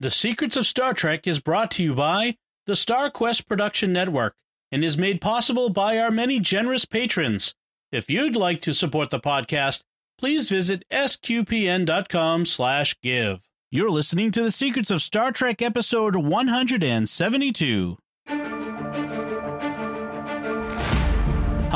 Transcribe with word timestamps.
The 0.00 0.10
Secrets 0.12 0.56
of 0.56 0.64
Star 0.64 0.94
Trek 0.94 1.26
is 1.26 1.40
brought 1.40 1.72
to 1.72 1.82
you 1.82 1.92
by 1.92 2.36
the 2.66 2.76
Star 2.76 3.10
Quest 3.10 3.48
Production 3.48 3.92
Network 3.92 4.36
and 4.70 4.84
is 4.84 4.96
made 4.96 5.20
possible 5.20 5.70
by 5.70 5.98
our 5.98 6.12
many 6.12 6.38
generous 6.38 6.84
patrons. 6.84 7.52
If 7.90 8.08
you'd 8.08 8.36
like 8.36 8.60
to 8.62 8.74
support 8.74 9.10
the 9.10 9.18
podcast, 9.18 9.82
please 10.16 10.48
visit 10.50 10.84
sqpn.com 10.92 12.44
slash 12.44 12.96
give. 13.00 13.40
You're 13.72 13.90
listening 13.90 14.30
to 14.32 14.42
The 14.42 14.52
Secrets 14.52 14.92
of 14.92 15.02
Star 15.02 15.32
Trek 15.32 15.60
episode 15.62 16.14
172. 16.14 17.96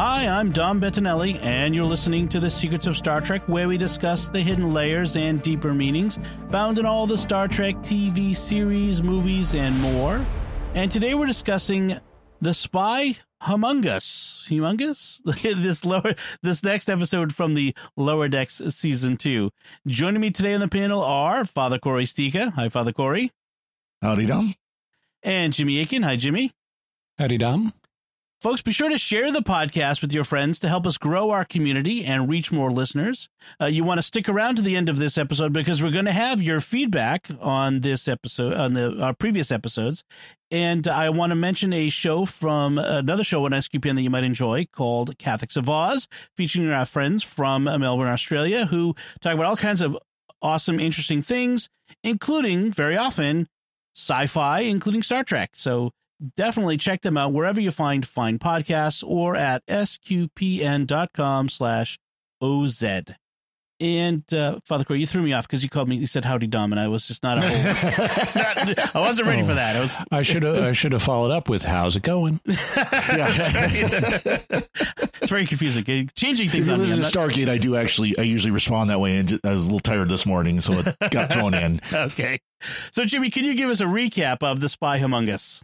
Hi, 0.05 0.27
I'm 0.27 0.51
Dom 0.51 0.81
Bettinelli, 0.81 1.41
and 1.45 1.77
you're 1.77 1.85
listening 1.85 2.29
to 2.31 2.41
The 2.41 2.51
Secrets 2.51 2.89
of 2.89 2.97
Star 2.97 3.21
Trek, 3.21 3.41
where 3.47 3.69
we 3.69 3.79
discuss 3.79 4.29
the 4.29 4.41
hidden 4.41 4.75
layers 4.75 5.17
and 5.17 5.41
deeper 5.41 5.73
meanings 5.73 6.19
found 6.51 6.81
in 6.81 6.85
all 6.85 7.07
the 7.07 7.17
Star 7.17 7.47
Trek 7.47 7.77
TV 7.77 8.37
series, 8.37 9.01
movies, 9.01 9.55
and 9.55 9.79
more. 9.81 10.21
And 10.75 10.91
today 10.91 11.15
we're 11.15 11.27
discussing 11.27 12.01
The 12.41 12.53
Spy 12.53 13.17
Humongous. 13.45 14.49
Humongous? 14.49 15.23
this 15.63 15.85
lower 15.85 16.17
this 16.43 16.65
next 16.65 16.91
episode 16.91 17.33
from 17.33 17.55
the 17.55 17.73
Lower 17.97 18.27
Decks 18.27 18.61
season 18.71 19.17
two. 19.17 19.53
Joining 19.87 20.21
me 20.21 20.33
today 20.33 20.55
on 20.55 20.61
the 20.61 20.67
panel 20.67 21.05
are 21.05 21.45
Father 21.45 21.79
Cory 21.79 22.07
Sticha. 22.07 22.53
Hi, 22.55 22.69
Father 22.71 22.93
Cory. 22.93 23.31
Howdy, 24.03 24.27
Dom. 24.27 24.53
And 25.23 25.53
Jimmy 25.53 25.79
Akin. 25.79 26.03
Hi, 26.03 26.17
Jimmy. 26.17 26.51
Howdy, 27.19 27.39
Dom. 27.39 27.73
Folks, 28.43 28.61
be 28.61 28.73
sure 28.73 28.89
to 28.89 28.99
share 28.99 29.31
the 29.31 29.41
podcast 29.41 30.03
with 30.03 30.13
your 30.13 30.25
friends 30.25 30.59
to 30.59 30.69
help 30.69 30.85
us 30.85 30.99
grow 30.99 31.31
our 31.31 31.45
community 31.45 32.05
and 32.05 32.29
reach 32.29 32.51
more 32.51 32.73
listeners. 32.73 33.29
Uh, 33.61 33.67
you 33.67 33.85
want 33.85 33.99
to 33.99 34.03
stick 34.03 34.29
around 34.29 34.57
to 34.57 34.63
the 34.63 34.75
end 34.75 34.89
of 34.89 34.97
this 34.97 35.17
episode 35.17 35.53
because 35.53 35.81
we're 35.81 35.93
going 35.93 36.07
to 36.07 36.13
have 36.13 36.43
your 36.43 36.59
feedback 36.59 37.29
on 37.41 37.83
this 37.83 38.09
episode, 38.09 38.55
on 38.55 38.75
the 38.75 39.01
our 39.01 39.15
previous 39.15 39.53
episodes. 39.53 40.03
And 40.51 40.89
I 40.89 41.11
want 41.11 41.31
to 41.31 41.37
mention 41.37 41.73
a 41.73 41.89
show 41.89 42.25
from 42.25 42.79
another 42.79 43.23
show 43.23 43.45
on 43.45 43.53
SQPN 43.53 43.95
that 43.95 44.03
you 44.03 44.11
might 44.11 44.25
enjoy 44.25 44.67
called 44.73 45.17
Catholics 45.19 45.55
of 45.55 45.71
Oz, 45.71 46.09
featuring 46.37 46.69
our 46.69 46.85
friends 46.85 47.23
from 47.23 47.63
Melbourne, 47.63 48.09
Australia, 48.09 48.67
who 48.67 48.97
talk 49.21 49.35
about 49.35 49.47
all 49.47 49.57
kinds 49.57 49.83
of 49.83 49.97
awesome, 50.43 50.81
interesting 50.81 51.23
things, 51.23 51.69
including 52.03 52.73
very 52.73 52.97
often 52.97 53.47
sci-fi, 53.95 54.63
including 54.63 55.05
Star 55.05 55.23
Trek. 55.23 55.51
So 55.55 55.93
definitely 56.37 56.77
check 56.77 57.03
them 57.03 57.17
out 57.17 57.33
wherever 57.33 57.61
you 57.61 57.71
find 57.71 58.07
fine 58.07 58.39
podcasts 58.39 59.03
or 59.07 59.37
at 59.37 59.67
sqpn.com 59.67 61.49
slash 61.49 61.99
oz 62.41 62.83
and 63.83 64.33
uh, 64.33 64.61
Father 64.65 64.85
Cory, 64.85 65.01
you 65.01 65.09
threw 65.09 65.23
me 65.23 65.33
off 65.33 65.49
because 65.49 65.65
you 65.65 65.69
called 65.69 65.89
me. 65.89 65.97
You 65.97 66.07
said 66.07 66.25
"Howdy, 66.25 66.47
Dom," 66.47 66.73
and 66.73 66.79
I 66.79 66.87
was 66.87 67.09
just 67.09 67.25
not. 67.25 67.39
A 67.39 67.41
whole, 67.41 67.51
I 68.95 69.05
wasn't 69.05 69.27
ready 69.27 69.43
oh, 69.43 69.47
for 69.47 69.55
that. 69.55 69.75
I 69.75 69.81
was. 69.81 69.97
I 70.13 70.23
should 70.23 70.45
have. 70.45 70.59
I 70.59 70.71
should 70.71 70.93
have 70.93 71.03
followed 71.03 71.33
up 71.33 71.49
with 71.49 71.65
"How's 71.65 71.97
it 71.97 72.05
going?" 72.05 72.41
it's 72.47 72.61
very 75.29 75.47
confusing. 75.47 76.09
Changing 76.15 76.49
things. 76.49 76.69
If 76.69 76.75
on 76.75 76.79
listen 76.79 76.99
to 76.99 77.03
Stargate, 77.03 77.49
I 77.49 77.59
do 77.59 77.75
actually. 77.75 78.17
I 78.17 78.23
usually 78.23 78.53
respond 78.53 78.91
that 78.91 79.01
way, 79.01 79.17
and 79.17 79.41
I 79.43 79.51
was 79.51 79.65
a 79.65 79.67
little 79.67 79.81
tired 79.81 80.09
this 80.09 80.27
morning, 80.27 80.61
so 80.61 80.75
it 80.75 80.97
got 81.11 81.33
thrown 81.33 81.53
in. 81.53 81.81
okay, 81.93 82.41
so 82.93 83.05
Jimmy, 83.05 83.31
can 83.31 83.45
you 83.45 83.57
give 83.57 83.69
us 83.69 83.81
a 83.81 83.87
recap 83.87 84.45
of 84.45 84.61
the 84.61 84.69
Spy 84.69 84.99
Among 84.99 85.29
Us? 85.29 85.61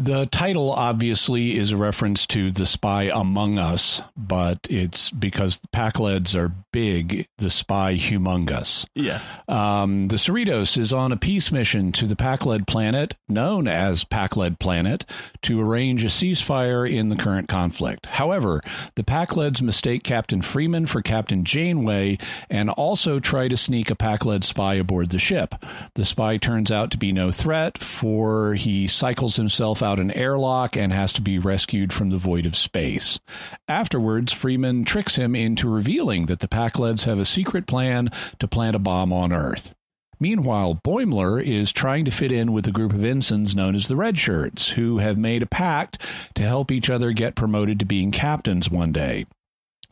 The 0.00 0.24
title 0.24 0.72
obviously 0.72 1.58
is 1.58 1.72
a 1.72 1.76
reference 1.76 2.26
to 2.28 2.50
The 2.50 2.64
Spy 2.64 3.10
Among 3.12 3.58
Us, 3.58 4.00
but 4.16 4.58
it's 4.70 5.10
because 5.10 5.58
the 5.58 5.68
Pakleds 5.68 6.34
are 6.34 6.54
big, 6.72 7.28
the 7.36 7.50
spy 7.50 7.96
humongous. 7.96 8.86
Yes. 8.94 9.36
Um, 9.46 10.08
the 10.08 10.16
Cerritos 10.16 10.78
is 10.78 10.94
on 10.94 11.12
a 11.12 11.18
peace 11.18 11.52
mission 11.52 11.92
to 11.92 12.06
the 12.06 12.16
Pakled 12.16 12.66
planet, 12.66 13.14
known 13.28 13.68
as 13.68 14.04
Pakled 14.04 14.58
Planet, 14.58 15.04
to 15.42 15.60
arrange 15.60 16.02
a 16.02 16.08
ceasefire 16.08 16.90
in 16.90 17.10
the 17.10 17.16
current 17.16 17.48
conflict. 17.48 18.06
However, 18.06 18.62
the 18.94 19.04
Pakleds 19.04 19.60
mistake 19.60 20.02
Captain 20.02 20.40
Freeman 20.40 20.86
for 20.86 21.02
Captain 21.02 21.44
Janeway 21.44 22.16
and 22.48 22.70
also 22.70 23.20
try 23.20 23.48
to 23.48 23.56
sneak 23.56 23.90
a 23.90 23.96
Pakled 23.96 24.44
spy 24.44 24.74
aboard 24.74 25.10
the 25.10 25.18
ship. 25.18 25.54
The 25.94 26.06
spy 26.06 26.38
turns 26.38 26.70
out 26.70 26.90
to 26.92 26.96
be 26.96 27.12
no 27.12 27.30
threat, 27.30 27.76
for 27.76 28.54
he 28.54 28.86
cycles 28.86 29.36
himself 29.36 29.82
out 29.82 29.89
an 29.98 30.10
airlock 30.12 30.76
and 30.76 30.92
has 30.92 31.12
to 31.14 31.22
be 31.22 31.38
rescued 31.38 31.92
from 31.92 32.10
the 32.10 32.18
void 32.18 32.46
of 32.46 32.54
space. 32.54 33.18
Afterwards, 33.66 34.32
Freeman 34.32 34.84
tricks 34.84 35.16
him 35.16 35.34
into 35.34 35.68
revealing 35.68 36.26
that 36.26 36.40
the 36.40 36.48
Pakleds 36.48 37.06
have 37.06 37.18
a 37.18 37.24
secret 37.24 37.66
plan 37.66 38.10
to 38.38 38.46
plant 38.46 38.76
a 38.76 38.78
bomb 38.78 39.12
on 39.12 39.32
Earth. 39.32 39.74
Meanwhile, 40.20 40.80
Boimler 40.84 41.42
is 41.42 41.72
trying 41.72 42.04
to 42.04 42.10
fit 42.10 42.30
in 42.30 42.52
with 42.52 42.68
a 42.68 42.72
group 42.72 42.92
of 42.92 43.04
ensigns 43.04 43.56
known 43.56 43.74
as 43.74 43.88
the 43.88 43.96
Red 43.96 44.18
Shirts, 44.18 44.70
who 44.70 44.98
have 44.98 45.16
made 45.16 45.42
a 45.42 45.46
pact 45.46 45.98
to 46.34 46.42
help 46.42 46.70
each 46.70 46.90
other 46.90 47.12
get 47.12 47.34
promoted 47.34 47.78
to 47.80 47.86
being 47.86 48.10
captains 48.10 48.70
one 48.70 48.92
day. 48.92 49.24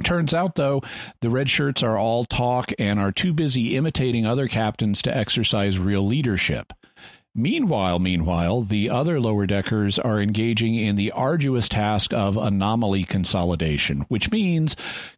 Turns 0.04 0.32
out, 0.32 0.54
though, 0.54 0.82
the 1.22 1.30
red 1.30 1.48
shirts 1.48 1.82
are 1.82 1.98
all 1.98 2.24
talk 2.24 2.72
and 2.78 3.00
are 3.00 3.10
too 3.10 3.32
busy 3.32 3.74
imitating 3.74 4.26
other 4.26 4.46
captains 4.46 5.02
to 5.02 5.16
exercise 5.16 5.78
real 5.78 6.06
leadership. 6.06 6.72
Meanwhile, 7.34 8.00
meanwhile, 8.00 8.62
the 8.62 8.90
other 8.90 9.20
lower 9.20 9.46
deckers 9.46 9.98
are 9.98 10.20
engaging 10.20 10.74
in 10.74 10.96
the 10.96 11.12
arduous 11.12 11.68
task 11.68 12.12
of 12.12 12.36
anomaly 12.36 13.04
consolidation, 13.04 14.00
which 14.08 14.30
means 14.30 14.74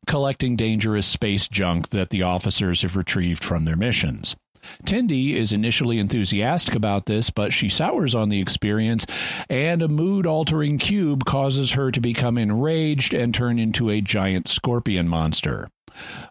collecting 0.06 0.56
dangerous 0.56 1.06
space 1.06 1.48
junk 1.48 1.90
that 1.90 2.10
the 2.10 2.22
officers 2.22 2.82
have 2.82 2.96
retrieved 2.96 3.42
from 3.42 3.64
their 3.64 3.76
missions. 3.76 4.36
Tendi 4.84 5.36
is 5.36 5.52
initially 5.52 5.98
enthusiastic 5.98 6.74
about 6.74 7.06
this, 7.06 7.30
but 7.30 7.52
she 7.52 7.68
sours 7.68 8.14
on 8.14 8.28
the 8.28 8.40
experience, 8.40 9.06
and 9.48 9.80
a 9.80 9.88
mood 9.88 10.26
altering 10.26 10.78
cube 10.78 11.24
causes 11.24 11.72
her 11.72 11.90
to 11.90 12.00
become 12.00 12.36
enraged 12.36 13.14
and 13.14 13.34
turn 13.34 13.58
into 13.58 13.88
a 13.88 14.02
giant 14.02 14.48
scorpion 14.48 15.08
monster. 15.08 15.68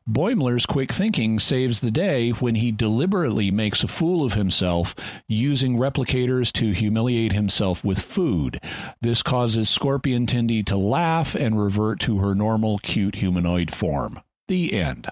Boimler's 0.09 0.66
quick 0.66 0.91
thinking 0.91 1.40
saves 1.40 1.80
the 1.80 1.91
day 1.91 2.31
when 2.31 2.56
he 2.56 2.72
deliberately 2.72 3.52
makes 3.52 3.84
a 3.84 3.88
fool 3.88 4.25
of 4.25 4.34
himself 4.34 4.96
using 5.28 5.78
replicators 5.78 6.52
to 6.53 6.72
humiliate 6.72 7.34
himself 7.34 7.84
with 7.84 8.00
food. 8.00 8.59
This 9.02 9.22
causes 9.22 9.69
Scorpion 9.69 10.25
Tendi 10.25 10.66
to 10.66 10.78
laugh 10.78 11.35
and 11.35 11.62
revert 11.62 12.00
to 12.02 12.19
her 12.19 12.35
normal 12.35 12.79
cute 12.79 13.16
humanoid 13.16 13.74
form. 13.74 14.19
The 14.47 14.74
end. 14.74 15.09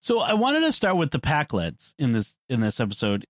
So 0.00 0.18
I 0.18 0.34
wanted 0.34 0.60
to 0.60 0.72
start 0.72 0.96
with 0.96 1.12
the 1.12 1.20
Pakleds 1.20 1.94
in 1.98 2.12
this 2.12 2.36
in 2.48 2.60
this 2.60 2.80
episode 2.80 3.26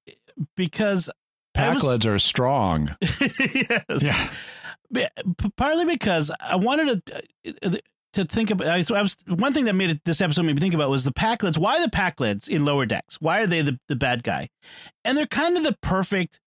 because 0.56 1.10
Pakleds 1.54 2.06
are 2.06 2.18
strong. 2.18 2.96
yes. 3.00 4.02
Yeah. 4.02 5.08
Partly 5.56 5.84
because 5.84 6.30
I 6.40 6.56
wanted 6.56 7.06
to 7.06 7.22
uh, 7.62 7.76
to 8.14 8.24
think 8.24 8.50
about. 8.50 8.66
I 8.66 9.02
was 9.02 9.16
one 9.26 9.52
thing 9.52 9.64
that 9.66 9.74
made 9.74 9.90
it, 9.90 10.00
this 10.04 10.20
episode 10.20 10.42
made 10.42 10.54
me 10.54 10.60
think 10.60 10.74
about 10.74 10.90
was 10.90 11.04
the 11.04 11.12
Pakleds. 11.12 11.58
Why 11.58 11.80
the 11.80 11.90
Pakleds 11.90 12.48
in 12.48 12.64
Lower 12.64 12.86
Decks? 12.86 13.20
Why 13.20 13.40
are 13.40 13.46
they 13.46 13.62
the, 13.62 13.78
the 13.88 13.96
bad 13.96 14.22
guy? 14.22 14.48
And 15.04 15.16
they're 15.16 15.26
kind 15.26 15.56
of 15.56 15.62
the 15.62 15.76
perfect, 15.82 16.40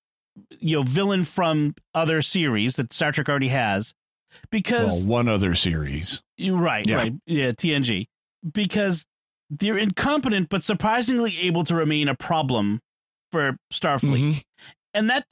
you 0.60 0.78
know, 0.78 0.84
villain 0.84 1.24
from 1.24 1.76
other 1.94 2.22
series 2.22 2.76
that 2.76 2.94
Star 2.94 3.12
Trek 3.12 3.30
already 3.30 3.50
has. 3.50 3.94
Because 4.52 5.00
well, 5.00 5.08
one 5.08 5.30
other 5.30 5.56
series, 5.56 6.22
you're 6.38 6.58
right, 6.58 6.86
yeah. 6.86 6.98
right, 6.98 7.14
yeah, 7.26 7.52
TNG. 7.52 8.08
Because 8.52 9.06
they're 9.50 9.78
incompetent 9.78 10.50
but 10.50 10.62
surprisingly 10.62 11.38
able 11.42 11.64
to 11.64 11.76
remain 11.76 12.10
a 12.10 12.16
problem 12.16 12.82
for 13.32 13.56
Starfleet. 13.72 14.20
Mm-hmm 14.20 14.40
and 14.96 15.10
that 15.10 15.26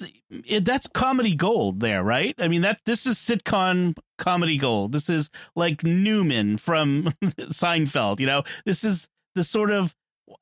that's 0.62 0.88
comedy 0.88 1.36
gold 1.36 1.80
there, 1.80 2.04
right? 2.04 2.36
I 2.38 2.48
mean 2.48 2.62
that 2.62 2.82
this 2.86 3.06
is 3.06 3.18
sitcom 3.18 3.98
comedy 4.18 4.58
gold. 4.58 4.92
This 4.92 5.10
is 5.10 5.30
like 5.56 5.84
Newman 5.84 6.58
from 6.58 7.14
Seinfeld, 7.24 8.20
you 8.20 8.28
know. 8.28 8.44
This 8.66 8.84
is 8.84 9.08
the 9.36 9.44
sort 9.44 9.72
of 9.72 9.96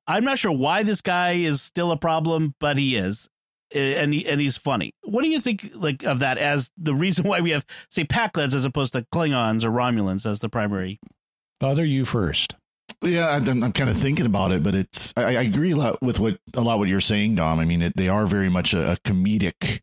I'm 0.07 0.23
not 0.23 0.39
sure 0.39 0.51
why 0.51 0.83
this 0.83 1.01
guy 1.01 1.33
is 1.33 1.61
still 1.61 1.91
a 1.91 1.97
problem, 1.97 2.55
but 2.59 2.77
he 2.77 2.95
is. 2.95 3.29
And 3.73 4.13
he, 4.13 4.27
and 4.27 4.41
he's 4.41 4.57
funny. 4.57 4.91
What 5.03 5.23
do 5.23 5.29
you 5.29 5.39
think 5.39 5.71
like 5.73 6.03
of 6.03 6.19
that 6.19 6.37
as 6.37 6.69
the 6.77 6.93
reason 6.93 7.25
why 7.27 7.39
we 7.39 7.51
have 7.51 7.65
say 7.89 8.03
Pakleds 8.03 8.53
as 8.53 8.65
opposed 8.65 8.93
to 8.93 9.05
Klingons 9.13 9.63
or 9.63 9.69
Romulans 9.69 10.29
as 10.29 10.39
the 10.39 10.49
primary? 10.49 10.99
Father, 11.61 11.85
you 11.85 12.05
first. 12.05 12.55
Yeah, 13.01 13.29
I'm, 13.29 13.63
I'm, 13.63 13.71
kind 13.71 13.89
of 13.89 13.97
thinking 13.97 14.25
about 14.25 14.51
it, 14.51 14.63
but 14.63 14.75
it's 14.75 15.13
I, 15.15 15.23
I, 15.23 15.41
agree 15.41 15.71
a 15.71 15.77
lot 15.77 16.01
with 16.01 16.19
what 16.19 16.37
a 16.53 16.61
lot 16.61 16.79
what 16.79 16.87
you're 16.87 17.01
saying, 17.01 17.35
Dom. 17.35 17.59
I 17.59 17.65
mean, 17.65 17.81
it, 17.81 17.95
they 17.95 18.09
are 18.09 18.25
very 18.25 18.49
much 18.49 18.73
a, 18.73 18.93
a 18.93 18.95
comedic 18.97 19.81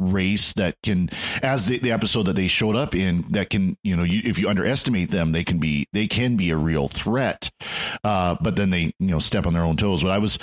race 0.00 0.54
that 0.54 0.76
can, 0.82 1.10
as 1.42 1.66
the, 1.66 1.78
the 1.78 1.92
episode 1.92 2.24
that 2.24 2.34
they 2.34 2.48
showed 2.48 2.74
up 2.74 2.94
in, 2.94 3.24
that 3.30 3.50
can 3.50 3.76
you 3.82 3.96
know 3.96 4.02
you, 4.02 4.22
if 4.24 4.38
you 4.38 4.48
underestimate 4.48 5.10
them, 5.10 5.32
they 5.32 5.44
can 5.44 5.58
be 5.58 5.86
they 5.92 6.06
can 6.06 6.36
be 6.36 6.50
a 6.50 6.56
real 6.56 6.88
threat. 6.88 7.50
Uh, 8.02 8.36
but 8.40 8.56
then 8.56 8.70
they 8.70 8.92
you 8.98 9.08
know 9.08 9.18
step 9.18 9.46
on 9.46 9.52
their 9.52 9.64
own 9.64 9.76
toes. 9.76 10.02
But 10.02 10.10
I 10.10 10.18
was 10.18 10.38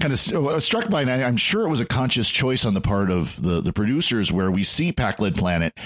kind 0.00 0.12
of 0.12 0.62
struck 0.62 0.88
by, 0.88 1.02
and 1.02 1.10
I, 1.10 1.22
I'm 1.24 1.36
sure 1.36 1.66
it 1.66 1.70
was 1.70 1.80
a 1.80 1.86
conscious 1.86 2.30
choice 2.30 2.64
on 2.64 2.74
the 2.74 2.80
part 2.80 3.10
of 3.10 3.40
the 3.40 3.60
the 3.60 3.72
producers, 3.72 4.32
where 4.32 4.50
we 4.50 4.64
see 4.64 4.92
Pakled 4.92 5.36
Planet 5.36 5.78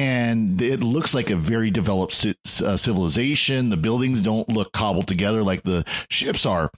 and 0.00 0.62
it 0.62 0.82
looks 0.82 1.14
like 1.14 1.28
a 1.28 1.36
very 1.36 1.70
developed 1.70 2.24
uh, 2.24 2.76
civilization. 2.78 3.68
The 3.68 3.76
buildings 3.76 4.22
don't 4.22 4.48
look 4.48 4.72
cobbled 4.72 5.06
together 5.06 5.42
like 5.42 5.62
the 5.62 5.84
ships 6.08 6.46
are. 6.46 6.70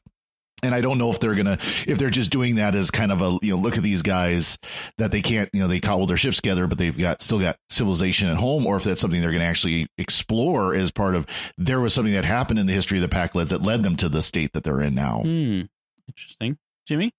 and 0.65 0.75
I 0.75 0.81
don't 0.81 0.99
know 0.99 1.11
if 1.11 1.21
they're 1.21 1.37
gonna 1.37 1.59
if 1.87 1.99
they're 1.99 2.11
just 2.11 2.31
doing 2.31 2.57
that 2.57 2.75
as 2.75 2.91
kind 2.91 3.13
of 3.13 3.23
a 3.23 3.39
you 3.41 3.53
know 3.53 3.63
look 3.63 3.77
at 3.77 3.83
these 3.85 4.03
guys 4.03 4.59
that 4.99 5.13
they 5.13 5.23
can't 5.23 5.49
you 5.53 5.61
know 5.61 5.69
they 5.69 5.79
cobble 5.79 6.07
their 6.07 6.17
ships 6.17 6.37
together 6.37 6.67
but 6.67 6.79
they've 6.79 6.97
got 6.97 7.23
still 7.23 7.39
got 7.39 7.57
civilization 7.69 8.29
at 8.29 8.37
home 8.37 8.67
or 8.67 8.77
if 8.77 8.83
that's 8.83 9.01
something 9.01 9.21
they're 9.21 9.31
to 9.31 9.41
actually 9.41 9.87
explore 9.99 10.75
as 10.75 10.91
part 10.91 11.15
of 11.15 11.27
there 11.59 11.81
was 11.81 11.95
something 11.95 12.15
that 12.15 12.25
happened 12.25 12.59
in 12.59 12.67
the 12.67 12.73
history 12.73 13.03
of 13.03 13.09
the 13.09 13.15
Pakleds 13.17 13.51
that 13.51 13.63
led 13.63 13.85
them 13.85 13.97
to 13.97 14.09
the 14.09 14.23
state 14.23 14.53
that 14.53 14.65
they're 14.65 14.81
in 14.81 14.95
now. 14.95 15.21
Hmm. 15.23 15.63
Interesting, 16.09 16.59
Jimmy. 16.87 17.13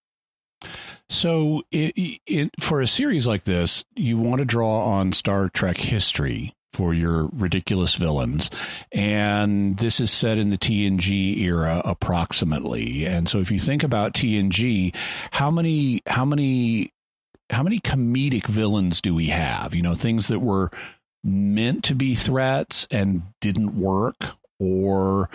So, 1.10 1.64
it, 1.72 2.20
it, 2.26 2.52
for 2.60 2.82
a 2.82 2.88
series 2.88 3.28
like 3.28 3.44
this, 3.44 3.84
you 3.96 4.18
want 4.18 4.40
to 4.40 4.46
draw 4.46 4.86
on 4.86 5.14
Star 5.14 5.50
Trek 5.50 5.78
history 5.78 6.56
for 6.74 6.94
your 6.94 7.30
ridiculous 7.32 7.96
villains. 7.96 8.50
And 8.92 9.78
this 9.78 10.00
is 10.00 10.12
set 10.12 10.38
in 10.38 10.50
the 10.50 10.58
TNG 10.58 11.38
era 11.38 11.82
approximately. 11.86 13.06
And 13.06 13.30
so 13.30 13.40
if 13.40 13.52
you 13.52 13.60
think 13.60 13.84
about 13.84 14.14
TNG, 14.14 14.96
how 15.32 15.52
many 15.52 16.02
how 16.08 16.26
many 16.26 16.92
how 17.50 17.64
many 17.64 17.80
comedic 17.80 18.48
villains 18.48 19.00
do 19.00 19.14
we 19.14 19.28
have? 19.28 19.76
You 19.76 19.84
know, 19.84 19.94
things 19.94 20.28
that 20.28 20.40
were 20.40 20.72
meant 21.24 21.84
to 21.86 21.96
be 21.96 22.16
threats 22.16 22.88
and 22.92 23.24
didn't 23.40 23.80
work 23.80 24.18
or 24.60 25.30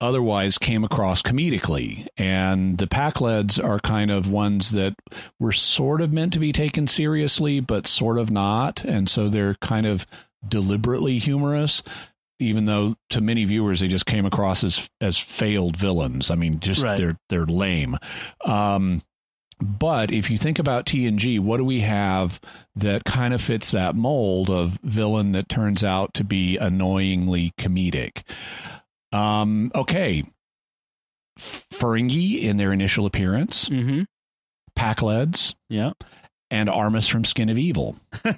otherwise 0.00 0.58
came 0.58 0.84
across 0.84 1.22
comedically. 1.22 2.06
And 2.16 2.78
the 2.78 2.86
Pakleds 2.86 3.62
are 3.62 3.78
kind 3.80 4.10
of 4.10 4.30
ones 4.30 4.72
that 4.72 4.94
were 5.38 5.52
sort 5.52 6.00
of 6.00 6.12
meant 6.12 6.32
to 6.34 6.38
be 6.38 6.52
taken 6.52 6.86
seriously, 6.86 7.60
but 7.60 7.86
sort 7.86 8.18
of 8.18 8.30
not. 8.30 8.84
And 8.84 9.08
so 9.08 9.28
they're 9.28 9.54
kind 9.56 9.86
of 9.86 10.06
deliberately 10.46 11.18
humorous. 11.18 11.82
Even 12.38 12.64
though 12.64 12.96
to 13.10 13.20
many 13.20 13.44
viewers 13.44 13.80
they 13.80 13.88
just 13.88 14.06
came 14.06 14.24
across 14.24 14.64
as 14.64 14.88
as 15.02 15.18
failed 15.18 15.76
villains. 15.76 16.30
I 16.30 16.36
mean, 16.36 16.58
just 16.60 16.82
Right. 16.82 16.96
they're 16.96 17.18
they're 17.28 17.44
lame. 17.44 17.98
Um, 18.46 19.02
but 19.60 20.10
if 20.10 20.30
you 20.30 20.38
think 20.38 20.58
about 20.58 20.86
TNG, 20.86 21.38
what 21.38 21.58
do 21.58 21.64
we 21.66 21.80
have 21.80 22.40
that 22.76 23.04
kind 23.04 23.34
of 23.34 23.42
fits 23.42 23.72
that 23.72 23.94
mold 23.94 24.48
of 24.48 24.78
villain 24.82 25.32
that 25.32 25.50
turns 25.50 25.84
out 25.84 26.14
to 26.14 26.24
be 26.24 26.56
annoyingly 26.56 27.52
comedic? 27.58 28.22
Um, 29.12 29.70
okay. 29.74 30.24
F- 31.38 31.64
Ferengi 31.72 32.42
in 32.42 32.56
their 32.56 32.72
initial 32.72 33.06
appearance, 33.06 33.68
Mm-hmm. 33.68 34.02
Pakleds, 34.78 35.54
Yeah. 35.68 35.92
and 36.50 36.68
Armus 36.68 37.08
from 37.10 37.24
Skin 37.24 37.48
of 37.48 37.58
Evil. 37.58 37.96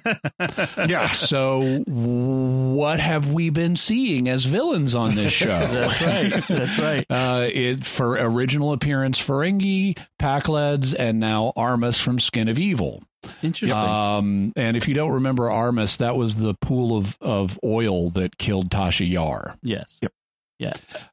Yeah. 0.87 1.07
So, 1.11 1.83
what 1.87 2.99
have 2.99 3.31
we 3.31 3.49
been 3.49 3.75
seeing 3.75 4.27
as 4.27 4.43
villains 4.45 4.95
on 4.95 5.15
this 5.15 5.31
show? 5.31 5.47
That's 5.47 6.01
right. 6.01 6.47
That's 6.47 6.79
right. 6.79 7.05
Uh, 7.09 7.47
it 7.51 7.85
for 7.85 8.13
original 8.13 8.73
appearance 8.73 9.19
Ferengi, 9.19 9.97
Pakleds, 10.19 10.93
and 10.97 11.19
now 11.19 11.53
Armus 11.55 11.99
from 12.01 12.19
Skin 12.19 12.49
of 12.49 12.59
Evil. 12.59 13.03
Interesting. 13.41 13.71
Um, 13.79 14.53
and 14.55 14.75
if 14.75 14.87
you 14.87 14.93
don't 14.93 15.11
remember 15.13 15.43
Armus, 15.43 15.97
that 15.97 16.17
was 16.17 16.35
the 16.35 16.53
pool 16.55 16.97
of, 16.97 17.17
of 17.21 17.57
oil 17.63 18.09
that 18.11 18.37
killed 18.37 18.69
Tasha 18.69 19.09
Yar. 19.09 19.55
yes. 19.63 19.99
Yep. 20.01 20.11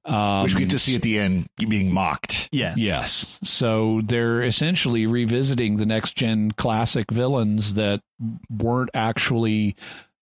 Um, 0.05 0.43
Which 0.45 0.55
we 0.55 0.61
get 0.61 0.71
to 0.71 0.79
see 0.79 0.95
at 0.97 1.03
the 1.03 1.19
end 1.19 1.49
being 1.69 1.93
mocked. 1.93 2.49
Yes. 2.53 2.77
Yes. 2.79 3.39
So 3.43 4.01
they're 4.05 4.43
essentially 4.43 5.07
revisiting 5.07 5.77
the 5.77 5.87
next 5.87 6.17
gen 6.17 6.53
classic 6.53 7.11
villains 7.11 7.75
that 7.75 8.01
weren't 8.49 8.91
actually 8.95 9.77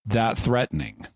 that 0.07 0.39
threatening 0.39 1.07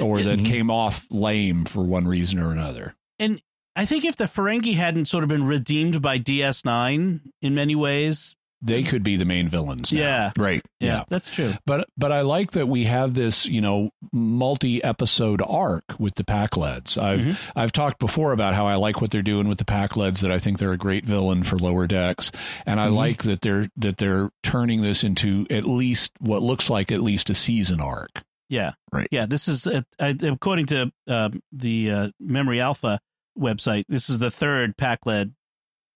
or 0.00 0.22
that 0.22 0.38
Mhm. 0.40 0.46
came 0.46 0.70
off 0.70 1.06
lame 1.10 1.64
for 1.64 1.82
one 1.82 2.06
reason 2.06 2.38
or 2.38 2.52
another. 2.52 2.94
And 3.18 3.40
I 3.74 3.86
think 3.86 4.04
if 4.04 4.16
the 4.16 4.24
Ferengi 4.24 4.74
hadn't 4.74 5.06
sort 5.06 5.24
of 5.24 5.28
been 5.28 5.44
redeemed 5.44 6.02
by 6.02 6.18
DS9 6.18 7.20
in 7.40 7.54
many 7.54 7.74
ways, 7.74 8.36
They 8.64 8.82
could 8.84 9.02
be 9.02 9.16
the 9.16 9.24
main 9.24 9.48
villains. 9.48 9.92
now. 9.92 9.98
yeah, 9.98 10.32
Right. 10.38 10.62
yeah, 10.80 10.98
Yeah. 10.98 11.04
that's 11.08 11.28
true. 11.30 11.54
But 11.66 11.88
but 11.96 12.12
I 12.12 12.20
like 12.20 12.52
that 12.52 12.68
we 12.68 12.84
have 12.84 13.14
this, 13.14 13.44
you 13.46 13.60
know, 13.60 13.90
multi-episode 14.12 15.42
arc 15.46 15.84
with 15.98 16.14
the 16.14 16.24
Pakleds. 16.24 16.96
I've 17.00 17.20
Mhm. 17.20 17.36
I've 17.56 17.72
talked 17.72 17.98
before 17.98 18.32
about 18.32 18.54
how 18.54 18.66
I 18.66 18.74
like 18.76 19.00
what 19.00 19.10
they're 19.10 19.22
doing 19.22 19.48
with 19.48 19.58
the 19.58 19.64
Pakleds, 19.64 20.20
That 20.20 20.30
I 20.30 20.38
think 20.38 20.58
they're 20.58 20.72
a 20.72 20.76
great 20.78 21.04
villain 21.04 21.42
for 21.42 21.58
lower 21.58 21.86
decks, 21.86 22.30
and 22.66 22.78
I 22.80 22.88
Mhm. 22.88 22.94
like 22.94 23.22
that 23.24 23.40
they're 23.40 23.68
that 23.76 23.96
they're 23.98 24.30
turning 24.42 24.82
this 24.82 25.02
into 25.04 25.46
at 25.50 25.64
least 25.64 26.12
what 26.20 26.42
looks 26.42 26.70
like 26.70 26.92
at 26.92 27.00
least 27.02 27.30
a 27.30 27.34
season 27.34 27.80
arc. 27.80 28.22
Yeah, 28.48 28.72
Right. 28.92 29.08
Yeah, 29.10 29.24
this 29.26 29.48
is 29.48 29.66
uh, 29.66 29.80
according 29.98 30.66
to 30.66 30.92
um, 31.08 31.42
the 31.52 31.90
uh, 31.90 32.08
Memory 32.20 32.60
Alpha 32.60 33.00
website. 33.38 33.84
This 33.88 34.10
is 34.10 34.18
the 34.18 34.30
third 34.30 34.76
Pakled, 34.76 35.32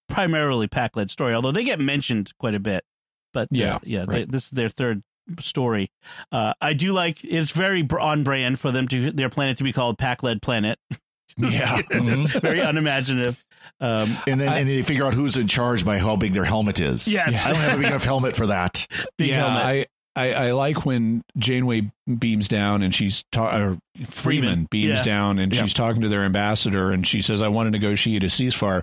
primarily 0.08 0.69
Pakled 0.69 1.11
story. 1.11 1.35
Although 1.35 1.53
they 1.53 1.64
get 1.64 1.81
mentioned 1.81 2.32
quite 2.38 2.55
a 2.55 2.61
bit, 2.61 2.85
but 3.32 3.44
uh, 3.44 3.47
Yeah, 3.50 3.79
yeah, 3.82 4.05
they, 4.06 4.25
this 4.25 4.44
is 4.47 4.50
their 4.50 4.69
third 4.69 5.03
story. 5.41 5.91
Uh, 6.32 6.55
I 6.61 6.73
do 6.73 6.93
like 6.93 7.25
it's 7.25 7.50
very 7.50 7.82
br- 7.82 7.99
on 8.00 8.23
brand 8.23 8.61
for 8.61 8.70
them 8.70 8.87
to 8.88 9.11
their 9.11 9.29
planet 9.29 9.58
to 9.58 9.64
be 9.64 9.73
called 9.73 9.99
Pakled 9.99 10.41
Planet. 10.43 10.79
Yeah. 11.38 11.82
Mhm. 11.82 12.41
very 12.41 12.61
unimaginative. 12.61 13.44
Um, 13.81 14.17
And 14.29 14.41
then 14.41 14.49
I- 14.49 14.61
and 14.61 14.69
they 14.69 14.81
figure 14.82 15.05
out 15.05 15.12
who's 15.12 15.37
in 15.37 15.49
charge 15.49 15.85
by 15.85 15.99
how 15.99 16.14
big 16.17 16.32
their 16.32 16.44
helmet 16.44 16.79
is. 16.79 17.09
Yes. 17.09 17.35
I 17.44 17.49
don't 17.52 17.61
have 17.61 17.75
a 17.75 17.76
big 17.79 17.87
enough 17.88 18.05
helmet 18.05 18.37
for 18.37 18.47
that. 18.47 18.87
big 19.19 19.31
yeah, 19.31 19.41
helmet. 19.41 19.88
I, 20.14 20.29
I 20.29 20.32
I 20.47 20.52
like 20.52 20.87
when 20.87 21.23
Janeway 21.37 21.91
beams 22.19 22.47
down 22.49 22.82
and 22.82 22.94
she's 22.94 23.23
ta- 23.32 23.55
or 23.56 23.79
Freeman, 23.97 24.12
Freeman, 24.12 24.69
beams 24.70 24.88
yeah. 24.99 25.02
down 25.02 25.38
and 25.41 25.52
Yeah. 25.52 25.62
she's 25.62 25.75
talking 25.75 26.00
to 26.02 26.09
their 26.09 26.23
ambassador 26.23 26.91
and 26.93 27.05
she 27.06 27.20
says, 27.20 27.43
"I 27.43 27.49
want 27.49 27.67
to 27.67 27.70
negotiate 27.73 28.23
a 28.23 28.29
ceasefire." 28.29 28.82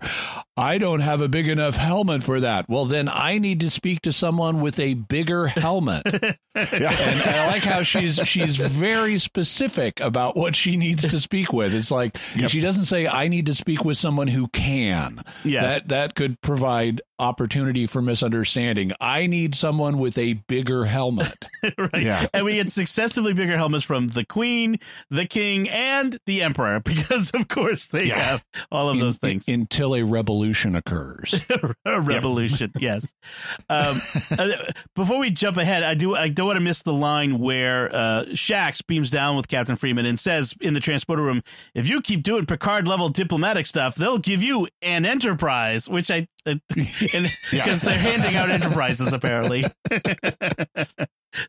I 0.55 0.77
don't 0.77 0.99
have 0.99 1.21
a 1.21 1.27
big 1.27 1.47
enough 1.47 1.75
helmet 1.75 2.23
for 2.23 2.39
that. 2.41 2.69
Well, 2.69 2.85
then 2.85 3.09
I 3.09 3.39
need 3.39 3.59
to 3.61 3.71
speak 3.71 4.01
to 4.03 4.11
someone 4.11 4.61
with 4.61 4.79
a 4.79 4.93
bigger 4.93 5.47
helmet. 5.47 6.03
Yeah. 6.55 6.91
and 6.91 7.19
I 7.19 7.47
like 7.47 7.63
how 7.63 7.81
she's 7.81 8.17
she's 8.27 8.57
very 8.57 9.17
specific 9.17 9.99
about 9.99 10.37
what 10.37 10.55
she 10.55 10.77
needs 10.77 11.01
to 11.01 11.19
speak 11.19 11.51
with. 11.51 11.73
It's 11.73 11.89
like 11.89 12.15
Yep. 12.35 12.51
she 12.51 12.61
doesn't 12.61 12.85
say 12.85 13.07
I 13.07 13.27
need 13.27 13.47
to 13.47 13.55
speak 13.55 13.83
with 13.83 13.97
someone 13.97 14.27
who 14.27 14.47
can. 14.49 15.23
yes. 15.43 15.63
That 15.63 15.87
that 15.87 16.13
could 16.15 16.39
provide 16.41 17.01
opportunity 17.17 17.87
for 17.87 18.03
misunderstanding. 18.03 18.91
I 19.01 19.25
need 19.25 19.55
someone 19.55 19.97
with 19.97 20.15
a 20.19 20.33
bigger 20.33 20.85
helmet. 20.85 21.47
right. 21.77 22.03
Yeah. 22.03 22.27
And 22.35 22.45
we 22.45 22.53
get 22.53 22.71
successively 22.71 23.33
bigger 23.33 23.57
helmets 23.57 23.83
from 23.83 24.09
the 24.09 24.23
Queen, 24.23 24.77
the 25.09 25.25
King, 25.25 25.67
and 25.69 26.19
the 26.27 26.43
Emperor, 26.43 26.79
because 26.85 27.31
of 27.33 27.47
course 27.47 27.87
they 27.87 28.05
Yeah. 28.05 28.19
have 28.19 28.43
all 28.71 28.89
of 28.89 28.99
those 28.99 29.17
things. 29.17 29.47
In- 29.47 29.61
until 29.61 29.95
a 29.95 30.03
revolution 30.03 30.42
occurs. 30.75 31.39
a 31.85 32.01
revolution, 32.01 32.71
yes. 32.77 33.13
Um, 33.69 33.99
uh, 34.37 34.47
before 34.95 35.17
we 35.19 35.29
jump 35.29 35.57
ahead, 35.57 35.83
I 35.83 35.93
do 35.93 36.15
I 36.15 36.27
don't 36.27 36.47
want 36.47 36.57
to 36.57 36.63
miss 36.63 36.83
the 36.83 36.93
line 36.93 37.39
where 37.39 37.93
uh, 37.95 38.23
Shaxs 38.29 38.85
beams 38.85 39.09
down 39.09 39.35
with 39.35 39.47
Captain 39.47 39.75
Freeman 39.75 40.05
and 40.05 40.19
says 40.19 40.53
in 40.61 40.73
the 40.73 40.79
transporter 40.79 41.21
room, 41.23 41.41
"If 41.73 41.87
you 41.87 42.01
keep 42.01 42.23
doing 42.23 42.45
Picard 42.45 42.87
level 42.87 43.09
diplomatic 43.09 43.65
stuff, 43.65 43.95
they'll 43.95 44.17
give 44.17 44.43
you 44.43 44.67
an 44.81 45.05
Enterprise," 45.05 45.87
which 45.89 46.11
I 46.11 46.27
uh, 46.45 46.55
Yeah. 46.75 47.27
because 47.51 47.81
they're 47.81 47.97
handing 47.97 48.35
out 48.35 48.49
Enterprises 48.49 49.13
apparently. 49.13 49.63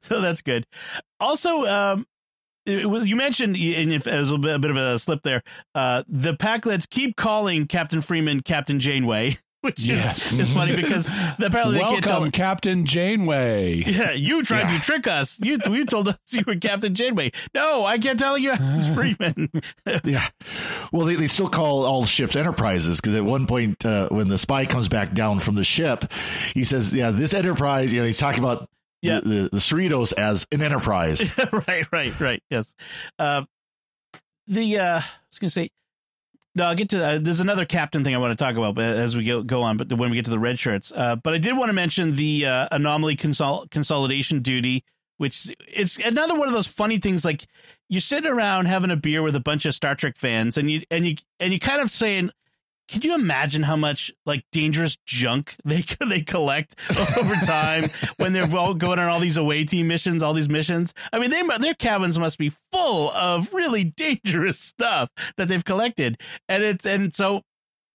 so 0.03 0.21
that's 0.21 0.43
good. 0.43 0.67
Also, 1.21 1.65
um, 1.67 2.07
it 2.67 2.89
was, 2.89 3.05
you 3.07 3.17
mentioned, 3.17 3.57
and 3.57 3.93
if 3.93 4.07
was 4.07 4.31
a 4.31 4.39
bit, 4.39 4.55
a 4.55 4.59
bit 4.59 4.71
of 4.71 4.77
a 4.77 4.99
slip 4.99 5.23
there, 5.23 5.43
uh, 5.75 6.03
the 6.09 6.35
Pakleds 6.35 6.89
keep 6.89 7.17
calling 7.17 7.67
Captain 7.67 8.01
Freeman 8.01 8.41
Captain 8.41 8.81
Janeway, 8.81 9.39
which 9.61 9.85
Yes. 9.85 10.33
is, 10.33 10.41
is 10.41 10.51
funny 10.51 10.75
because 10.83 11.09
apparently 11.09 11.75
they 11.79 11.81
can't 11.85 12.05
tell. 12.05 12.21
Welcome, 12.21 12.31
Captain 12.33 12.85
Janeway. 12.87 13.83
Yeah, 13.87 14.13
you 14.13 14.43
tried 14.43 14.71
Yeah. 14.71 14.79
to 14.79 14.85
trick 14.85 15.07
us. 15.07 15.39
You 15.41 15.59
you 15.71 15.85
told 15.87 16.09
us 16.09 16.19
you 16.31 16.43
were 16.47 16.57
Captain 16.57 16.95
Janeway. 16.95 17.33
No, 17.55 17.85
I 17.85 17.99
can't 17.99 18.19
tell 18.19 18.37
you 18.39 18.53
I 18.53 18.73
was 18.73 18.89
Freeman. 18.89 19.51
Yeah. 20.05 20.27
Well, 20.93 21.07
they, 21.07 21.15
they 21.17 21.27
still 21.27 21.49
call 21.49 21.85
all 21.85 22.05
ships 22.05 22.37
enterprises 22.37 23.01
because 23.01 23.15
at 23.15 23.25
one 23.25 23.47
point, 23.47 23.85
uh, 23.87 24.09
when 24.11 24.29
the 24.29 24.39
spy 24.39 24.67
comes 24.67 24.89
back 24.89 25.13
down 25.15 25.41
from 25.41 25.55
the 25.55 25.65
ship, 25.65 26.11
he 26.55 26.65
says, 26.65 26.93
Yeah, 26.95 27.11
this 27.11 27.33
enterprise, 27.35 27.93
you 27.93 28.01
know, 28.01 28.07
he's 28.07 28.19
talking 28.19 28.41
about 28.43 28.69
Yeah. 29.05 29.21
the, 29.21 29.29
the, 29.29 29.49
the 29.53 29.59
Cerritos 29.59 30.13
as 30.17 30.47
an 30.51 30.63
enterprise. 30.63 31.33
right, 31.69 31.87
right, 31.93 32.21
right. 32.21 32.43
Yes. 32.51 32.75
Uh, 33.19 33.43
the 34.47 34.79
uh, 34.79 34.99
I 35.01 35.05
was 35.31 35.39
going 35.39 35.49
to 35.49 35.51
say. 35.51 35.71
No, 36.57 36.65
I'll 36.65 36.75
get 36.77 36.91
to. 36.91 37.05
Uh, 37.05 37.19
there's 37.21 37.41
another 37.41 37.65
captain 37.65 38.05
thing 38.05 38.15
I 38.15 38.19
want 38.19 38.39
to 38.39 38.43
talk 38.43 38.57
about 38.57 38.79
uh, 38.79 38.83
as 38.83 39.17
we 39.17 39.25
go 39.25 39.43
go 39.43 39.63
on, 39.63 39.77
but 39.77 39.93
when 39.93 40.11
we 40.11 40.17
get 40.17 40.25
to 40.27 40.31
the 40.31 40.39
red 40.39 40.59
shirts. 40.59 40.93
Uh, 40.95 41.17
but 41.17 41.35
I 41.35 41.39
did 41.39 41.57
want 41.57 41.69
to 41.69 41.73
mention 41.73 42.15
the 42.15 42.47
uh, 42.47 42.69
anomaly 42.71 43.17
consol- 43.17 43.69
consolidation 43.71 44.41
duty, 44.41 44.85
which 45.17 45.53
it's 45.67 45.97
another 45.99 46.37
one 46.37 46.47
of 46.47 46.55
those 46.55 46.69
funny 46.69 46.99
things. 46.99 47.25
Like 47.25 47.47
you're 47.89 48.01
sitting 48.01 48.31
around 48.31 48.67
having 48.67 48.93
a 48.93 48.97
beer 48.97 49.21
with 49.23 49.35
a 49.35 49.41
bunch 49.41 49.67
of 49.67 49.75
Star 49.75 49.97
Trek 49.97 50.17
fans, 50.17 50.57
and 50.57 50.71
you 50.71 50.83
and 50.93 51.05
you 51.07 51.17
and 51.41 51.53
you 51.53 51.59
kind 51.59 51.81
of 51.83 51.91
saying, 51.91 52.31
"Can 52.89 53.03
you 53.03 53.15
imagine 53.15 53.63
how 53.63 53.77
much 53.77 54.13
like 54.27 54.45
dangerous 54.53 54.97
junk 55.07 55.57
they 55.65 55.85
they 56.09 56.21
collect 56.21 56.79
over 57.19 57.35
time 57.47 57.85
when 58.17 58.33
they're 58.33 58.57
all 58.57 58.75
going 58.75 58.99
on 58.99 59.09
all 59.09 59.21
these 59.21 59.37
away 59.37 59.65
team 59.65 59.89
missions, 59.89 60.23
all 60.23 60.35
these 60.35 60.49
missions? 60.49 60.93
I 61.13 61.19
mean, 61.19 61.31
they 61.31 61.43
their 61.59 61.75
cabins 61.75 62.19
must 62.19 62.39
be 62.39 62.53
full 62.73 63.11
of 63.13 63.53
really 63.53 63.85
dangerous 63.85 64.59
stuff 64.59 65.11
that 65.37 65.49
they've 65.49 65.65
collected, 65.65 66.21
and 66.49 66.63
it's 66.63 66.87
and 66.87 67.15
so 67.15 67.43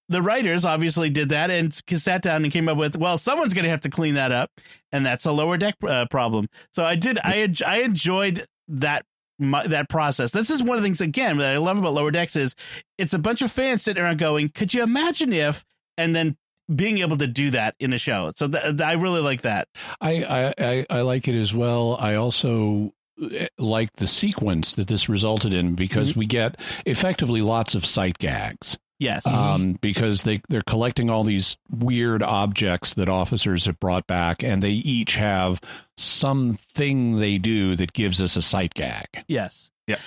the 0.09 0.21
writers 0.21 0.65
obviously 0.65 1.09
did 1.09 1.29
that 1.29 1.51
and 1.51 1.71
sat 1.87 2.23
down 2.23 2.43
and 2.43 2.51
came 2.51 2.67
up 2.67 2.77
with, 2.77 2.97
well, 2.97 3.17
someone's 3.17 3.53
going 3.53 3.63
to 3.63 3.69
have 3.69 3.81
to 3.81 3.89
clean 3.89 4.15
that 4.15 4.31
up, 4.31 4.49
and 4.91 5.05
that's 5.05 5.25
a 5.25 5.31
lower 5.31 5.55
deck 5.55 5.75
uh, 5.87 6.05
problem. 6.07 6.47
So 6.73 6.83
I 6.83 6.95
did, 6.95 7.19
I 7.23 7.53
I 7.65 7.81
enjoyed 7.81 8.45
that 8.69 9.05
my, 9.39 9.65
that 9.67 9.89
process. 9.89 10.31
This 10.31 10.49
is 10.49 10.61
one 10.61 10.77
of 10.77 10.83
the 10.83 10.85
things 10.85 11.01
again 11.01 11.37
that 11.37 11.53
I 11.53 11.57
love 11.57 11.79
about 11.79 11.93
lower 11.93 12.11
decks 12.11 12.35
is 12.35 12.55
it's 12.97 13.13
a 13.13 13.19
bunch 13.19 13.41
of 13.41 13.51
fans 13.51 13.81
sitting 13.81 14.03
around 14.03 14.19
going, 14.19 14.49
could 14.49 14.73
you 14.73 14.83
imagine 14.83 15.33
if, 15.33 15.65
and 15.97 16.15
then 16.15 16.37
being 16.73 16.99
able 16.99 17.17
to 17.17 17.27
do 17.27 17.51
that 17.51 17.75
in 17.79 17.93
a 17.93 17.97
show. 17.97 18.31
So 18.35 18.47
th- 18.47 18.63
th- 18.63 18.81
I 18.81 18.93
really 18.93 19.21
like 19.21 19.41
that. 19.41 19.67
I, 19.99 20.23
I, 20.23 20.53
I, 20.57 20.85
I 20.89 21.01
like 21.01 21.27
it 21.27 21.39
as 21.39 21.53
well. 21.53 21.97
I 21.99 22.15
also 22.15 22.93
eh, 23.31 23.47
like 23.57 23.95
the 23.95 24.07
sequence 24.07 24.73
that 24.73 24.87
this 24.87 25.09
resulted 25.09 25.53
in 25.53 25.75
because 25.75 26.11
mm-hmm. 26.11 26.19
we 26.19 26.25
get 26.27 26.59
effectively 26.85 27.41
lots 27.41 27.73
of 27.75 27.85
sight 27.85 28.17
gags. 28.19 28.77
Yes. 28.99 29.25
Um, 29.25 29.73
because 29.81 30.23
they, 30.23 30.41
they're 30.49 30.61
collecting 30.61 31.09
all 31.09 31.23
these 31.23 31.55
weird 31.71 32.21
objects 32.21 32.93
that 32.95 33.07
officers 33.07 33.65
have 33.65 33.79
brought 33.79 34.05
back, 34.07 34.43
and 34.43 34.61
they 34.61 34.71
each 34.71 35.15
have 35.15 35.61
something 35.97 37.17
they 37.17 37.37
do 37.37 37.77
that 37.77 37.93
gives 37.93 38.21
us 38.21 38.35
a 38.35 38.41
sight 38.41 38.73
gag. 38.73 39.07
Yes. 39.27 39.71
Yeah. 39.87 39.99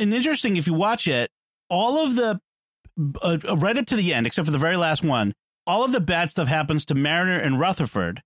And 0.00 0.12
interesting, 0.12 0.56
if 0.56 0.66
you 0.66 0.74
watch 0.74 1.06
it, 1.06 1.30
all 1.70 2.04
of 2.04 2.16
the, 2.16 2.40
uh, 3.22 3.38
right 3.56 3.78
up 3.78 3.86
to 3.86 3.96
the 3.96 4.12
end, 4.12 4.26
except 4.26 4.46
for 4.46 4.52
the 4.52 4.58
very 4.58 4.76
last 4.76 5.04
one, 5.04 5.32
all 5.66 5.84
of 5.84 5.92
the 5.92 6.00
bad 6.00 6.28
stuff 6.28 6.48
happens 6.48 6.84
to 6.86 6.94
Mariner 6.94 7.38
and 7.38 7.60
Rutherford 7.60 8.22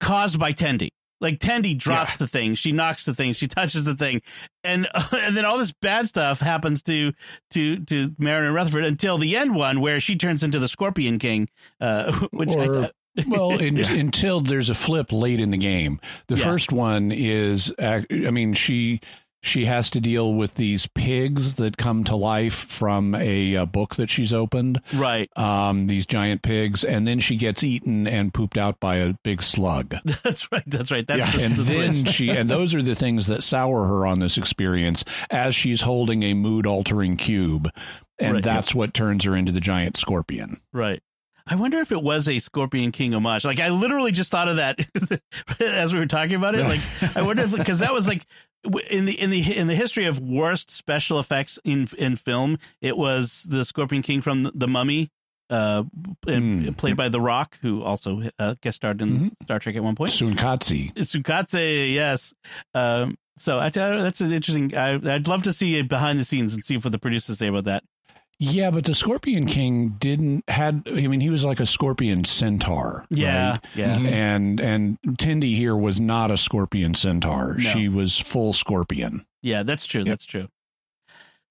caused 0.00 0.38
by 0.38 0.52
Tendi. 0.52 0.90
Like 1.20 1.38
Tendi 1.38 1.76
drops 1.76 2.12
yeah. 2.12 2.16
the 2.18 2.26
thing, 2.26 2.54
she 2.54 2.72
knocks 2.72 3.04
the 3.04 3.14
thing, 3.14 3.32
she 3.32 3.46
touches 3.46 3.84
the 3.84 3.94
thing, 3.94 4.22
and 4.64 4.88
and 5.12 5.36
then 5.36 5.44
all 5.44 5.58
this 5.58 5.72
bad 5.72 6.08
stuff 6.08 6.40
happens 6.40 6.82
to 6.82 7.12
to 7.52 7.78
to 7.84 8.14
Mariner 8.18 8.52
Rutherford 8.52 8.84
until 8.84 9.18
the 9.18 9.36
end 9.36 9.54
one 9.54 9.80
where 9.80 10.00
she 10.00 10.16
turns 10.16 10.42
into 10.42 10.58
the 10.58 10.68
Scorpion 10.68 11.18
King, 11.18 11.48
uh, 11.80 12.12
which 12.30 12.50
or, 12.50 12.60
I 12.60 12.66
thought, 12.66 12.92
well, 13.26 13.58
in, 13.58 13.76
yeah. 13.76 13.92
until 13.92 14.40
there's 14.40 14.70
a 14.70 14.74
flip 14.74 15.12
late 15.12 15.40
in 15.40 15.50
the 15.50 15.58
game. 15.58 16.00
The 16.28 16.36
yeah. 16.36 16.44
first 16.44 16.72
one 16.72 17.12
is, 17.12 17.72
I 17.78 18.04
mean, 18.08 18.54
she 18.54 19.00
she 19.42 19.64
has 19.64 19.88
to 19.90 20.00
deal 20.00 20.34
with 20.34 20.54
these 20.54 20.86
pigs 20.86 21.54
that 21.54 21.76
come 21.76 22.04
to 22.04 22.16
life 22.16 22.66
from 22.68 23.14
a, 23.14 23.54
a 23.54 23.66
book 23.66 23.96
that 23.96 24.10
she's 24.10 24.34
opened. 24.34 24.80
Right. 24.92 25.30
Um, 25.36 25.86
these 25.86 26.06
giant 26.06 26.42
pigs, 26.42 26.84
and 26.84 27.06
then 27.06 27.20
she 27.20 27.36
gets 27.36 27.64
eaten 27.64 28.06
and 28.06 28.34
pooped 28.34 28.58
out 28.58 28.78
by 28.80 28.96
a 28.96 29.14
big 29.24 29.42
slug. 29.42 29.96
That's 30.22 30.50
right. 30.52 30.64
That's 30.66 30.90
right. 30.90 31.06
That's 31.06 31.20
yeah. 31.20 31.36
the, 31.36 31.42
and 31.42 31.56
the 31.56 31.62
then 31.62 32.04
she, 32.04 32.28
and 32.28 32.50
those 32.50 32.74
are 32.74 32.82
the 32.82 32.94
things 32.94 33.28
that 33.28 33.42
sour 33.42 33.86
her 33.86 34.06
on 34.06 34.20
this 34.20 34.36
experience 34.36 35.04
as 35.30 35.54
she's 35.54 35.80
holding 35.80 36.22
a 36.22 36.34
mood 36.34 36.66
altering 36.66 37.16
cube, 37.16 37.70
and 38.18 38.34
right. 38.34 38.44
that's 38.44 38.74
what 38.74 38.92
turns 38.92 39.24
her 39.24 39.34
into 39.34 39.52
the 39.52 39.60
giant 39.60 39.96
scorpion. 39.96 40.60
Right. 40.72 41.02
I 41.46 41.56
wonder 41.56 41.78
if 41.80 41.90
it 41.90 42.00
was 42.00 42.28
a 42.28 42.38
Scorpion 42.38 42.92
King 42.92 43.12
homage. 43.12 43.44
Like 43.44 43.58
I 43.58 43.70
literally 43.70 44.12
just 44.12 44.30
thought 44.30 44.48
of 44.48 44.56
that 44.56 44.78
as 45.60 45.92
we 45.92 45.98
were 45.98 46.06
talking 46.06 46.36
about 46.36 46.54
it. 46.54 46.60
Like 46.70 47.16
I 47.16 47.22
wonder 47.22 47.42
if 47.42 47.52
because 47.52 47.80
that 47.80 47.92
was 47.92 48.06
like 48.06 48.24
in 48.90 49.04
the 49.04 49.18
in 49.18 49.30
the 49.30 49.56
in 49.56 49.66
the 49.66 49.74
history 49.74 50.06
of 50.06 50.18
worst 50.18 50.70
special 50.70 51.18
effects 51.18 51.58
in 51.64 51.88
in 51.98 52.16
film, 52.16 52.58
it 52.80 52.96
was 52.96 53.46
the 53.48 53.64
Scorpion 53.64 54.02
King 54.02 54.20
from 54.20 54.50
The 54.54 54.68
Mummy, 54.68 55.10
uh, 55.48 55.84
mm. 56.26 56.76
played 56.76 56.96
by 56.96 57.08
The 57.08 57.20
Rock, 57.20 57.58
who 57.62 57.82
also 57.82 58.22
uh, 58.38 58.54
guest 58.62 58.76
starred 58.76 59.00
in 59.00 59.08
mm-hmm. 59.08 59.28
Star 59.44 59.58
Trek 59.58 59.76
at 59.76 59.82
one 59.82 59.96
point. 59.96 60.12
Tsunkatse. 60.12 60.94
Tsunkatse, 60.94 61.92
yes. 61.92 62.34
Um, 62.74 63.16
so 63.38 63.58
I, 63.58 63.70
that's 63.70 64.20
an 64.20 64.32
interesting. 64.32 64.76
I, 64.76 64.96
would 64.96 65.28
love 65.28 65.42
to 65.44 65.52
see 65.52 65.76
it 65.76 65.88
behind 65.88 66.18
the 66.18 66.24
scenes 66.24 66.54
and 66.54 66.64
see 66.64 66.76
what 66.76 66.92
the 66.92 66.98
producers 66.98 67.38
say 67.38 67.46
about 67.46 67.64
that. 67.64 67.84
Yeah, 68.42 68.70
but 68.70 68.84
the 68.86 68.94
Scorpion 68.94 69.44
King 69.46 69.96
didn't 69.98 70.48
had. 70.48 70.82
I 70.86 71.06
mean, 71.06 71.20
he 71.20 71.28
was 71.28 71.44
like 71.44 71.60
a 71.60 71.66
Scorpion 71.66 72.24
Centaur. 72.24 73.04
Yeah, 73.10 73.50
right? 73.50 73.60
yeah. 73.74 73.96
Mm-hmm. 73.96 74.06
And 74.06 74.60
and 74.60 74.98
Tendi 75.18 75.54
here 75.54 75.76
was 75.76 76.00
not 76.00 76.30
a 76.30 76.38
Scorpion 76.38 76.94
Centaur. 76.94 77.56
No. 77.58 77.70
She 77.70 77.88
was 77.88 78.18
full 78.18 78.54
Scorpion. 78.54 79.26
Yeah, 79.42 79.62
that's 79.62 79.84
true. 79.84 80.00
Yep. 80.00 80.06
That's 80.08 80.24
true. 80.24 80.48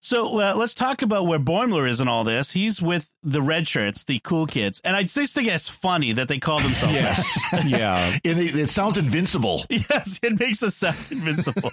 So 0.01 0.39
uh, 0.39 0.53
let's 0.55 0.73
talk 0.73 1.01
about 1.01 1.27
where 1.27 1.39
Boimler 1.39 1.89
is 1.89 1.99
in 1.99 2.07
all 2.07 2.23
this. 2.23 2.51
He's 2.51 2.81
with 2.81 3.09
the 3.21 3.41
red 3.41 3.67
shirts, 3.67 4.05
the 4.05 4.19
cool 4.19 4.47
kids, 4.47 4.79
and 4.85 4.95
I 4.95 5.03
just 5.03 5.35
think 5.35 5.49
it's 5.49 5.67
funny 5.67 6.13
that 6.13 6.29
they 6.29 6.39
call 6.39 6.59
themselves. 6.59 6.95
yes, 6.95 7.39
yeah. 7.65 8.17
It, 8.23 8.55
it, 8.55 8.69
sounds 8.69 8.97
invincible. 8.97 9.65
Yes, 9.89 10.19
it 10.21 10.39
makes 10.39 10.61
us 10.61 10.75
sound 10.75 10.97
invincible. 11.09 11.71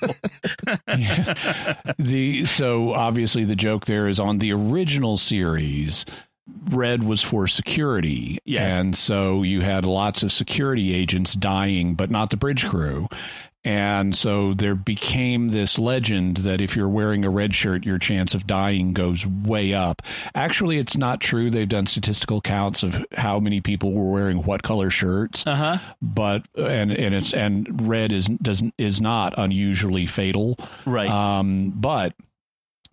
yeah. 0.89 1.75
The 1.99 2.45
so 2.47 2.93
obviously 2.93 3.45
the 3.45 3.57
joke 3.57 3.87
there 3.87 4.09
is 4.09 4.19
on 4.21 4.39
the 4.39 4.53
original 4.53 5.17
series. 5.17 6.05
Red 6.71 7.03
was 7.03 7.23
for 7.23 7.47
security. 7.47 8.39
Yes. 8.45 8.73
And 8.73 8.97
so 8.97 9.43
you 9.43 9.61
had 9.63 9.85
lots 9.85 10.23
of 10.23 10.31
security 10.31 10.95
agents 10.95 11.35
dying, 11.35 11.95
but 11.95 12.11
not 12.11 12.31
the 12.31 12.37
bridge 12.37 12.67
crew. 12.67 13.09
And 13.67 14.15
so 14.15 14.55
there 14.55 14.77
became 14.77 15.49
this 15.49 15.77
legend 15.77 16.37
that 16.39 16.61
if 16.61 16.77
you're 16.77 16.89
wearing 16.89 17.25
a 17.25 17.31
red 17.31 17.53
shirt, 17.53 17.85
your 17.85 17.99
chance 17.99 18.33
of 18.33 18.47
dying 18.47 18.93
goes 18.93 19.27
way 19.27 19.75
up. 19.75 20.03
Actually, 20.37 20.79
it's 20.79 20.97
not 20.97 21.21
true. 21.21 21.51
They've 21.51 21.69
done 21.69 21.87
statistical 21.87 22.41
counts 22.41 22.85
of 22.85 23.05
how 23.17 23.41
many 23.41 23.61
people 23.61 23.93
were 23.93 24.13
wearing 24.13 24.45
what 24.45 24.63
color 24.63 24.89
shirts. 24.89 25.45
Uh-huh. 25.45 25.79
But 26.01 26.47
and 26.55 26.93
and 26.93 27.13
it's 27.13 27.35
and 27.35 27.89
red 27.89 28.13
is 28.13 28.27
doesn't 28.27 28.73
is 28.79 29.01
not 29.01 29.35
unusually 29.37 30.07
fatal. 30.07 30.57
Right. 30.85 31.11
Um, 31.11 31.73
but 31.75 32.15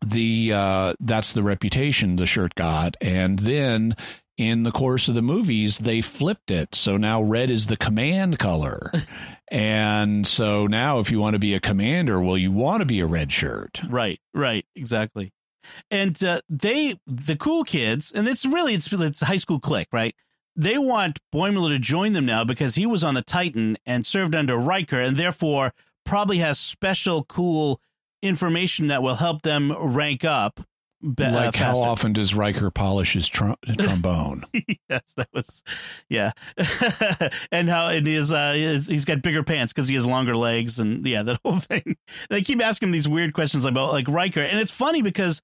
the 0.04 0.54
uh, 0.54 0.94
that's 1.00 1.34
the 1.34 1.44
reputation 1.44 2.16
the 2.16 2.26
shirt 2.26 2.56
got, 2.56 2.98
and 3.00 3.38
then 3.38 3.96
in 4.38 4.64
the 4.64 4.72
course 4.72 5.08
of 5.08 5.16
the 5.16 5.22
movies 5.22 5.78
they 5.80 6.02
flipped 6.02 6.52
it. 6.52 6.76
So 6.76 6.98
now 6.98 7.22
red 7.22 7.50
is 7.50 7.68
the 7.68 7.78
command 7.78 8.40
color. 8.40 8.92
And 9.52 10.26
so 10.26 10.66
now 10.66 10.98
if 10.98 11.12
you 11.12 11.20
want 11.20 11.36
to 11.36 11.40
be 11.40 11.54
a 11.54 11.60
commander 11.60 12.20
well 12.20 12.38
you 12.38 12.52
want 12.52 12.82
to 12.82 12.86
be 12.86 13.02
a 13.02 13.06
red 13.06 13.32
shirt. 13.32 13.82
Right 13.88 14.20
right 14.34 14.66
exactly. 14.76 15.32
And 15.92 16.22
uh, 16.24 16.42
they 16.50 17.00
the 17.06 17.36
cool 17.36 17.64
kids 17.64 18.12
and 18.12 18.28
it's 18.28 18.48
really 18.48 18.74
it's 18.74 18.92
it's 18.92 19.20
high 19.20 19.38
school 19.38 19.60
clique 19.60 19.90
right? 19.92 20.16
They 20.56 20.80
want 20.80 21.20
Boimler 21.32 21.70
to 21.70 21.78
join 21.78 22.14
them 22.14 22.26
now 22.26 22.44
because 22.44 22.74
he 22.74 22.88
was 22.88 23.04
on 23.04 23.14
the 23.14 23.22
Titan 23.22 23.78
and 23.86 24.04
served 24.04 24.34
under 24.34 24.58
Riker 24.58 25.00
and 25.00 25.18
therefore 25.18 25.74
probably 26.04 26.40
has 26.40 26.58
special 26.58 27.24
cool 27.24 27.80
information 28.24 28.88
that 28.88 29.04
will 29.04 29.16
help 29.16 29.44
them 29.44 29.72
rank 29.78 30.26
up 30.26 30.62
be, 31.04 31.26
like 31.26 31.60
uh, 31.60 31.66
how 31.66 31.82
often 31.82 32.14
does 32.14 32.34
Riker 32.34 32.72
polish 32.72 33.14
his 33.14 33.28
tr- 33.28 33.52
trombone? 33.78 34.46
yes, 34.90 35.14
that 35.18 35.28
was 35.34 35.64
yeah, 36.10 36.32
and 37.52 37.70
how 37.70 37.90
it 37.90 38.08
is. 38.08 38.32
Uh, 38.32 38.54
he's 38.88 39.06
got 39.06 39.22
bigger 39.22 39.44
pants 39.44 39.74
because 39.74 39.88
he 39.88 39.96
has 39.96 40.06
longer 40.06 40.36
legs, 40.36 40.80
and 40.80 41.06
yeah, 41.06 41.24
that 41.24 41.40
whole 41.46 41.60
thing. 41.60 41.98
They 42.30 42.42
keep 42.42 42.64
asking 42.64 42.90
him 42.90 42.94
these 42.94 43.10
weird 43.10 43.34
questions 43.34 43.66
about 43.66 43.92
like 43.92 44.08
Riker, 44.08 44.42
and 44.42 44.60
it's 44.60 44.72
funny 44.72 45.02
because 45.02 45.42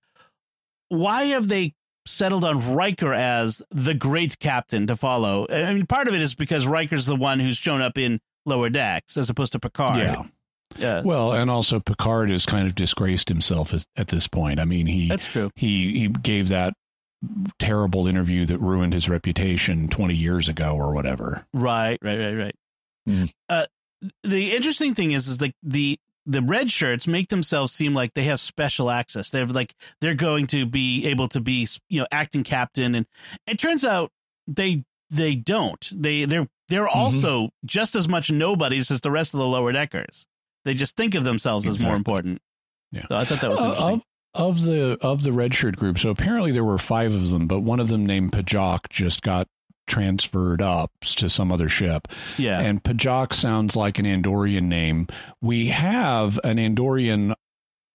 why 0.88 1.26
have 1.26 1.48
they 1.48 1.74
settled 2.06 2.46
on 2.46 2.74
Riker 2.74 3.14
as 3.14 3.62
the 3.72 3.94
great 3.94 4.40
captain 4.40 4.88
to 4.88 4.96
follow? 4.96 5.46
I 5.50 5.74
mean, 5.74 5.86
part 5.86 6.08
of 6.08 6.14
it 6.14 6.22
is 6.22 6.36
because 6.36 6.68
Riker's 6.68 7.06
the 7.06 7.16
one 7.16 7.40
who's 7.40 7.58
shown 7.58 7.82
up 7.82 7.98
in 7.98 8.20
lower 8.46 8.70
decks 8.70 9.18
as 9.18 9.30
opposed 9.30 9.52
to 9.52 9.60
Picard. 9.60 9.98
Yeah. 10.00 10.24
Yeah. 10.78 11.02
Well, 11.04 11.32
and 11.32 11.50
also 11.50 11.80
Picard 11.80 12.30
has 12.30 12.46
kind 12.46 12.68
of 12.68 12.76
disgraced 12.76 13.30
himself 13.30 13.74
as, 13.74 13.86
at 13.96 14.10
this 14.10 14.28
point. 14.28 14.60
I 14.60 14.66
mean, 14.66 14.86
he 14.86 15.08
That's 15.08 15.26
true. 15.26 15.50
He 15.56 16.00
he 16.00 16.08
gave 16.08 16.50
that 16.50 16.74
terrible 17.60 18.08
interview 18.08 18.46
that 18.46 18.60
ruined 18.60 18.94
his 18.94 19.10
reputation 19.10 19.90
20 19.90 20.16
years 20.16 20.48
ago 20.48 20.76
or 20.76 20.94
whatever. 20.94 21.46
Right, 21.54 21.98
right, 22.02 22.18
right, 22.18 22.34
right. 22.34 22.56
Mm. 23.08 23.32
Uh, 23.50 23.66
the 24.24 24.56
interesting 24.56 24.96
thing 24.96 25.12
is 25.12 25.28
is 25.28 25.42
like 25.42 25.54
the 25.64 26.00
the 26.26 26.42
red 26.42 26.70
shirts 26.70 27.08
make 27.08 27.30
themselves 27.30 27.74
seem 27.74 27.94
like 27.94 28.14
they 28.14 28.24
have 28.24 28.40
special 28.40 28.92
access. 28.92 29.30
They're 29.32 29.48
like 29.48 29.74
they're 30.00 30.14
going 30.14 30.48
to 30.48 30.66
be 30.66 31.08
able 31.08 31.28
to 31.30 31.42
be, 31.42 31.68
you 31.90 32.02
know, 32.02 32.08
acting 32.12 32.44
captain 32.44 32.96
and 32.96 33.06
it 33.48 33.60
turns 33.60 33.84
out 33.84 34.12
they 34.48 34.84
they 35.10 35.36
don't. 35.36 35.90
They 35.92 36.26
they're 36.26 36.48
they're 36.70 36.86
mm-hmm. 36.86 37.00
also 37.00 37.50
just 37.66 37.96
as 37.96 38.08
much 38.08 38.32
nobodies 38.32 38.92
as 38.92 39.02
the 39.02 39.12
rest 39.12 39.34
of 39.34 39.40
the 39.40 39.48
lower 39.48 39.72
deckers. 39.72 40.28
They 40.66 40.74
just 40.74 40.96
think 40.96 41.16
of 41.16 41.24
themselves 41.24 41.66
exactly. 41.66 41.86
as 41.86 41.90
more 41.90 41.96
important. 41.96 42.42
Yeah. 42.92 43.08
So 43.08 43.16
I 43.16 43.26
thought 43.26 43.42
that 43.42 43.50
was 43.50 43.60
uh, 43.60 43.64
interesting. 43.64 44.02
Of, 44.34 44.58
of 44.58 44.62
the 44.64 44.98
of 45.02 45.24
the 45.24 45.32
red 45.32 45.56
shirt 45.56 45.76
group, 45.76 46.00
so 46.00 46.10
apparently 46.10 46.52
there 46.52 46.64
were 46.64 46.78
five 46.78 47.16
of 47.16 47.30
them, 47.30 47.48
but 47.48 47.62
one 47.62 47.80
of 47.80 47.88
them 47.88 48.06
named 48.06 48.32
Pajak 48.32 48.90
just 48.90 49.22
got 49.22 49.48
transferred 49.90 50.62
up 50.62 50.92
to 51.02 51.28
some 51.28 51.52
other 51.52 51.68
ship. 51.68 52.08
Yeah. 52.38 52.60
And 52.62 52.82
Pajak 52.82 53.34
sounds 53.34 53.76
like 53.76 54.00
an 54.00 54.06
Andorian 54.06 54.66
name. 54.66 55.08
We 55.42 55.68
have 55.68 56.40
an 56.44 56.58
Andorian 56.58 57.34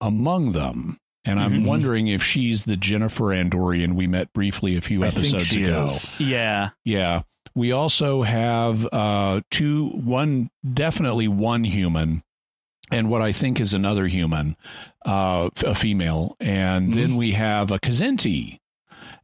among 0.01 0.51
them. 0.51 0.99
And 1.27 1.39
I'm 1.39 1.53
mm-hmm. 1.53 1.65
wondering 1.65 2.07
if 2.07 2.21
she's 2.21 2.65
the 2.65 2.75
Jennifer 2.75 3.25
Andorian 3.25 3.95
we 3.95 4.05
met 4.05 4.31
briefly 4.33 4.77
a 4.77 4.81
few 4.81 5.03
episodes 5.03 5.51
ago. 5.55 5.85
Is. 5.85 6.21
Yeah. 6.21 6.71
Yeah. 6.83 7.23
We 7.55 7.71
also 7.71 8.21
have 8.21 8.85
uh, 8.91 9.41
two, 9.49 9.87
one, 9.87 10.51
definitely 10.71 11.27
one 11.27 11.63
human 11.63 12.21
and 12.91 13.09
what 13.09 13.21
I 13.21 13.31
think 13.31 13.59
is 13.59 13.73
another 13.73 14.07
human, 14.07 14.55
uh, 15.05 15.49
a 15.63 15.75
female, 15.75 16.35
and 16.39 16.89
mm-hmm. 16.89 16.99
then 16.99 17.15
we 17.15 17.31
have 17.31 17.71
a 17.71 17.79
Kzinti, 17.79 18.59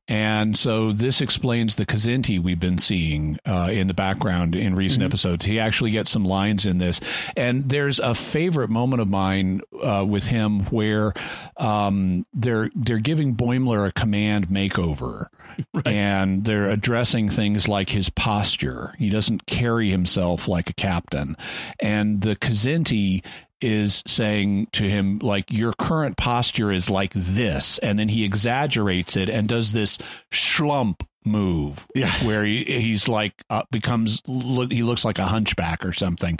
And 0.08 0.58
so 0.58 0.92
this 0.92 1.22
explains 1.22 1.76
the 1.76 1.86
Kzinti 1.86 2.42
we've 2.42 2.60
been 2.60 2.80
seeing 2.80 3.38
uh, 3.48 3.70
in 3.72 3.88
the 3.88 3.94
background 3.94 4.56
in 4.56 4.76
recent 4.76 5.02
Mm-hmm. 5.02 5.06
episodes. 5.08 5.46
He 5.46 5.60
actually 5.60 5.92
gets 5.92 6.12
some 6.12 6.26
lines 6.26 6.66
in 6.66 6.80
this. 6.80 7.00
And 7.38 7.70
there's 7.70 8.00
a 8.00 8.14
favorite 8.16 8.70
moment 8.70 9.02
of 9.02 9.08
mine 9.08 9.62
uh, 9.82 10.04
with 10.06 10.26
him 10.26 10.66
where 10.66 11.14
um, 11.58 12.26
they're 12.34 12.70
they're 12.76 12.98
giving 13.00 13.36
Boimler 13.36 13.88
a 13.88 13.92
command 13.92 14.48
makeover. 14.50 15.28
And 15.86 16.46
they're 16.46 16.70
addressing 16.70 17.30
things 17.30 17.68
like 17.68 17.90
his 17.90 18.10
posture. 18.10 18.94
He 18.98 19.10
doesn't 19.10 19.46
carry 19.46 19.90
himself 19.92 20.48
like 20.48 20.70
a 20.70 20.74
captain. 20.74 21.36
And 21.80 22.22
the 22.22 22.36
Kzinti 22.36 23.24
is 23.62 24.04
saying 24.08 24.68
to 24.74 24.84
him 24.84 25.20
like 25.20 25.52
your 25.52 25.74
current 25.74 26.18
posture 26.18 26.72
is 26.72 26.90
like 26.90 27.14
this 27.14 27.78
and 27.80 27.98
then 28.00 28.10
he 28.10 28.24
exaggerates 28.24 29.16
it 29.16 29.30
and 29.30 29.48
does 29.48 29.72
this 29.72 29.98
schlump 30.32 31.02
move 31.24 31.86
Yeah. 31.94 32.12
where 32.26 32.44
he, 32.44 32.64
he's 32.66 33.08
like 33.08 33.34
uh, 33.52 33.62
becomes 33.72 34.22
look, 34.28 34.72
he 34.72 34.82
looks 34.84 35.06
like 35.06 35.20
a 35.20 35.26
hunchback 35.26 35.86
or 35.86 35.94
something 35.94 36.40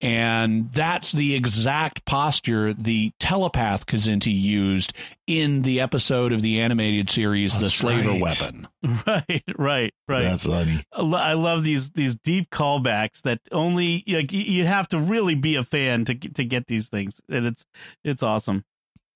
and 0.00 0.70
that's 0.72 1.12
the 1.12 1.34
exact 1.34 2.04
posture 2.04 2.74
the 2.74 3.12
telepath 3.18 3.86
Kzinti 3.86 4.32
used 4.38 4.92
in 5.26 5.62
the 5.62 5.80
episode 5.80 6.32
of 6.32 6.42
the 6.42 6.60
animated 6.60 7.08
series 7.10 7.58
The 7.58 7.70
Slaver 7.70 8.10
right. 8.10 8.22
Weapon. 8.22 8.68
Right, 9.06 9.42
right, 9.58 9.94
right. 10.06 10.22
That's 10.22 10.46
funny. 10.46 10.84
I 10.92 11.32
love 11.34 11.64
these 11.64 11.90
these 11.90 12.14
deep 12.14 12.50
callbacks 12.50 13.22
that 13.22 13.40
only 13.50 14.04
like 14.06 14.30
y- 14.32 14.38
you 14.38 14.64
have 14.66 14.88
to 14.90 14.98
really 14.98 15.34
be 15.34 15.56
a 15.56 15.64
fan 15.64 16.04
to 16.04 16.14
get- 16.14 16.36
to 16.36 16.44
get 16.44 16.66
these 16.68 16.88
things, 16.88 17.20
and 17.28 17.46
it's 17.46 17.64
it's 18.04 18.22
awesome. 18.22 18.64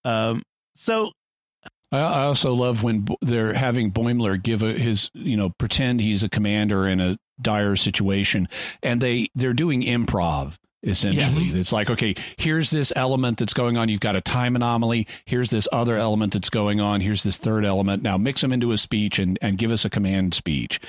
Um, 0.05 0.43
so 0.75 1.13
I 1.93 1.99
I 1.99 2.23
also 2.25 2.53
love 2.55 2.83
when 2.83 3.07
they're 3.21 3.53
having 3.55 3.93
Boimler 3.93 4.43
give 4.43 4.63
a, 4.63 4.73
his, 4.73 5.11
you 5.15 5.37
know, 5.37 5.51
pretend 5.51 6.01
he's 6.01 6.23
a 6.25 6.29
commander 6.29 6.89
in 6.89 7.01
a 7.01 7.17
dire 7.41 7.77
situation, 7.77 8.49
and 8.83 9.01
they 9.01 9.29
they're 9.37 9.53
doing 9.53 9.83
improv. 9.83 10.57
Essentially, 10.83 11.61
it's 11.61 11.73
like, 11.73 11.91
okay, 11.91 12.15
here's 12.39 12.71
this 12.71 12.91
element 12.97 13.39
that's 13.39 13.53
going 13.53 13.77
on. 13.77 13.91
You've 13.91 14.01
got 14.01 14.17
a 14.17 14.23
time 14.23 14.57
anomaly. 14.57 15.07
Here's 15.27 15.51
this 15.51 15.69
other 15.73 15.97
element 15.99 16.33
that's 16.33 16.49
going 16.49 16.81
on. 16.81 17.03
Here's 17.03 17.23
this 17.23 17.37
third 17.37 17.67
element. 17.67 18.03
Now 18.03 18.17
mix 18.17 18.41
them 18.41 18.51
into 18.51 18.73
a 18.73 18.79
speech 18.79 19.19
and, 19.19 19.39
and 19.43 19.59
give 19.59 19.73
us 19.73 19.85
a 19.85 19.91
command 19.91 20.33
speech. 20.33 20.81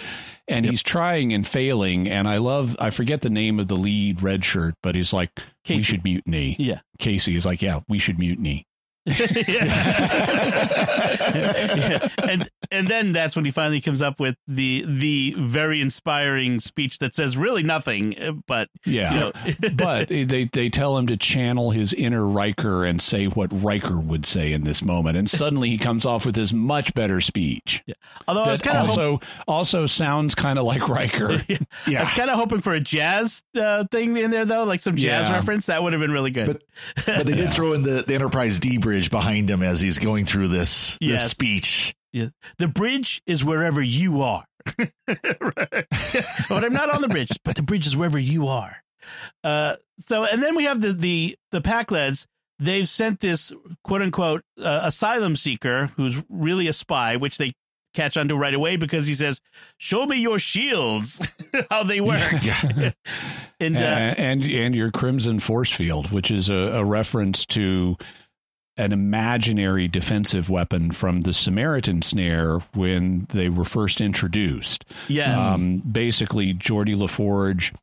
And 0.48 0.66
he's 0.66 0.82
trying 0.82 1.34
and 1.34 1.46
failing. 1.46 2.08
And 2.08 2.28
I 2.28 2.38
love, 2.38 2.78
I 2.80 2.90
forget 2.90 3.22
the 3.22 3.30
name 3.30 3.60
of 3.60 3.68
the 3.68 3.76
lead 3.76 4.24
red 4.24 4.46
shirt, 4.46 4.76
but 4.82 4.96
he's 4.96 5.12
like, 5.12 5.32
we 5.68 5.80
should 5.80 6.04
mutiny. 6.06 6.56
yeah, 6.58 6.80
Casey 6.98 7.36
is 7.36 7.46
like, 7.46 7.62
yeah, 7.62 7.82
we 7.90 8.00
should 8.00 8.18
mutiny. 8.18 8.66
Yeah. 10.62 12.08
and 12.18 12.50
and 12.72 12.88
then 12.88 13.12
that's 13.12 13.36
when 13.36 13.46
he 13.46 13.52
finally 13.52 13.82
comes 13.82 14.02
up 14.02 14.20
with 14.20 14.36
the 14.48 14.86
the 14.88 15.36
very 15.38 15.82
inspiring 15.82 16.60
speech 16.60 17.00
that 17.00 17.16
says 17.16 17.36
really 17.38 17.64
nothing, 17.64 18.20
uh, 18.22 18.32
but 18.48 18.70
Yeah. 18.86 19.14
you 19.14 19.20
know, 19.20 19.70
but 19.76 20.08
they 20.10 20.24
they 20.52 20.70
tell 20.70 20.98
him 20.98 21.08
to 21.08 21.18
channel 21.18 21.72
his 21.72 21.94
inner 21.94 22.26
Riker 22.26 22.86
and 22.86 23.02
say 23.02 23.26
what 23.26 23.50
Riker 23.52 23.98
would 23.98 24.26
say 24.26 24.54
in 24.54 24.64
this 24.64 24.82
moment, 24.82 25.18
and 25.18 25.30
suddenly 25.30 25.70
he 25.70 25.78
comes 25.78 26.06
off 26.06 26.26
with 26.26 26.36
this 26.36 26.54
much 26.54 26.94
better 26.94 27.22
speech. 27.22 27.84
although 28.28 28.44
I 28.44 28.50
was 28.52 28.62
That 28.62 28.68
kind 28.74 28.78
of 28.84 28.90
also 28.90 29.20
also 29.48 29.86
sounds 29.86 30.36
kind 30.36 30.58
of 30.60 30.66
like 30.66 30.88
Riker. 30.88 31.42
I 31.88 32.00
was 32.00 32.10
kind 32.12 32.30
of 32.30 32.38
hoping 32.38 32.62
for 32.62 32.74
a 32.74 32.80
jazz 32.80 33.44
uh, 33.60 33.86
thing 33.92 34.16
in 34.18 34.32
there 34.32 34.46
though, 34.46 34.64
like 34.64 34.80
some 34.82 34.96
jazz 34.96 35.28
Yeah. 35.30 35.34
reference. 35.36 35.66
That 35.68 35.84
would 35.84 35.94
have 35.94 36.02
been 36.02 36.12
really 36.12 36.32
good. 36.32 36.48
But 36.48 37.06
but 37.06 37.26
they 37.28 37.34
did 37.36 37.54
throw 37.54 37.74
in 37.74 37.84
the, 37.84 38.04
the 38.08 38.14
Enterprise 38.16 38.60
D 38.60 38.78
bridge 38.78 39.10
behind 39.12 39.50
him 39.50 39.62
as 39.62 39.82
he's 39.82 40.00
going 40.00 40.26
through 40.26 40.50
this 40.52 40.98
this 41.02 41.30
speech. 41.30 41.96
Yeah. 42.14 42.28
The 42.58 42.68
bridge 42.68 43.22
is 43.26 43.44
wherever 43.44 43.82
you 43.82 44.22
are. 44.22 44.46
Right. 44.78 44.92
but 45.08 46.64
I'm 46.64 46.74
not 46.74 46.90
on 46.90 47.02
the 47.02 47.08
bridge, 47.08 47.32
but 47.44 47.56
the 47.56 47.62
bridge 47.62 47.88
is 47.88 47.96
wherever 47.98 48.20
you 48.20 48.48
are. 48.48 48.78
Uh, 49.44 49.76
so, 50.08 50.26
and 50.26 50.42
then 50.44 50.56
we 50.56 50.66
have 50.66 50.82
the 50.82 50.94
the 50.94 51.38
the 51.52 51.62
Pakleds. 51.62 52.26
They've 52.60 52.88
sent 52.88 53.20
this 53.20 53.52
quote 53.84 54.04
unquote 54.04 54.44
uh, 54.60 54.82
asylum 54.84 55.36
seeker 55.36 55.88
who's 55.96 56.22
really 56.30 56.68
a 56.68 56.74
spy, 56.74 57.16
which 57.16 57.38
they 57.38 57.54
catch 57.94 58.18
onto 58.18 58.36
right 58.36 58.54
away 58.54 58.76
because 58.76 59.08
he 59.08 59.16
says, 59.16 59.42
"Show 59.78 60.06
me 60.06 60.18
your 60.18 60.38
shields, 60.38 61.26
how 61.72 61.84
they 61.84 62.02
work." 62.02 62.34
Yeah. 62.44 62.92
and 63.60 63.78
uh, 63.78 63.80
and 63.80 64.44
and 64.44 64.76
your 64.76 64.92
Crimson 64.92 65.40
Force 65.40 65.72
Field, 65.72 66.12
which 66.12 66.30
is 66.30 66.50
a, 66.50 66.54
a 66.54 66.86
reference 66.86 67.46
to 67.48 67.98
an 68.78 68.92
imaginary 68.94 69.88
defensive 69.88 70.50
weapon 70.50 70.92
from 70.92 71.22
the 71.22 71.34
Samaritan 71.34 72.02
snare 72.02 72.60
when 72.74 73.28
they 73.34 73.50
were 73.50 73.66
first 73.66 74.02
introduced. 74.02 74.86
yeah, 75.08 75.54
Um, 75.54 75.80
basically, 75.80 76.54
Geordi 76.54 76.96
LaForge 76.96 77.74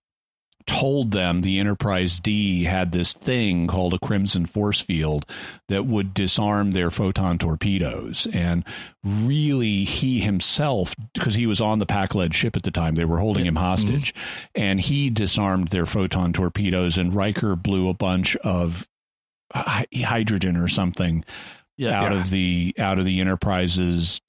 told 0.66 1.12
them 1.12 1.40
the 1.40 1.58
Enterprise 1.58 2.20
D 2.20 2.64
had 2.64 2.92
this 2.92 3.14
thing 3.14 3.66
called 3.68 3.94
a 3.94 3.98
Crimson 3.98 4.44
Force 4.44 4.82
Field 4.82 5.24
that 5.68 5.86
would 5.86 6.12
disarm 6.12 6.72
their 6.72 6.90
photon 6.90 7.38
torpedoes. 7.38 8.26
And 8.34 8.64
really, 9.02 9.84
he 9.84 10.20
himself, 10.20 10.94
because 11.14 11.34
he 11.36 11.46
was 11.46 11.62
on 11.62 11.78
the 11.78 11.86
Pakled 11.86 12.34
ship 12.34 12.54
at 12.54 12.64
the 12.64 12.70
time, 12.70 12.96
they 12.96 13.06
were 13.06 13.18
holding 13.18 13.46
him 13.46 13.56
hostage, 13.56 14.12
and 14.54 14.78
he 14.78 15.08
disarmed 15.08 15.68
their 15.68 15.86
photon 15.86 16.34
torpedoes, 16.34 16.98
and 16.98 17.14
Riker 17.14 17.56
blew 17.56 17.88
a 17.88 17.94
bunch 17.94 18.36
of 18.36 18.86
hydrogen 19.52 20.56
or 20.56 20.68
something 20.68 21.24
yeah, 21.76 22.00
out 22.00 22.12
Yeah. 22.12 22.20
of 22.20 22.30
the 22.30 22.74
out 22.78 22.98
of 22.98 23.04
the 23.04 23.20
enterprise's 23.20 24.20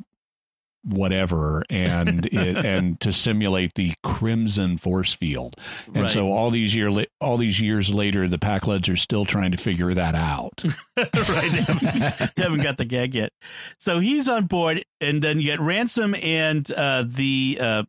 whatever 0.86 1.62
and 1.70 2.26
it 2.32 2.58
and 2.66 3.00
to 3.02 3.12
simulate 3.12 3.74
the 3.76 3.94
crimson 4.02 4.78
force 4.78 5.14
field 5.14 5.56
and 5.88 6.04
Right. 6.04 6.10
so 6.12 6.32
all 6.32 6.52
these 6.52 6.74
year 6.74 7.06
all 7.20 7.38
these 7.38 7.60
years 7.60 7.94
later 7.94 8.30
the 8.30 8.38
Pakleds 8.38 8.92
are 8.92 8.96
still 8.96 9.26
trying 9.26 9.52
to 9.52 9.58
figure 9.58 9.94
that 9.94 10.16
out 10.16 10.64
right. 10.98 11.08
They 11.12 11.62
haven't, 11.62 12.38
haven't 12.38 12.62
got 12.64 12.78
the 12.78 12.86
gag 12.86 13.14
yet. 13.14 13.34
So 13.78 14.00
he's 14.00 14.30
on 14.30 14.46
board, 14.46 14.84
and 15.02 15.22
then 15.22 15.40
you 15.40 15.46
get 15.46 15.60
Ransom 15.60 16.16
and 16.16 16.70
uh, 16.72 17.04
the 17.06 17.58
uh, 17.62 17.84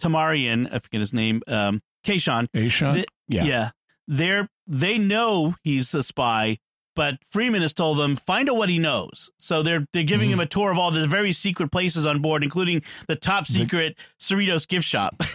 Tamarian, 0.00 0.66
I 0.72 0.78
forget 0.80 1.00
his 1.00 1.12
name, 1.12 1.42
um, 1.46 1.80
Kayshon. 2.04 2.48
The- 2.52 3.06
yeah. 3.28 3.44
Yeah. 3.44 3.70
They're 4.08 4.48
they 4.66 4.98
know 4.98 5.54
he's 5.62 5.92
a 5.94 6.02
spy, 6.02 6.58
but 6.94 7.18
Freeman 7.30 7.62
has 7.62 7.72
told 7.74 7.98
them 7.98 8.16
find 8.16 8.48
out 8.48 8.56
what 8.56 8.68
he 8.68 8.78
knows. 8.78 9.30
So 9.38 9.62
they're 9.62 9.86
they're 9.92 10.02
giving 10.04 10.30
him 10.30 10.40
a 10.40 10.46
tour 10.46 10.70
of 10.70 10.78
all 10.78 10.90
the 10.90 11.06
very 11.06 11.32
secret 11.32 11.70
places 11.72 12.06
on 12.06 12.20
board, 12.22 12.42
including 12.42 12.82
the 13.08 13.16
top 13.16 13.46
secret 13.46 13.96
Cerritos 14.20 14.66
gift 14.68 14.86
shop. 14.86 15.22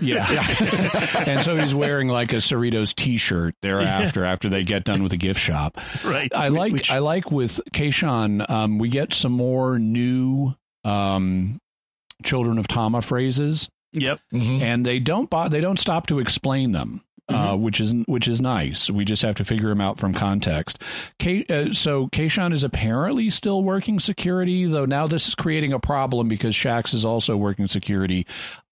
Yeah. 0.00 0.26
and 1.26 1.40
so 1.42 1.56
he's 1.56 1.72
wearing 1.72 2.08
like 2.08 2.32
a 2.32 2.36
Cerritos 2.36 2.94
t-shirt 2.94 3.54
thereafter 3.62 4.24
after 4.24 4.48
they 4.50 4.64
get 4.64 4.82
done 4.84 5.02
with 5.04 5.12
the 5.12 5.16
gift 5.16 5.38
shop. 5.38 5.78
right. 6.04 6.32
I 6.34 6.48
like 6.48 6.72
which- 6.72 6.90
I 6.90 6.98
like 6.98 7.30
with 7.30 7.60
Kayshon, 7.72 8.50
um, 8.50 8.78
we 8.78 8.88
get 8.88 9.14
some 9.14 9.30
more 9.32 9.78
new 9.78 10.52
um, 10.82 11.60
children 12.24 12.58
of 12.58 12.66
Tama 12.66 13.02
phrases. 13.02 13.68
Yep. 13.92 14.18
Mhm. 14.32 14.60
and 14.60 14.84
they 14.84 14.98
don't 14.98 15.30
bo- 15.30 15.48
they 15.48 15.60
don't 15.60 15.78
stop 15.78 16.08
to 16.08 16.18
explain 16.18 16.72
them. 16.72 17.03
Uh, 17.26 17.56
which 17.56 17.80
is 17.80 17.94
which 18.06 18.28
is 18.28 18.40
nice. 18.42 18.90
We 18.90 19.04
just 19.06 19.22
have 19.22 19.34
to 19.36 19.44
figure 19.46 19.70
them 19.70 19.80
out 19.80 19.98
from 19.98 20.12
context. 20.12 20.78
K, 21.18 21.44
uh, 21.48 21.72
so 21.72 22.08
Kayshon 22.08 22.52
is 22.52 22.64
apparently 22.64 23.30
still 23.30 23.62
working 23.62 23.98
security, 23.98 24.66
though 24.66 24.84
now 24.84 25.06
this 25.06 25.26
is 25.28 25.34
creating 25.34 25.72
a 25.72 25.80
problem 25.80 26.28
because 26.28 26.54
Shaxs 26.54 26.92
is 26.92 27.04
also 27.04 27.34
working 27.36 27.66
security. 27.66 28.26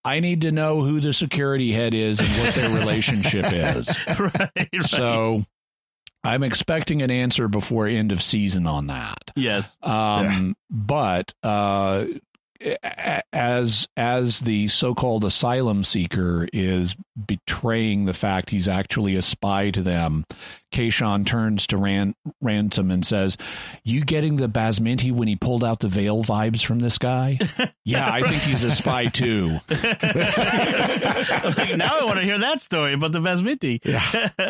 I 0.05 0.21
need 0.21 0.43
to 0.43 0.53
know 0.53 0.83
who 0.83 1.01
the 1.01 1.15
security 1.15 1.73
head 1.73 1.95
is 1.95 2.21
and 2.21 2.29
what 2.29 2.55
their 2.55 2.69
relationship 2.79 3.47
is. 3.53 3.97
right. 4.19 4.51
Right. 4.57 4.83
So 4.83 5.47
I'm 6.23 6.43
expecting 6.43 7.01
an 7.01 7.11
answer 7.11 7.49
before 7.49 7.87
end 7.87 8.13
of 8.13 8.23
season 8.23 8.67
on 8.67 8.89
that. 8.89 9.31
yes. 9.35 9.79
Um, 9.83 10.57
but 10.71 11.33
uh, 11.43 12.05
a- 12.05 12.21
as 13.33 13.89
as 13.97 14.41
the 14.41 14.69
so-called 14.69 15.25
asylum 15.25 15.85
seeker 15.85 16.49
is 16.53 16.95
betraying 17.27 18.05
the 18.05 18.15
fact 18.15 18.51
he's 18.51 18.69
actually 18.69 19.17
a 19.17 19.23
spy 19.23 19.71
to 19.71 19.83
them, 19.83 20.25
Kayshon 20.73 21.27
turns 21.27 21.67
to 21.69 21.77
Ran- 21.77 22.15
Ransom 22.41 22.91
and 22.91 23.07
says, 23.07 23.37
"You 23.85 24.05
getting 24.05 24.37
the 24.37 24.49
Basminti 24.49 25.13
when 25.13 25.29
he 25.29 25.37
pulled 25.37 25.65
out 25.65 25.81
the 25.81 25.89
veil 25.89 26.25
vibes 26.25 26.65
from 26.65 26.81
this 26.81 26.99
guy? 26.99 27.39
yeah, 27.85 28.11
I 28.11 28.23
think 28.23 28.43
he's 28.43 28.65
a 28.65 28.73
spy 28.73 29.07
too. 29.07 29.61
like, 29.69 29.83
now 31.77 31.99
I 31.99 32.05
want 32.05 32.19
to 32.19 32.25
hear 32.25 32.39
that 32.39 32.61
story 32.61 32.95
about 32.95 33.13
the 33.13 33.21
Basminti. 33.21 33.81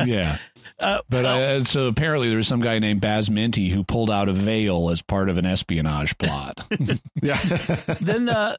Yeah." 0.07 0.39
Uh, 0.79 1.01
But 1.09 1.25
uh, 1.25 1.65
so 1.65 1.87
apparently 1.87 2.29
there 2.29 2.37
was 2.39 2.49
some 2.49 2.61
guy 2.61 2.79
named 2.79 3.01
Basminti 3.01 3.71
who 3.71 3.85
pulled 3.85 4.11
out 4.11 4.29
a 4.29 4.33
veil 4.33 4.91
as 4.91 5.03
part 5.03 5.29
of 5.29 5.39
an 5.39 5.47
espionage 5.47 6.17
plot. 6.19 6.65
Yeah. 7.23 7.39
then 8.01 8.29
uh 8.29 8.57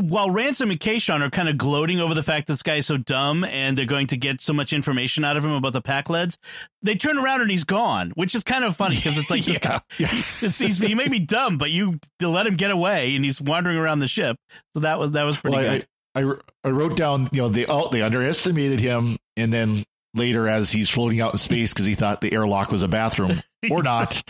while 0.00 0.30
Ransom 0.32 0.72
and 0.72 0.80
Kayshon 0.80 1.20
are 1.22 1.30
kind 1.30 1.48
of 1.48 1.56
gloating 1.56 2.00
over 2.00 2.12
the 2.12 2.24
fact 2.24 2.48
this 2.48 2.60
guy 2.60 2.76
is 2.76 2.86
so 2.86 2.96
dumb 2.96 3.44
and 3.44 3.78
they're 3.78 3.86
going 3.86 4.08
to 4.08 4.16
get 4.16 4.40
so 4.40 4.52
much 4.52 4.72
information 4.72 5.24
out 5.24 5.36
of 5.36 5.44
him 5.44 5.52
about 5.52 5.72
the 5.72 5.80
Pakleds, 5.80 6.38
they 6.82 6.96
turn 6.96 7.16
around 7.18 7.40
and 7.40 7.52
he's 7.52 7.62
gone, 7.62 8.10
which 8.16 8.34
is 8.34 8.42
kind 8.42 8.64
of 8.64 8.74
funny 8.74 8.96
because 8.96 9.16
it's 9.16 9.30
like 9.30 9.44
this 9.44 9.58
guy, 9.58 9.80
it's, 9.98 10.58
he's, 10.58 10.78
he 10.78 10.96
may 10.96 11.06
be 11.06 11.20
dumb, 11.20 11.56
but 11.56 11.70
you 11.70 12.00
let 12.20 12.48
him 12.48 12.56
get 12.56 12.72
away 12.72 13.14
and 13.14 13.24
he's 13.24 13.40
wandering 13.40 13.76
around 13.76 14.00
the 14.00 14.08
ship. 14.08 14.36
So 14.74 14.80
that 14.80 14.98
was 14.98 15.12
that 15.12 15.22
was 15.22 15.36
pretty 15.36 15.56
Well, 15.56 15.78
good. 15.78 15.86
I, 16.16 16.22
I 16.22 16.34
I 16.64 16.70
wrote 16.70 16.96
down, 16.96 17.28
you 17.30 17.42
know, 17.42 17.48
they 17.48 17.64
oh, 17.66 17.90
they 17.90 18.02
underestimated 18.02 18.80
him, 18.80 19.18
and 19.36 19.52
then 19.52 19.84
later 20.14 20.48
as 20.48 20.72
he's 20.72 20.90
floating 20.90 21.20
out 21.20 21.32
in 21.32 21.38
space 21.38 21.72
because 21.72 21.86
he 21.86 21.94
thought 21.94 22.20
the 22.20 22.32
airlock 22.32 22.70
was 22.72 22.82
a 22.82 22.88
bathroom 22.88 23.42
or 23.70 23.82
not. 23.82 24.22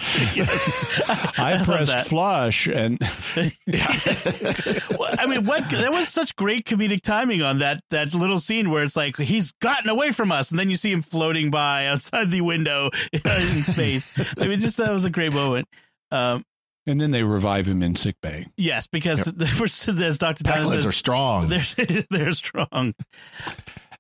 I 1.39 1.55
love 1.57 1.65
pressed 1.65 1.93
that. 1.93 2.07
flush 2.09 2.67
and 2.67 2.99
Well, 3.37 5.15
I 5.19 5.27
mean, 5.27 5.45
what 5.47 5.71
that 5.71 5.91
was 5.93 6.09
such 6.09 6.37
great 6.37 6.65
comedic 6.67 7.03
timing 7.03 7.43
on 7.43 7.59
that 7.61 7.81
that 7.91 8.15
little 8.15 8.41
scene 8.41 8.71
where 8.71 8.83
it's 8.83 8.97
like 8.97 9.17
he's 9.17 9.53
gotten 9.61 9.89
away 9.89 10.11
from 10.13 10.33
us, 10.33 10.51
and 10.51 10.59
then 10.59 10.69
you 10.71 10.77
see 10.77 10.91
him 10.93 11.03
floating 11.03 11.51
by 11.51 11.87
outside 11.87 12.31
the 12.31 12.41
window 12.43 12.91
in 13.13 13.63
space. 13.63 14.19
I 14.39 14.47
mean, 14.47 14.61
just 14.61 14.77
that 14.79 14.93
was 14.93 15.05
a 15.05 15.11
great 15.11 15.33
moment. 15.33 15.69
Um, 16.11 16.45
and 16.87 17.01
then 17.01 17.11
they 17.11 17.23
revive 17.23 17.67
him 17.69 17.83
in 17.83 17.95
sick 17.95 18.17
bay. 18.21 18.47
yes, 18.57 18.87
because 18.87 19.21
as 19.29 20.19
Doctor 20.19 20.45
Tyler 20.45 20.65
Pakleds 20.65 20.73
says, 20.73 20.87
are 20.87 20.93
strong. 20.93 21.49
they're 21.49 22.05
they're 22.11 22.33
strong. 22.33 22.95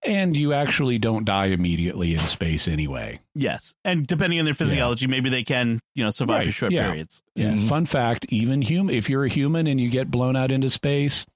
And 0.03 0.35
you 0.35 0.55
actually 0.55 0.99
don't 0.99 1.27
die 1.27 1.47
immediately 1.47 2.15
in 2.15 2.27
space 2.29 2.67
anyway. 2.69 3.21
Yes, 3.35 3.75
and 3.85 4.07
depending 4.07 4.39
on 4.39 4.47
their 4.47 4.55
physiology, 4.55 5.07
maybe 5.07 5.29
they 5.29 5.45
can 5.45 5.79
you 5.95 6.03
know 6.03 6.11
survive 6.11 6.43
for 6.43 6.47
Right, 6.49 6.55
short 6.55 6.73
yeah. 6.73 6.87
periods. 6.89 7.23
And 7.37 7.59
Mhm. 7.61 7.69
fun 7.69 7.85
fact, 7.85 8.25
even 8.31 8.63
hum 8.63 8.89
if 8.89 9.11
you're 9.11 9.25
a 9.25 9.29
human 9.29 9.67
and 9.67 9.79
you 9.79 9.91
get 9.91 10.11
blown 10.11 10.37
out 10.37 10.51
into 10.51 10.71
space, 10.71 11.27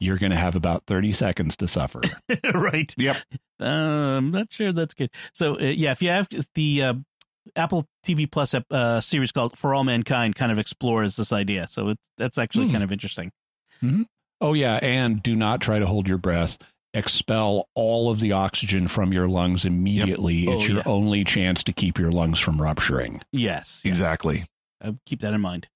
you're 0.00 0.18
going 0.18 0.32
to 0.32 0.36
have 0.38 0.56
about 0.56 0.84
30 0.86 1.12
seconds 1.12 1.56
to 1.58 1.68
suffer. 1.68 2.00
right. 2.54 2.92
Yep. 2.98 3.16
Um, 3.60 3.68
I'm 3.68 4.30
not 4.32 4.52
sure 4.52 4.72
that's 4.72 4.94
good. 4.94 5.10
So 5.32 5.54
uh, 5.54 5.62
yeah, 5.62 5.92
if 5.92 6.02
you 6.02 6.10
have 6.10 6.28
the 6.56 6.82
uh, 6.82 6.94
Apple 7.54 7.86
TV 8.04 8.28
Plus 8.30 8.52
uh, 8.52 9.00
series 9.00 9.30
called 9.30 9.56
For 9.56 9.74
All 9.74 9.84
Mankind, 9.84 10.34
kind 10.34 10.50
of 10.50 10.58
explores 10.58 11.14
this 11.14 11.32
idea. 11.32 11.68
So 11.68 11.90
it's 11.90 12.02
that's 12.16 12.36
actually 12.38 12.66
Hmm. 12.66 12.72
kind 12.72 12.84
of 12.84 12.90
interesting. 12.90 13.30
oh 14.40 14.54
yeah, 14.54 14.76
and 14.82 15.22
do 15.22 15.36
not 15.36 15.60
try 15.60 15.78
to 15.78 15.86
hold 15.86 16.08
your 16.08 16.18
breath. 16.18 16.58
Expel 16.94 17.68
all 17.74 18.10
of 18.10 18.20
the 18.20 18.32
oxygen 18.32 18.88
from 18.88 19.12
your 19.12 19.28
lungs 19.28 19.64
immediately. 19.64 20.48
Oh, 20.48 20.54
it's 20.54 20.68
your 20.68 20.78
yeah. 20.78 20.82
only 20.86 21.22
chance 21.24 21.62
to 21.64 21.72
keep 21.72 21.98
your 21.98 22.10
lungs 22.10 22.40
from 22.40 22.60
rupturing. 22.60 23.20
Yes, 23.32 23.82
yes. 23.84 23.92
Exactly. 23.92 24.46
Uh, 24.82 24.92
keep 25.04 25.20
that 25.20 25.34
in 25.34 25.40
mind. 25.40 25.68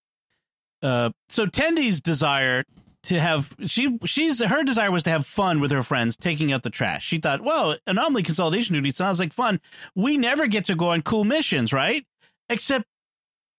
Uh, 0.83 1.11
so 1.29 1.47
Tendi's 1.47 2.01
desire 2.01 2.65
to 3.05 3.19
have 3.19 3.55
she 3.67 3.99
she's 4.05 4.41
her 4.43 4.63
desire 4.63 4.91
was 4.91 5.03
to 5.03 5.11
have 5.11 5.27
fun 5.27 5.61
with 5.61 5.71
her 5.71 5.83
friends 5.83 6.17
taking 6.17 6.53
out 6.53 6.63
the 6.63 6.71
trash. 6.71 7.05
She 7.05 7.19
thought, 7.19 7.43
well, 7.43 7.77
anomaly 7.87 8.23
consolidation 8.23 8.75
duty 8.75 8.93
sounds 8.93 9.21
like 9.21 9.33
fun. 9.33 9.61
We 9.95 10.17
never 10.17 10.47
get 10.47 10.67
to 10.67 10.75
go 10.75 10.91
on 10.91 11.03
cool 11.03 11.25
missions, 11.25 11.73
right? 11.73 12.07
Except 12.49 12.85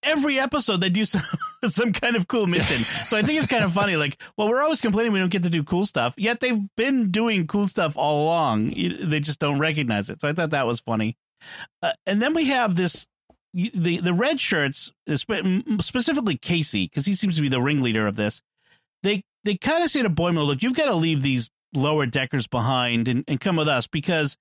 every 0.02 0.40
episode 0.40 0.82
they 0.82 0.90
do 0.90 1.06
some 1.06 1.24
some 1.68 1.94
kind 1.94 2.16
of 2.16 2.28
cool 2.28 2.48
mission. 2.48 2.84
So 3.14 3.18
I 3.18 3.22
think 3.22 3.38
it's 3.38 3.48
kind 3.48 3.64
of 3.64 3.74
funny. 3.74 3.96
Like, 3.96 4.20
well, 4.38 4.48
we're 4.48 4.62
always 4.62 4.82
complaining 4.82 5.12
we 5.12 5.20
don't 5.20 5.30
get 5.30 5.44
to 5.44 5.50
do 5.50 5.64
cool 5.64 5.86
stuff, 5.86 6.14
yet 6.18 6.40
they've 6.40 6.60
been 6.76 7.12
doing 7.12 7.46
cool 7.46 7.68
stuff 7.68 7.96
all 7.96 8.24
along. 8.24 8.74
They 8.74 9.20
just 9.20 9.40
don't 9.40 9.60
recognize 9.60 10.10
it. 10.10 10.22
So 10.22 10.28
I 10.28 10.34
thought 10.34 10.52
that 10.52 10.66
was 10.66 10.80
funny. 10.80 11.18
Uh, 11.82 11.92
and 12.06 12.22
then 12.22 12.34
we 12.34 12.46
have 12.48 12.76
this 12.76 13.06
the 13.54 14.00
the 14.00 14.14
red 14.14 14.40
shirts, 14.40 14.92
uh, 15.08 15.18
specifically 15.80 16.38
Casey, 16.38 16.86
because 16.88 17.06
he 17.06 17.16
seems 17.16 17.36
to 17.36 17.42
be 17.42 17.50
the 17.50 17.62
ringleader 17.62 18.08
of 18.08 18.16
this. 18.16 18.42
They 19.04 19.24
they 19.44 19.56
kind 19.56 19.84
of 19.84 19.92
say 19.92 20.02
to 20.02 20.10
Boimler, 20.10 20.46
"Look, 20.46 20.64
you've 20.64 20.74
got 20.74 20.86
to 20.86 20.96
leave 20.96 21.22
these 21.22 21.50
lower 21.74 22.06
deckers 22.06 22.48
behind 22.48 23.08
and, 23.08 23.24
and 23.28 23.40
come 23.40 23.56
with 23.56 23.68
us 23.68 23.88
because." 23.88 24.38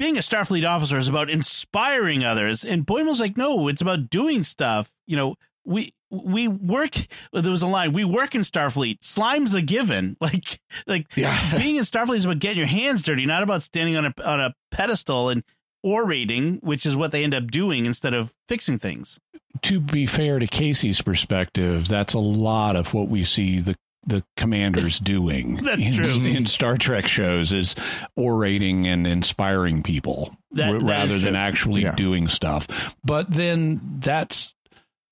Being 0.00 0.16
a 0.16 0.20
Starfleet 0.20 0.68
officer 0.68 0.98
is 0.98 1.06
about 1.06 1.30
inspiring 1.30 2.24
others, 2.24 2.64
and 2.64 2.84
Boimler's 2.84 3.20
like, 3.20 3.36
"No, 3.36 3.68
it's 3.68 3.80
about 3.80 4.10
doing 4.10 4.42
stuff." 4.42 4.90
You 5.06 5.14
know, 5.14 5.36
we 5.64 5.94
we 6.10 6.48
work. 6.48 6.94
There 7.32 7.50
was 7.50 7.62
a 7.62 7.66
line: 7.66 7.92
"We 7.92 8.04
work 8.04 8.34
in 8.34 8.42
Starfleet. 8.42 8.98
Slime's 9.02 9.54
a 9.54 9.62
given." 9.62 10.16
Like, 10.20 10.60
like 10.86 11.16
Yeah. 11.16 11.36
being 11.58 11.76
in 11.76 11.84
Starfleet 11.84 12.16
is 12.16 12.24
about 12.24 12.38
getting 12.40 12.58
your 12.58 12.66
hands 12.66 13.02
dirty, 13.02 13.26
not 13.26 13.42
about 13.42 13.62
standing 13.62 13.96
on 13.96 14.06
a 14.06 14.14
on 14.24 14.40
a 14.40 14.54
pedestal 14.70 15.28
and 15.28 15.42
orating, 15.84 16.58
which 16.62 16.84
is 16.86 16.94
what 16.96 17.10
they 17.12 17.24
end 17.24 17.34
up 17.34 17.50
doing 17.50 17.86
instead 17.86 18.14
of 18.14 18.32
fixing 18.48 18.78
things. 18.78 19.18
To 19.62 19.80
be 19.80 20.06
fair 20.06 20.38
to 20.38 20.46
Casey's 20.46 21.00
perspective, 21.02 21.88
that's 21.88 22.14
a 22.14 22.18
lot 22.18 22.76
of 22.76 22.92
what 22.94 23.08
we 23.08 23.24
see 23.24 23.58
the 23.60 23.76
the 24.06 24.24
commanders 24.36 24.98
doing 25.14 25.56
That's 25.56 25.84
in, 25.84 25.92
true. 25.92 26.24
in 26.24 26.46
Star 26.46 26.78
Trek 26.78 27.06
shows 27.06 27.52
is 27.52 27.74
orating 28.16 28.86
and 28.86 29.06
inspiring 29.06 29.82
people 29.82 30.34
That- 30.52 30.68
r- 30.68 30.72
that 30.74 30.82
is 30.82 30.84
rather 30.84 31.18
than 31.18 31.36
actually 31.36 31.82
Yeah. 31.82 31.94
doing 31.94 32.26
stuff. 32.28 32.66
But 33.04 33.30
then 33.30 33.98
that's 34.00 34.54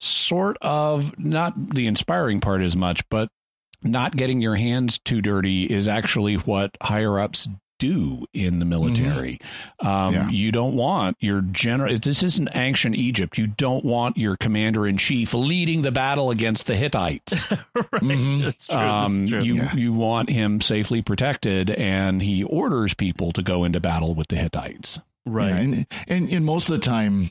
sort 0.00 0.56
of 0.61 1.18
not 1.18 1.74
the 1.74 1.87
inspiring 1.87 2.40
part 2.40 2.62
as 2.62 2.76
much, 2.76 3.06
but 3.08 3.28
not 3.82 4.16
getting 4.16 4.40
your 4.40 4.56
hands 4.56 4.98
too 4.98 5.20
dirty 5.22 5.64
is 5.64 5.87
actually 5.88 6.34
what 6.34 6.76
higher 6.82 7.18
ups 7.20 7.48
do 7.78 8.26
in 8.34 8.58
the 8.58 8.64
military. 8.64 9.38
Um, 9.78 10.12
Yeah. 10.12 10.28
You 10.30 10.50
don't 10.50 10.74
want 10.74 11.16
your 11.20 11.42
general. 11.42 11.96
This 11.96 12.24
isn't 12.24 12.48
ancient 12.56 12.96
Egypt. 12.96 13.38
You 13.38 13.46
don't 13.46 13.84
want 13.84 14.16
your 14.16 14.37
commander 14.37 14.84
in 14.84 14.96
chief 14.98 15.32
leading 15.32 15.82
the 15.82 15.92
battle 15.92 16.32
against 16.32 16.66
the 16.66 16.74
Hittites. 16.74 17.48
right. 17.74 17.92
Mhm. 18.02 18.42
That's 18.42 18.66
true. 18.66 18.76
Um, 18.76 19.18
That's 19.20 19.30
true. 19.30 19.42
you 19.44 19.54
Yeah. 19.58 19.74
you 19.76 19.92
want 19.92 20.28
him 20.28 20.61
safely 20.61 21.02
protected, 21.02 21.70
and 21.70 22.20
he 22.20 22.42
orders 22.42 22.94
people 22.94 23.30
to 23.30 23.42
go 23.44 23.62
into 23.62 23.78
battle 23.78 24.12
with 24.16 24.26
the 24.26 24.37
Hittites. 24.37 24.98
right. 25.24 25.50
Yeah, 25.50 25.56
and, 25.58 25.87
and 26.08 26.28
and 26.30 26.44
most 26.44 26.68
of 26.70 26.80
the 26.80 26.84
time, 26.84 27.30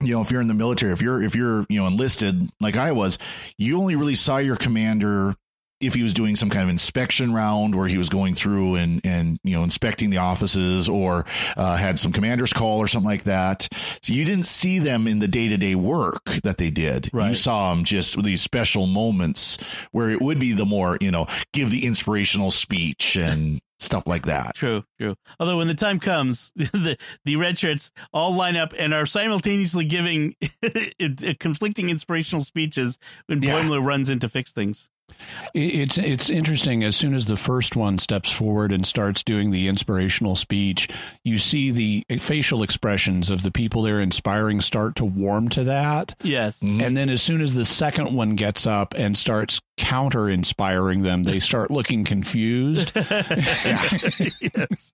you 0.00 0.14
know, 0.14 0.22
if 0.22 0.30
you're 0.30 0.40
in 0.40 0.48
the 0.48 0.54
military, 0.54 0.92
if 0.92 1.02
you're 1.02 1.22
if 1.22 1.34
you're 1.34 1.66
you 1.68 1.80
know 1.80 1.86
enlisted 1.86 2.48
like 2.60 2.76
I 2.76 2.92
was, 2.92 3.18
you 3.58 3.78
only 3.78 3.96
really 3.96 4.14
saw 4.14 4.38
your 4.38 4.56
commander 4.56 5.34
if 5.80 5.94
he 5.94 6.02
was 6.02 6.12
doing 6.12 6.36
some 6.36 6.50
kind 6.50 6.62
of 6.62 6.68
inspection 6.68 7.32
round 7.32 7.74
where 7.74 7.88
he 7.88 7.96
was 7.96 8.08
going 8.08 8.34
through 8.34 8.76
and 8.76 9.00
and 9.04 9.38
you 9.42 9.56
know 9.56 9.64
inspecting 9.64 10.10
the 10.10 10.18
offices 10.18 10.88
or 10.88 11.24
uh, 11.56 11.76
had 11.76 11.98
some 11.98 12.12
commander's 12.12 12.52
call 12.52 12.78
or 12.78 12.86
something 12.86 13.08
like 13.08 13.24
that. 13.24 13.68
So 14.02 14.12
you 14.12 14.24
didn't 14.24 14.46
see 14.46 14.78
them 14.78 15.06
in 15.06 15.18
the 15.18 15.28
day 15.28 15.48
to 15.48 15.56
day 15.56 15.74
work 15.74 16.24
that 16.44 16.58
they 16.58 16.70
did. 16.70 17.10
You 17.30 17.34
saw 17.34 17.70
them 17.70 17.84
just 17.84 18.16
with 18.16 18.26
these 18.26 18.42
special 18.42 18.86
moments 18.86 19.58
where 19.92 20.10
it 20.10 20.20
would 20.20 20.38
be 20.38 20.52
the 20.52 20.66
more 20.66 20.98
you 21.00 21.10
know 21.10 21.26
give 21.52 21.70
the 21.70 21.86
inspirational 21.86 22.50
speech 22.50 23.16
and 23.16 23.60
stuff 23.80 24.06
like 24.06 24.26
that. 24.26 24.54
True, 24.54 24.84
true. 25.00 25.16
Although 25.38 25.56
when 25.58 25.68
the 25.68 25.74
time 25.74 25.98
comes, 25.98 26.52
the 26.56 26.96
the 27.24 27.36
red 27.36 27.58
shirts 27.58 27.90
all 28.12 28.34
line 28.34 28.56
up 28.56 28.72
and 28.78 28.94
are 28.94 29.06
simultaneously 29.06 29.84
giving 29.84 30.34
conflicting 31.40 31.90
inspirational 31.90 32.42
speeches 32.44 32.98
when 33.26 33.42
Yeah. 33.42 33.60
Boimler 33.62 33.84
runs 33.84 34.10
in 34.10 34.18
to 34.20 34.28
fix 34.28 34.52
things. 34.52 34.88
It- 35.54 35.80
It's 35.80 35.98
it's 35.98 36.30
interesting. 36.30 36.84
As 36.84 36.96
soon 36.96 37.14
as 37.14 37.26
the 37.26 37.36
first 37.36 37.76
one 37.76 37.98
steps 37.98 38.30
forward 38.30 38.72
and 38.72 38.86
starts 38.86 39.22
doing 39.22 39.50
the 39.50 39.68
inspirational 39.68 40.36
speech, 40.36 40.88
you 41.24 41.38
see 41.38 41.70
the 41.70 42.04
facial 42.18 42.62
expressions 42.62 43.30
of 43.30 43.42
the 43.42 43.50
people 43.50 43.82
they're 43.82 44.00
inspiring 44.00 44.60
start 44.60 44.96
to 44.96 45.04
warm 45.04 45.48
to 45.50 45.64
that. 45.64 46.14
Yes. 46.22 46.60
Mhm. 46.60 46.82
And 46.82 46.96
then 46.96 47.08
as 47.08 47.22
soon 47.22 47.40
as 47.40 47.54
the 47.54 47.64
second 47.64 48.12
one 48.14 48.34
gets 48.36 48.66
up 48.66 48.94
and 48.94 49.16
starts 49.16 49.60
counter 49.76 50.28
inspiring 50.28 51.02
them, 51.02 51.22
they 51.24 51.40
start 51.40 51.70
looking 51.70 52.04
confused. 52.04 52.92
yes. 54.40 54.92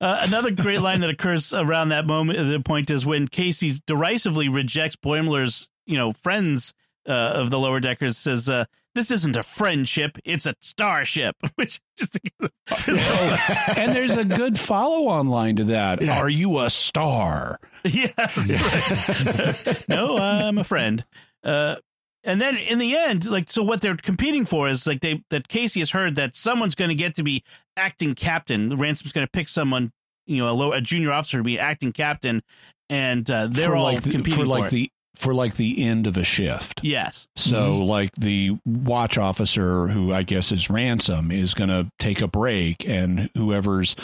Uh, 0.00 0.18
another 0.20 0.50
great 0.50 0.80
line 0.80 1.00
that 1.00 1.10
occurs 1.10 1.52
around 1.52 1.88
that 1.88 2.06
moment, 2.06 2.38
the 2.38 2.60
point 2.60 2.90
is 2.90 3.06
when 3.06 3.26
Casey 3.28 3.72
derisively 3.86 4.48
rejects 4.48 4.96
Boimler's, 4.96 5.68
you 5.86 5.96
know, 5.96 6.12
friends 6.12 6.74
uh, 7.08 7.12
of 7.12 7.50
the 7.50 7.58
lower 7.58 7.80
deckers, 7.80 8.16
says, 8.18 8.48
uh, 8.48 8.64
"This 8.96 9.10
isn't 9.10 9.36
a 9.36 9.42
friendship; 9.42 10.18
it's 10.24 10.46
a 10.46 10.54
starship." 10.60 11.36
Which 11.54 11.80
just 11.96 12.18
and 13.78 13.94
there's 13.94 14.16
a 14.16 14.24
good 14.24 14.58
follow 14.58 15.06
on 15.08 15.28
line 15.28 15.56
to 15.56 15.64
that. 15.64 16.02
Yeah. 16.02 16.18
Are 16.18 16.28
you 16.28 16.60
a 16.60 16.70
star? 16.70 17.60
yes, 17.84 18.14
right. 19.68 19.84
no, 19.88 20.16
I'm 20.16 20.58
a 20.58 20.64
friend. 20.64 21.04
Uh, 21.44 21.76
and 22.24 22.40
then 22.40 22.56
in 22.56 22.78
the 22.78 22.96
end, 22.96 23.26
like, 23.26 23.50
so 23.50 23.62
what 23.62 23.80
they're 23.80 23.96
competing 23.96 24.44
for 24.44 24.68
is 24.68 24.86
like 24.86 25.00
they 25.00 25.22
that 25.30 25.46
Casey 25.46 25.80
has 25.80 25.90
heard 25.90 26.16
that 26.16 26.34
someone's 26.34 26.74
going 26.74 26.88
to 26.88 26.94
get 26.94 27.16
to 27.16 27.22
be 27.22 27.44
acting 27.76 28.14
captain. 28.14 28.76
Ransom's 28.76 29.12
going 29.12 29.26
to 29.26 29.30
pick 29.30 29.48
someone, 29.48 29.92
you 30.26 30.38
know, 30.38 30.50
a 30.50 30.54
low, 30.54 30.72
a 30.72 30.80
junior 30.80 31.12
officer 31.12 31.38
to 31.38 31.44
be 31.44 31.58
acting 31.58 31.92
captain, 31.92 32.42
and 32.90 33.30
uh, 33.30 33.46
they're 33.46 33.68
for 33.68 33.76
all 33.76 33.84
like 33.84 34.02
the, 34.02 34.10
competing 34.10 34.40
for 34.40 34.46
like 34.46 34.64
it. 34.66 34.70
the 34.70 34.90
for 35.16 35.34
like 35.34 35.56
the 35.56 35.82
end 35.82 36.06
of 36.06 36.16
a 36.16 36.24
shift. 36.24 36.80
yes, 36.82 37.28
So, 37.36 37.56
mm-hmm. 37.56 37.82
like 37.84 38.12
the 38.16 38.58
watch 38.64 39.18
officer, 39.18 39.88
who 39.88 40.12
I 40.12 40.22
guess 40.22 40.52
is 40.52 40.70
ransom, 40.70 41.30
is 41.30 41.54
going 41.54 41.70
to 41.70 41.90
take 41.98 42.20
a 42.20 42.28
break, 42.28 42.86
and 42.86 43.30
whoever's 43.34 43.96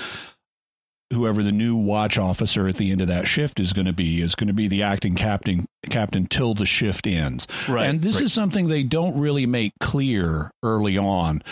whoever 1.13 1.43
the 1.43 1.53
new 1.53 1.77
watch 1.77 2.17
officer 2.19 2.67
at 2.67 2.77
the 2.77 2.91
end 2.91 3.03
of 3.03 3.09
that 3.09 3.27
shift 3.27 3.61
is 3.61 3.73
going 3.73 3.87
to 3.87 3.93
be 3.93 4.21
is 4.23 4.35
going 4.35 4.49
to 4.49 4.55
be 4.55 4.67
the 4.67 4.83
acting 4.83 5.15
captain 5.15 5.67
captain 5.91 6.27
till 6.27 6.55
the 6.55 6.67
shift 6.67 7.07
ends. 7.07 7.47
Right, 7.69 7.87
and 7.87 8.03
this 8.03 8.17
right. 8.17 8.25
is 8.25 8.33
something 8.33 8.69
they 8.69 8.83
don't 8.83 9.19
really 9.19 9.47
make 9.47 9.73
clear 9.81 10.51
early 10.63 10.99
on. 10.99 11.43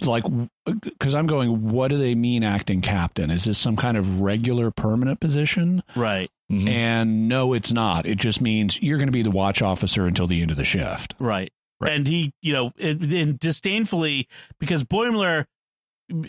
Like, 0.00 0.24
because 0.64 1.14
I'm 1.14 1.28
going, 1.28 1.70
what 1.70 1.88
do 1.88 1.98
they 1.98 2.16
mean 2.16 2.42
acting 2.42 2.80
captain? 2.80 3.30
Is 3.30 3.44
this 3.44 3.56
some 3.56 3.76
kind 3.76 3.96
of 3.96 4.20
regular 4.20 4.72
permanent 4.72 5.20
position? 5.20 5.84
Right. 5.94 6.28
Mhm. 6.50 6.68
And 6.68 7.28
no, 7.28 7.52
it's 7.52 7.72
not. 7.72 8.06
It 8.06 8.18
just 8.18 8.40
means 8.40 8.82
you're 8.82 8.98
going 8.98 9.08
to 9.08 9.12
be 9.12 9.22
the 9.22 9.30
watch 9.30 9.62
officer 9.62 10.06
until 10.06 10.26
the 10.26 10.42
end 10.42 10.50
of 10.50 10.56
the 10.56 10.64
shift. 10.64 11.14
Right. 11.18 11.52
Right. 11.80 11.92
And 11.92 12.06
he, 12.06 12.32
you 12.42 12.52
know, 12.52 12.72
it, 12.76 13.00
and 13.12 13.38
disdainfully, 13.38 14.28
because 14.58 14.84
Boimler 14.84 15.46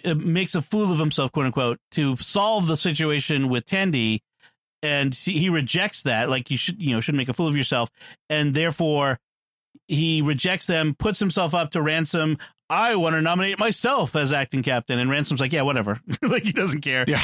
uh, 0.06 0.14
makes 0.14 0.56
a 0.56 0.62
fool 0.62 0.92
of 0.92 1.00
himself, 1.00 1.32
quote 1.32 1.48
unquote, 1.48 1.80
to 1.94 2.16
solve 2.18 2.68
the 2.68 2.78
situation 2.78 3.50
with 3.50 3.66
Tendi, 3.66 4.20
and 4.84 5.14
he 5.14 5.38
he 5.40 5.50
rejects 5.50 6.04
that. 6.04 6.30
Like 6.30 6.50
you 6.52 6.58
should, 6.58 6.82
you 6.82 6.94
know, 6.94 7.02
shouldn't 7.02 7.18
make 7.18 7.30
a 7.30 7.34
fool 7.34 7.48
of 7.48 7.58
yourself, 7.58 7.90
and 8.30 8.54
therefore 8.54 9.20
he 9.88 10.22
rejects 10.22 10.68
them, 10.68 10.96
puts 10.98 11.20
himself 11.20 11.54
up 11.54 11.72
to 11.72 11.82
ransom. 11.82 12.38
I 12.70 12.96
want 12.96 13.16
to 13.16 13.22
nominate 13.22 13.60
myself 13.60 14.16
as 14.16 14.32
acting 14.32 14.64
captain, 14.64 15.00
and 15.00 15.10
Ransom's 15.10 15.42
like, 15.42 15.52
yeah, 15.52 15.64
whatever, 15.64 16.00
like 16.22 16.44
he 16.44 16.54
doesn't 16.54 16.82
care 16.82 17.04
Yeah. 17.08 17.22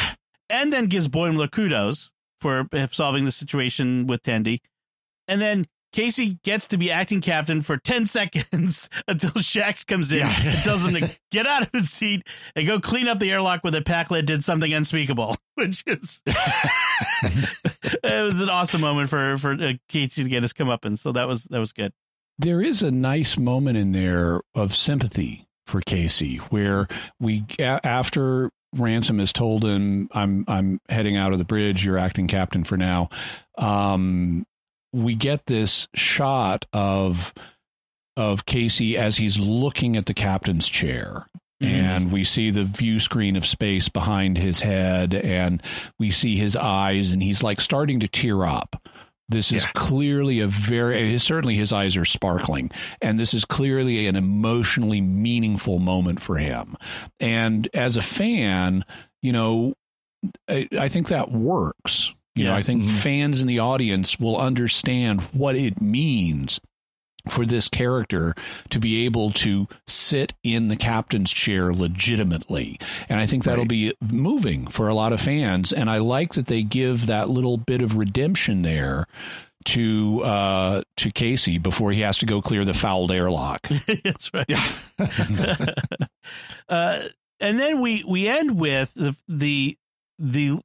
and 0.50 0.74
then 0.74 0.88
gives 0.88 1.08
Boimler 1.08 1.50
kudos 1.50 2.12
for 2.42 2.68
solving 2.92 3.26
the 3.26 3.32
situation 3.32 4.08
with 4.08 4.24
Tendi. 4.24 4.60
And 5.28 5.42
then 5.42 5.66
Casey 5.94 6.38
gets 6.44 6.68
to 6.70 6.78
be 6.78 6.92
acting 6.92 7.22
captain 7.22 7.62
for 7.62 7.78
10 7.78 8.06
seconds 8.18 8.90
until 9.08 9.32
Shaxs 9.32 9.86
comes 9.88 10.12
in 10.12 10.20
Yeah. 10.20 10.34
and 10.46 10.58
tells 10.60 10.84
him 10.86 10.94
to 10.96 11.18
get 11.32 11.48
out 11.48 11.64
of 11.64 11.70
his 11.74 11.90
seat 11.90 12.28
and 12.56 12.68
go 12.68 12.80
clean 12.80 13.08
up 13.08 13.20
the 13.20 13.32
airlock 13.32 13.64
where 13.64 13.72
the 13.72 13.82
Pakled 13.82 14.26
did 14.26 14.44
something 14.44 14.74
unspeakable, 14.74 15.36
which 15.56 15.84
is 15.88 16.22
it 17.24 18.24
was 18.24 18.42
an 18.42 18.50
awesome 18.50 18.82
moment 18.82 19.10
for 19.10 19.38
for 19.38 19.54
uh, 19.54 19.74
Casey 19.90 20.24
to 20.24 20.30
get 20.30 20.44
his 20.44 20.54
comeuppance. 20.54 21.00
So 21.00 21.12
that 21.14 21.28
was 21.28 21.44
that 21.46 21.60
was 21.60 21.74
good. 21.74 21.94
there 22.38 22.62
is 22.62 22.84
a 22.84 22.92
nice 22.92 23.38
moment 23.38 23.78
in 23.78 23.92
there 23.92 24.42
of 24.56 24.76
sympathy 24.76 25.47
for 25.68 25.82
Casey 25.82 26.38
where 26.38 26.88
we 27.20 27.46
after 27.60 28.50
Ransom 28.76 29.20
has 29.20 29.34
told 29.34 29.64
him 29.64 30.10
I'm 30.12 30.46
I'm 30.48 30.80
heading 30.90 31.18
out 31.18 31.34
of 31.34 31.40
the 31.40 31.46
bridge. 31.46 31.86
You're 31.86 31.98
acting 31.98 32.28
captain 32.28 32.64
for 32.64 32.78
now. 32.78 33.10
Um 33.58 34.46
we 34.94 35.16
get 35.16 35.46
this 35.46 35.88
shot 35.94 36.66
of 36.74 37.34
of 38.16 38.46
Casey 38.46 38.98
as 38.98 39.18
he's 39.18 39.38
looking 39.38 39.96
at 39.96 40.08
the 40.08 40.14
captain's 40.14 40.68
chair. 40.68 41.28
And 41.60 42.12
we 42.12 42.24
see 42.24 42.52
the 42.52 42.66
view 42.66 43.00
screen 43.00 43.36
of 43.36 43.44
space 43.46 43.90
behind 43.90 44.38
his 44.38 44.60
head 44.60 45.16
and 45.16 45.62
we 45.98 46.12
see 46.12 46.36
his 46.38 46.56
eyes 46.56 47.12
and 47.12 47.24
he's 47.24 47.42
like 47.42 47.60
starting 47.62 48.00
to 48.02 48.08
tear 48.08 48.46
up 48.46 48.88
this 49.30 49.52
is 49.52 49.64
Yeah. 49.64 49.70
clearly 49.74 50.40
a 50.40 50.48
very 50.48 51.18
certainly 51.20 51.56
his 51.56 51.74
eyes 51.74 51.98
are 51.98 52.06
sparkling 52.06 52.72
and 53.02 53.20
this 53.20 53.34
is 53.34 53.44
clearly 53.46 54.08
an 54.08 54.16
emotionally 54.16 55.02
meaningful 55.02 55.80
moment 55.80 56.22
for 56.22 56.38
him 56.38 56.78
and 57.20 57.68
as 57.74 57.98
a 57.98 58.02
fan 58.02 58.86
you 59.22 59.32
know 59.34 59.74
i, 60.50 60.68
I 60.80 60.88
think 60.88 61.10
that 61.10 61.32
works 61.32 62.14
you 62.36 62.46
know 62.46 62.52
Yeah. 62.52 62.58
i 62.58 62.62
think 62.62 62.84
Mhm. 62.84 62.98
fans 63.00 63.42
in 63.42 63.48
the 63.48 63.60
audience 63.60 64.20
will 64.20 64.38
understand 64.38 65.22
what 65.34 65.56
it 65.56 65.82
means 65.82 66.60
for 67.28 67.46
this 67.46 67.68
character 67.68 68.34
to 68.70 68.80
be 68.80 69.06
able 69.06 69.32
to 69.32 69.68
sit 69.86 70.34
in 70.44 70.68
the 70.68 70.76
captain's 70.76 71.32
chair 71.32 71.74
legitimately. 71.74 72.80
And 73.10 73.20
I 73.20 73.26
think 73.26 73.44
that'll 73.44 73.64
Right. 73.64 73.70
be 73.70 73.94
moving 74.02 74.68
for 74.68 74.88
a 74.88 74.94
lot 74.94 75.14
of 75.14 75.22
fans. 75.22 75.72
And 75.74 75.90
I 75.90 75.98
like 75.98 76.34
that 76.34 76.48
they 76.48 76.64
give 76.64 77.08
that 77.08 77.30
little 77.30 77.58
bit 77.58 77.82
of 77.82 77.96
redemption 77.96 78.62
there 78.62 79.06
to 79.66 80.22
uh 80.24 80.82
to 80.96 81.12
Casey 81.12 81.58
before 81.58 81.92
he 81.92 82.00
has 82.02 82.18
to 82.20 82.26
go 82.26 82.42
clear 82.42 82.64
the 82.64 82.74
fouled 82.74 83.12
airlock. 83.12 83.68
That's 84.04 84.34
right. 84.34 84.46
Yeah. 84.48 84.66
uh, 86.70 87.00
and 87.40 87.60
then 87.60 87.82
we 87.82 88.04
we 88.08 88.28
end 88.28 88.60
with 88.60 88.94
the 88.96 89.16
the 89.28 89.78
the 90.20 90.60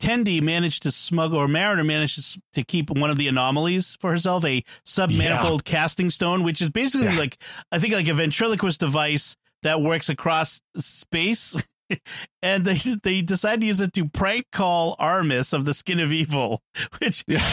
Tendi 0.00 0.40
managed 0.42 0.82
to 0.84 0.90
smuggle, 0.90 1.38
or 1.38 1.46
Mariner 1.46 1.84
managed 1.84 2.32
to, 2.34 2.40
to 2.54 2.64
keep 2.64 2.90
one 2.90 3.10
of 3.10 3.18
the 3.18 3.28
anomalies 3.28 3.96
for 4.00 4.10
herself, 4.10 4.44
a 4.44 4.64
submanifold 4.84 5.64
casting 5.64 6.10
stone, 6.10 6.42
which 6.42 6.60
is 6.60 6.70
basically 6.70 7.06
Yeah. 7.06 7.18
like 7.18 7.38
I 7.70 7.78
think 7.78 7.94
like 7.94 8.08
a 8.08 8.14
ventriloquist 8.14 8.80
device 8.80 9.36
that 9.62 9.82
works 9.82 10.08
across 10.08 10.60
space. 10.76 11.54
and 12.42 12.64
they 12.64 12.78
they 13.02 13.22
decide 13.22 13.60
to 13.60 13.66
use 13.66 13.80
it 13.80 13.92
to 13.94 14.08
prank 14.08 14.46
call 14.52 14.96
Armus 14.98 15.52
of 15.52 15.64
the 15.64 15.74
Skin 15.74 16.00
of 16.00 16.12
Evil, 16.12 16.62
which 16.98 17.24
yeah. 17.26 17.40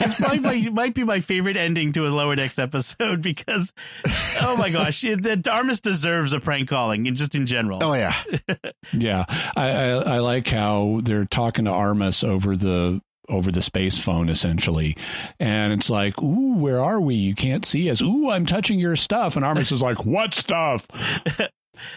it's 0.00 0.18
probably 0.18 0.40
my, 0.40 0.70
might 0.70 0.94
be 0.94 1.04
my 1.04 1.20
favorite 1.20 1.56
ending 1.56 1.92
to 1.92 2.06
a 2.06 2.10
Lower 2.10 2.36
Decks 2.36 2.58
episode 2.58 3.22
because, 3.22 3.72
oh 4.40 4.56
my 4.58 4.70
gosh, 4.70 5.04
it, 5.04 5.22
the 5.22 5.36
Darmus 5.36 5.80
deserves 5.80 6.32
a 6.32 6.40
prank 6.40 6.68
calling, 6.68 7.06
and 7.06 7.16
just 7.16 7.34
in 7.34 7.46
general. 7.46 7.78
oh 7.82 7.94
yeah. 7.94 8.14
yeah. 8.92 9.24
I, 9.56 9.70
I 9.70 9.86
I 9.88 10.18
like 10.18 10.48
how 10.48 11.00
they're 11.02 11.24
talking 11.24 11.64
to 11.66 11.70
Armus 11.70 12.26
over 12.26 12.56
the 12.56 13.00
over 13.28 13.50
the 13.50 13.62
space 13.62 13.98
phone 13.98 14.28
essentially. 14.28 14.96
And 15.38 15.72
it's 15.72 15.90
like, 15.90 16.20
ooh, 16.22 16.56
where 16.56 16.82
are 16.82 17.00
we? 17.00 17.14
You 17.14 17.34
can't 17.34 17.64
see 17.64 17.90
us. 17.90 18.02
Ooh, 18.02 18.30
I'm 18.30 18.46
touching 18.46 18.78
your 18.78 18.96
stuff. 18.96 19.36
And 19.36 19.44
Armus 19.44 19.72
is 19.72 19.82
like, 19.82 20.04
What 20.04 20.34
stuff? 20.34 20.86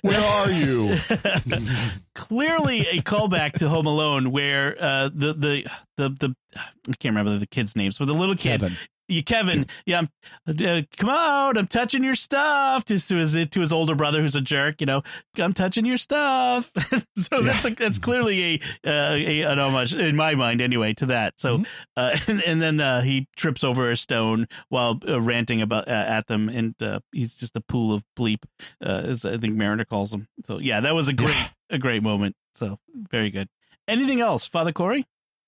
Where 0.02 0.20
are 0.20 0.52
you? 0.52 0.98
Clearly, 2.16 2.82
a 2.88 3.02
callback 3.02 3.54
to 3.54 3.70
Home 3.70 3.86
Alone, 3.86 4.32
where 4.32 4.76
uh, 4.82 5.10
the 5.14 5.34
the 5.34 5.66
the 5.98 6.10
the 6.10 6.36
I 6.56 6.94
can't 7.00 7.16
remember 7.16 7.38
the 7.38 7.48
kid's 7.48 7.76
names, 7.76 7.98
but 7.98 8.06
the 8.06 8.14
little 8.14 8.36
kid, 8.36 8.62
Kevin. 8.62 8.78
You 9.08 9.24
Kevin, 9.24 9.68
yeah, 9.86 10.00
I'm, 10.00 10.10
uh, 10.48 10.82
come 10.98 11.10
out, 11.10 11.58
I'm 11.58 11.68
touching 11.68 12.04
your 12.04 12.16
stuff. 12.16 12.86
To, 12.86 12.98
to 13.00 13.16
his 13.18 13.34
to 13.34 13.60
his 13.60 13.72
older 13.72 13.94
brother, 13.94 14.22
who's 14.22 14.36
a 14.36 14.42
jerk, 14.42 14.82
you 14.82 14.88
know, 14.88 15.04
I'm 15.38 15.54
touching 15.54 15.86
your 15.86 15.98
stuff. 15.98 16.72
so 17.18 17.42
that's 17.42 17.66
a, 17.66 17.70
that's 17.70 18.00
clearly 18.00 18.62
a, 18.84 18.90
uh, 18.90 19.14
a 19.16 19.42
an 19.42 19.60
homage 19.60 19.94
in 19.94 20.16
my 20.16 20.34
mind, 20.34 20.60
anyway, 20.62 20.94
to 20.96 21.06
that. 21.08 21.36
So, 21.38 21.60
Mhm. 21.60 21.66
uh, 21.98 22.18
and, 22.28 22.42
and 22.42 22.62
then 22.62 22.80
uh, 22.82 23.02
he 23.02 23.28
trips 23.36 23.64
over 23.64 23.92
a 23.92 23.98
stone 23.98 24.48
while 24.70 25.00
uh, 25.08 25.22
ranting 25.22 25.62
about 25.62 25.88
uh, 25.88 25.92
at 25.92 26.26
them, 26.28 26.50
and 26.50 26.74
uh, 26.82 27.00
he's 27.12 27.36
just 27.36 27.56
a 27.56 27.62
pool 27.62 27.94
of 27.94 28.04
bleep, 28.18 28.44
uh, 28.84 29.02
as 29.06 29.24
I 29.24 29.38
think 29.38 29.56
Mariner 29.56 29.86
calls 29.86 30.12
him. 30.14 30.28
So, 30.46 30.58
yeah, 30.60 30.80
that 30.82 30.96
was 30.96 31.10
a 31.10 31.14
great 31.14 31.38
a 31.70 31.78
great 31.78 32.02
moment. 32.02 32.36
So, 32.56 32.80
very 33.12 33.30
good. 33.30 33.50
Anything 33.88 34.22
else, 34.22 34.48
Father 34.48 34.72
Cory? 34.72 35.06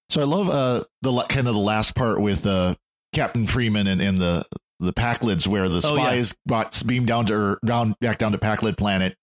So 0.09 0.21
I 0.21 0.25
love 0.25 0.47
uh 0.49 0.83
the 1.01 1.23
kind 1.23 1.47
of 1.47 1.53
the 1.55 1.59
last 1.59 1.95
part 1.95 2.21
with 2.21 2.45
uh 2.45 2.75
Captain 3.13 3.47
Freeman 3.47 3.87
and, 3.87 4.01
and 4.01 4.19
the 4.19 4.45
the 4.79 4.93
Pakleds 4.93 5.47
where 5.47 5.67
the 5.69 5.81
Oh, 5.87 5.95
yeah. 5.95 6.03
spies 6.09 6.35
got 6.47 6.83
beamed 6.85 7.07
down 7.07 7.25
to 7.27 7.33
her 7.33 7.59
down 7.65 7.95
back 7.99 8.17
down 8.19 8.31
to 8.33 8.37
Pakled 8.37 8.77
planet, 8.77 9.17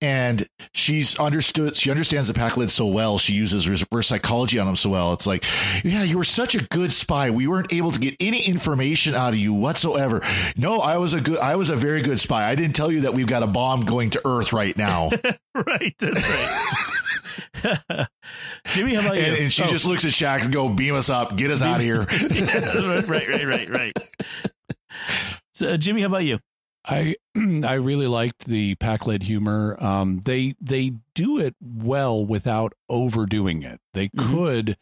and 0.00 0.48
she's 0.72 1.18
understood. 1.18 1.76
She 1.76 1.90
understands 1.90 2.28
the 2.28 2.34
Pakleds 2.34 2.70
so 2.70 2.86
well. 2.86 3.18
She 3.18 3.32
uses 3.34 3.68
reverse 3.68 4.06
psychology 4.08 4.58
on 4.58 4.66
them 4.66 4.76
so 4.76 4.90
well. 4.90 5.12
It's 5.12 5.26
like, 5.26 5.44
yeah, 5.84 6.02
you 6.02 6.16
were 6.18 6.24
such 6.24 6.54
a 6.54 6.64
good 6.68 6.90
spy. 6.92 7.30
We 7.30 7.46
weren't 7.46 7.72
able 7.72 7.92
to 7.92 7.98
get 7.98 8.16
any 8.20 8.40
information 8.46 9.14
out 9.14 9.34
of 9.34 9.38
you 9.38 9.52
whatsoever. 9.52 10.22
No, 10.56 10.78
I 10.80 10.96
was 10.98 11.12
a 11.12 11.20
good. 11.20 11.38
I 11.38 11.56
was 11.56 11.68
a 11.70 11.76
very 11.76 12.00
good 12.02 12.18
spy. 12.20 12.48
I 12.48 12.54
didn't 12.54 12.74
tell 12.76 12.90
you 12.90 13.02
that 13.02 13.14
we've 13.14 13.26
got 13.26 13.42
a 13.42 13.46
bomb 13.46 13.84
going 13.84 14.10
to 14.10 14.22
Earth 14.26 14.52
right 14.52 14.76
now. 14.76 15.10
right, 15.54 15.94
that's 15.98 16.28
right. 16.28 16.74
Jimmy, 18.66 18.94
how 18.94 19.06
about 19.06 19.16
you? 19.18 19.24
and, 19.24 19.36
and 19.36 19.52
she 19.52 19.62
Oh. 19.62 19.66
just 19.68 19.84
looks 19.84 20.04
at 20.04 20.12
Shaxs 20.12 20.44
and 20.44 20.52
go, 20.52 20.68
beam 20.68 20.94
us 20.94 21.08
up, 21.10 21.36
get 21.36 21.50
us 21.50 21.62
out 21.62 21.76
of 21.76 21.82
here. 21.82 22.06
Yeah, 22.30 23.00
right, 23.06 23.28
right, 23.28 23.46
right, 23.46 23.68
right. 23.68 23.92
So, 25.54 25.68
uh, 25.70 25.76
Jimmy, 25.76 26.02
how 26.02 26.06
about 26.08 26.24
you? 26.24 26.38
I 26.84 27.16
I 27.36 27.74
really 27.74 28.06
liked 28.06 28.44
the 28.46 28.74
Pakled 28.76 29.22
humor. 29.22 29.76
Um, 29.82 30.20
they 30.24 30.54
they 30.60 30.92
do 31.14 31.38
it 31.38 31.54
well 31.60 32.24
without 32.24 32.72
overdoing 32.88 33.62
it. 33.62 33.80
They 33.94 34.08
Mhm. 34.08 34.28
could 34.30 34.76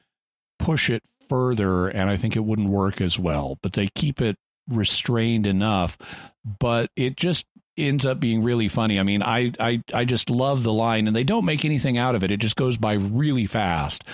push 0.58 0.90
it 0.90 1.02
further, 1.28 1.88
and 1.88 2.08
I 2.10 2.16
think 2.16 2.36
it 2.36 2.44
wouldn't 2.44 2.68
work 2.68 3.00
as 3.00 3.18
well. 3.18 3.58
But 3.62 3.72
they 3.72 3.88
keep 3.94 4.20
it 4.20 4.36
restrained 4.68 5.46
enough. 5.46 5.96
But 6.44 6.90
it 6.96 7.16
just 7.16 7.44
ends 7.78 8.06
up 8.06 8.20
being 8.20 8.42
really 8.42 8.68
funny. 8.68 8.98
I 9.00 9.02
mean, 9.02 9.22
I 9.22 9.52
I 9.58 9.82
I 9.92 10.04
just 10.04 10.30
love 10.30 10.62
the 10.62 10.72
line, 10.72 11.06
and 11.06 11.16
they 11.16 11.24
don't 11.24 11.44
make 11.44 11.64
anything 11.64 11.98
out 11.98 12.14
of 12.14 12.22
it. 12.22 12.30
It 12.30 12.38
just 12.40 12.56
goes 12.56 12.76
by 12.76 12.92
really 12.94 13.46
fast. 13.46 14.04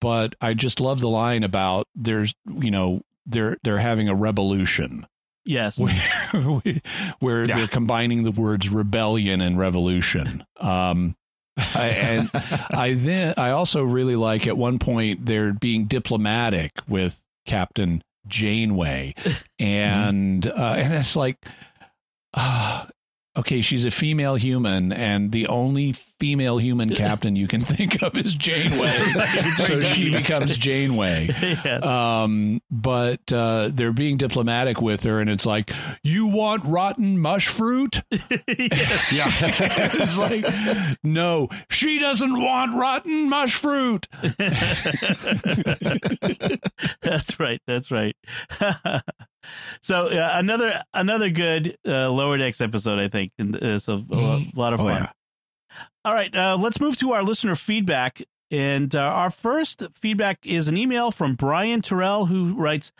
But 0.00 0.34
I 0.40 0.54
just 0.54 0.78
love 0.80 1.00
the 1.00 1.08
line 1.08 1.42
about 1.44 1.88
there's 1.94 2.34
you 2.60 2.70
know 2.70 3.02
they're 3.26 3.56
they're 3.64 3.78
having 3.78 4.08
a 4.08 4.14
revolution 4.14 5.06
Yes. 5.48 5.78
where, 6.32 6.80
where 7.20 7.42
Yeah. 7.48 7.56
they're 7.56 7.66
combining 7.68 8.22
the 8.22 8.30
words 8.30 8.68
rebellion 8.68 9.40
and 9.40 9.58
revolution. 9.58 10.44
Um, 10.60 11.16
I, 11.74 11.88
and 11.88 12.30
I 12.70 12.94
then 12.94 13.34
I 13.38 13.50
also 13.50 13.82
really 13.82 14.14
like 14.14 14.46
at 14.46 14.56
one 14.58 14.78
point 14.78 15.24
they're 15.24 15.52
being 15.54 15.86
diplomatic 15.86 16.72
with 16.86 17.18
Captain 17.46 18.02
Janeway, 18.26 19.14
and 19.58 20.46
uh, 20.46 20.52
and 20.76 20.92
it's 20.94 21.16
like, 21.16 21.38
uh, 22.34 22.84
okay, 23.38 23.60
she's 23.60 23.84
a 23.84 23.90
female 23.90 24.34
human, 24.34 24.92
and 24.92 25.30
the 25.30 25.46
only 25.46 25.92
female 25.92 26.58
human 26.58 26.90
captain 26.94 27.36
you 27.36 27.46
can 27.46 27.60
think 27.60 28.02
of 28.02 28.18
is 28.18 28.34
Janeway. 28.34 29.12
so 29.56 29.80
she 29.82 30.10
becomes 30.10 30.56
Janeway. 30.56 31.28
Yeah. 31.64 32.22
Um, 32.22 32.60
but 32.70 33.32
uh, 33.32 33.70
they're 33.72 33.92
being 33.92 34.16
diplomatic 34.16 34.80
with 34.80 35.04
her, 35.04 35.20
and 35.20 35.28
it's 35.30 35.46
like, 35.46 35.72
you 36.02 36.26
want 36.26 36.64
rotten 36.64 37.18
mush 37.18 37.48
fruit? 37.48 38.02
Yeah. 38.10 38.20
it's 39.30 40.16
like, 40.18 40.44
no, 41.02 41.48
she 41.70 41.98
doesn't 41.98 42.40
want 42.40 42.74
rotten 42.76 43.28
mush 43.28 43.54
fruit. 43.54 44.08
that's 47.02 47.40
right. 47.40 47.60
That's 47.66 47.90
right. 47.90 48.16
So 49.80 50.06
uh, 50.08 50.30
another 50.34 50.82
another 50.94 51.30
good 51.30 51.76
uh, 51.86 52.10
lower 52.10 52.36
decks 52.38 52.60
episode, 52.60 52.98
I 52.98 53.08
think. 53.08 53.32
And 53.38 53.56
uh, 53.56 53.78
so 53.78 53.94
a 53.94 54.14
lot, 54.14 54.40
a 54.40 54.58
lot 54.58 54.72
of 54.74 54.80
Oh, 54.80 54.84
fun. 54.84 55.02
yeah. 55.02 55.10
All 56.04 56.14
right, 56.14 56.34
uh, 56.34 56.56
let's 56.58 56.80
move 56.80 56.96
to 56.98 57.12
our 57.12 57.22
listener 57.22 57.54
feedback. 57.54 58.22
And 58.50 58.96
uh, 58.96 59.00
our 59.00 59.28
first 59.28 59.82
feedback 59.94 60.38
is 60.46 60.68
an 60.68 60.78
email 60.78 61.10
from 61.10 61.34
Brian 61.34 61.82
Terrell, 61.82 62.24
who 62.26 62.54
writes 62.54 62.92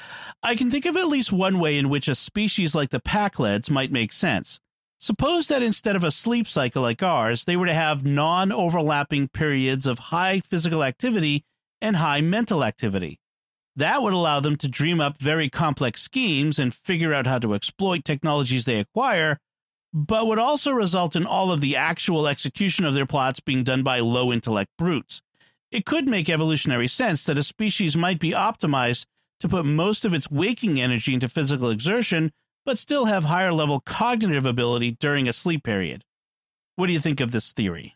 I 0.43 0.55
can 0.57 0.71
think 0.71 0.85
of 0.85 0.95
at 0.97 1.09
least 1.09 1.33
one 1.33 1.59
way 1.59 1.79
in 1.79 1.89
which 1.89 2.07
a 2.09 2.15
species 2.15 2.75
like 2.75 2.91
the 2.91 3.01
Pakleds 3.01 3.71
might 3.71 3.91
make 3.91 4.13
sense. 4.13 4.61
Suppose 5.01 5.49
that 5.49 5.63
instead 5.63 5.97
of 5.97 6.05
a 6.05 6.11
sleep 6.11 6.47
cycle 6.49 6.83
like 6.83 7.03
ours, 7.03 7.45
they 7.47 7.57
were 7.57 7.67
to 7.67 7.73
have 7.73 8.05
non 8.05 8.53
overlapping 8.53 9.29
periods 9.29 9.87
of 9.87 9.99
high 9.99 10.41
physical 10.41 10.85
activity 10.85 11.45
and 11.81 11.97
high 11.97 12.21
mental 12.21 12.63
activity. 12.63 13.19
That 13.79 14.03
would 14.03 14.13
allow 14.13 14.41
them 14.41 14.57
to 14.57 14.67
dream 14.67 15.01
up 15.01 15.19
very 15.19 15.49
complex 15.49 16.03
schemes 16.03 16.59
and 16.59 16.75
figure 16.75 17.15
out 17.15 17.29
how 17.29 17.39
to 17.39 17.55
exploit 17.55 18.05
technologies 18.05 18.65
they 18.65 18.81
acquire, 18.81 19.39
but 19.95 20.27
would 20.27 20.41
also 20.41 20.73
result 20.73 21.15
in 21.15 21.25
all 21.25 21.53
of 21.53 21.61
the 21.61 21.77
actual 21.77 22.27
execution 22.27 22.85
of 22.85 22.93
their 22.93 23.07
plots 23.07 23.39
being 23.39 23.63
done 23.63 23.85
by 23.85 24.01
low 24.01 24.33
intellect 24.33 24.73
brutes. 24.79 25.23
It 25.71 25.87
could 25.87 26.09
make 26.09 26.29
evolutionary 26.29 26.89
sense 26.89 27.23
that 27.23 27.39
a 27.39 27.45
species 27.45 27.97
might 27.97 28.19
be 28.19 28.33
optimized 28.33 29.07
to 29.39 29.49
put 29.49 29.65
most 29.65 30.05
of 30.05 30.13
its 30.13 30.29
waking 30.29 30.81
energy 30.81 31.15
into 31.15 31.29
physical 31.29 31.71
exertion, 31.71 32.33
but 32.67 32.79
still 32.79 33.05
have 33.05 33.25
higher 33.25 33.53
level 33.53 33.79
cognitive 33.79 34.45
ability 34.45 34.97
during 34.99 35.29
a 35.29 35.33
sleep 35.33 35.63
period. 35.63 36.03
What 36.75 36.89
do 36.89 36.93
you 36.93 37.01
think 37.01 37.21
of 37.21 37.31
this 37.31 37.53
theory? 37.53 37.95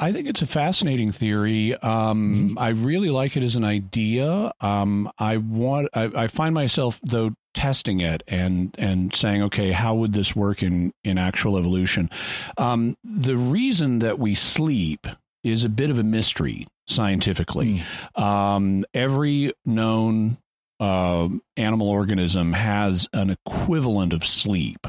I 0.00 0.12
think 0.12 0.26
it's 0.26 0.40
a 0.40 0.46
fascinating 0.46 1.12
theory. 1.12 1.76
Um, 1.76 2.56
I 2.58 2.70
really 2.70 3.10
like 3.10 3.36
it 3.36 3.42
as 3.42 3.54
an 3.54 3.64
idea. 3.64 4.52
Um, 4.60 5.10
I 5.18 5.36
want. 5.36 5.88
I, 5.94 6.10
I 6.14 6.26
find 6.26 6.54
myself 6.54 6.98
though 7.04 7.34
testing 7.52 8.00
it 8.00 8.22
and 8.26 8.74
and 8.78 9.14
saying, 9.14 9.42
okay, 9.44 9.72
how 9.72 9.94
would 9.96 10.14
this 10.14 10.34
work 10.34 10.62
in 10.62 10.92
in 11.04 11.18
actual 11.18 11.58
evolution? 11.58 12.08
Um, 12.56 12.96
the 13.04 13.36
reason 13.36 13.98
that 13.98 14.18
we 14.18 14.34
sleep 14.34 15.06
is 15.44 15.64
a 15.64 15.68
bit 15.68 15.90
of 15.90 15.98
a 15.98 16.02
mystery 16.02 16.66
scientifically. 16.88 17.82
Um, 18.14 18.84
every 18.94 19.52
known 19.64 20.38
uh, 20.80 21.28
animal 21.56 21.88
organism 21.88 22.52
has 22.52 23.08
an 23.12 23.30
equivalent 23.30 24.12
of 24.12 24.24
sleep 24.24 24.86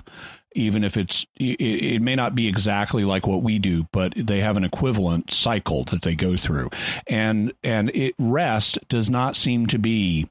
even 0.54 0.84
if 0.84 0.97
it's 0.97 1.25
it, 1.36 1.62
it 1.62 2.01
may 2.01 2.15
not 2.15 2.36
be 2.36 2.47
exactly 2.47 3.06
like 3.06 3.25
what 3.25 3.43
we 3.43 3.60
do 3.60 3.88
but 3.91 4.13
they 4.15 4.41
have 4.41 4.58
an 4.58 4.63
equivalent 4.63 5.32
cycle 5.32 5.84
that 5.86 6.01
they 6.01 6.15
go 6.15 6.36
through. 6.36 6.69
And 7.08 7.54
and 7.63 7.89
it 7.91 8.15
rest 8.19 8.80
does 8.89 9.10
not 9.10 9.36
seem 9.36 9.67
to 9.67 9.80
be 9.80 10.30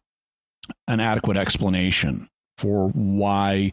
an 0.87 1.01
adequate 1.01 1.37
explanation 1.37 2.29
for 2.59 2.89
why 2.89 3.73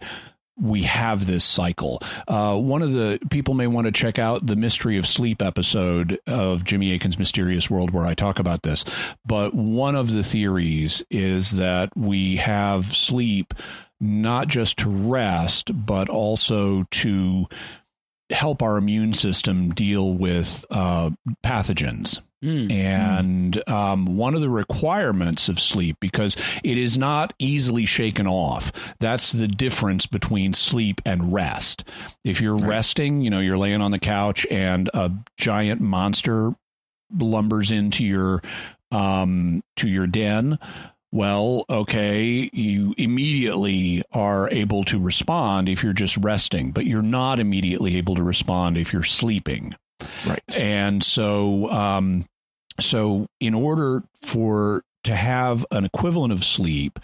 we 0.59 0.83
have 0.83 1.25
this 1.25 1.43
cycle. 1.43 2.01
Uh, 2.27 2.57
one 2.57 2.81
of 2.81 2.91
the 2.91 3.19
people 3.29 3.53
may 3.53 3.67
want 3.67 3.85
to 3.85 3.91
check 3.91 4.17
out 4.19 4.45
the 4.45 4.55
Mystery 4.55 4.97
of 4.97 5.07
Sleep 5.07 5.41
episode 5.41 6.19
of 6.27 6.63
Jimmy 6.63 6.93
Akin's 6.93 7.19
Mysterious 7.19 7.69
World, 7.69 7.91
where 7.91 8.05
I 8.05 8.13
talk 8.13 8.39
about 8.39 8.63
this. 8.63 8.83
But 9.25 9.53
one 9.53 9.95
of 9.95 10.11
the 10.11 10.23
theories 10.23 11.03
is 11.09 11.51
that 11.51 11.95
we 11.95 12.37
have 12.37 12.95
sleep 12.95 13.53
not 13.99 14.47
just 14.47 14.77
to 14.77 14.89
rest, 14.89 15.71
but 15.73 16.09
also 16.09 16.85
to 16.91 17.45
help 18.29 18.61
our 18.61 18.77
immune 18.77 19.13
system 19.13 19.73
deal 19.73 20.13
with 20.13 20.65
uh, 20.69 21.09
pathogens. 21.43 22.19
Hmm. 22.43 22.69
And 22.69 23.67
um, 23.67 24.15
one 24.15 24.35
of 24.35 24.41
the 24.41 24.49
requirements 24.49 25.49
of 25.49 25.59
sleep, 25.59 25.97
because 25.99 26.37
it 26.63 26.77
is 26.77 26.97
not 26.97 27.33
easily 27.39 27.85
shaken 27.85 28.27
off, 28.27 28.71
that's 28.99 29.31
the 29.31 29.47
difference 29.47 30.05
between 30.05 30.53
sleep 30.53 31.01
and 31.03 31.33
rest. 31.33 31.83
If 32.23 32.39
you're 32.39 32.57
resting, 32.57 33.21
you 33.21 33.31
know, 33.31 33.39
you're 33.39 33.57
laying 33.57 33.81
on 33.81 33.91
the 33.91 33.99
couch 33.99 34.45
and 34.51 34.89
a 34.93 35.11
giant 35.37 35.81
monster 35.81 36.53
lumbers 37.15 37.71
into 37.71 38.03
your 38.03 38.41
um, 38.91 39.63
to 39.77 39.87
your 39.87 40.07
den. 40.07 40.59
Well, 41.11 41.65
okay, 41.69 42.49
you 42.51 42.93
immediately 42.97 44.03
are 44.11 44.49
able 44.51 44.83
to 44.85 44.99
respond 44.99 45.69
if 45.69 45.81
you're 45.81 45.93
just 45.93 46.17
resting, 46.17 46.71
but 46.71 46.85
you're 46.85 47.01
not 47.01 47.39
immediately 47.39 47.97
able 47.97 48.15
to 48.15 48.23
respond 48.23 48.77
if 48.77 48.91
you're 48.91 49.03
sleeping. 49.03 49.73
Right. 50.25 50.57
And 50.57 51.03
so, 51.03 51.69
um, 51.69 52.25
so 52.79 53.27
in 53.39 53.53
order 53.53 54.03
for 54.21 54.83
to 55.03 55.15
have 55.15 55.65
an 55.71 55.85
equivalent 55.85 56.33
of 56.33 56.43
sleep, 56.43 56.99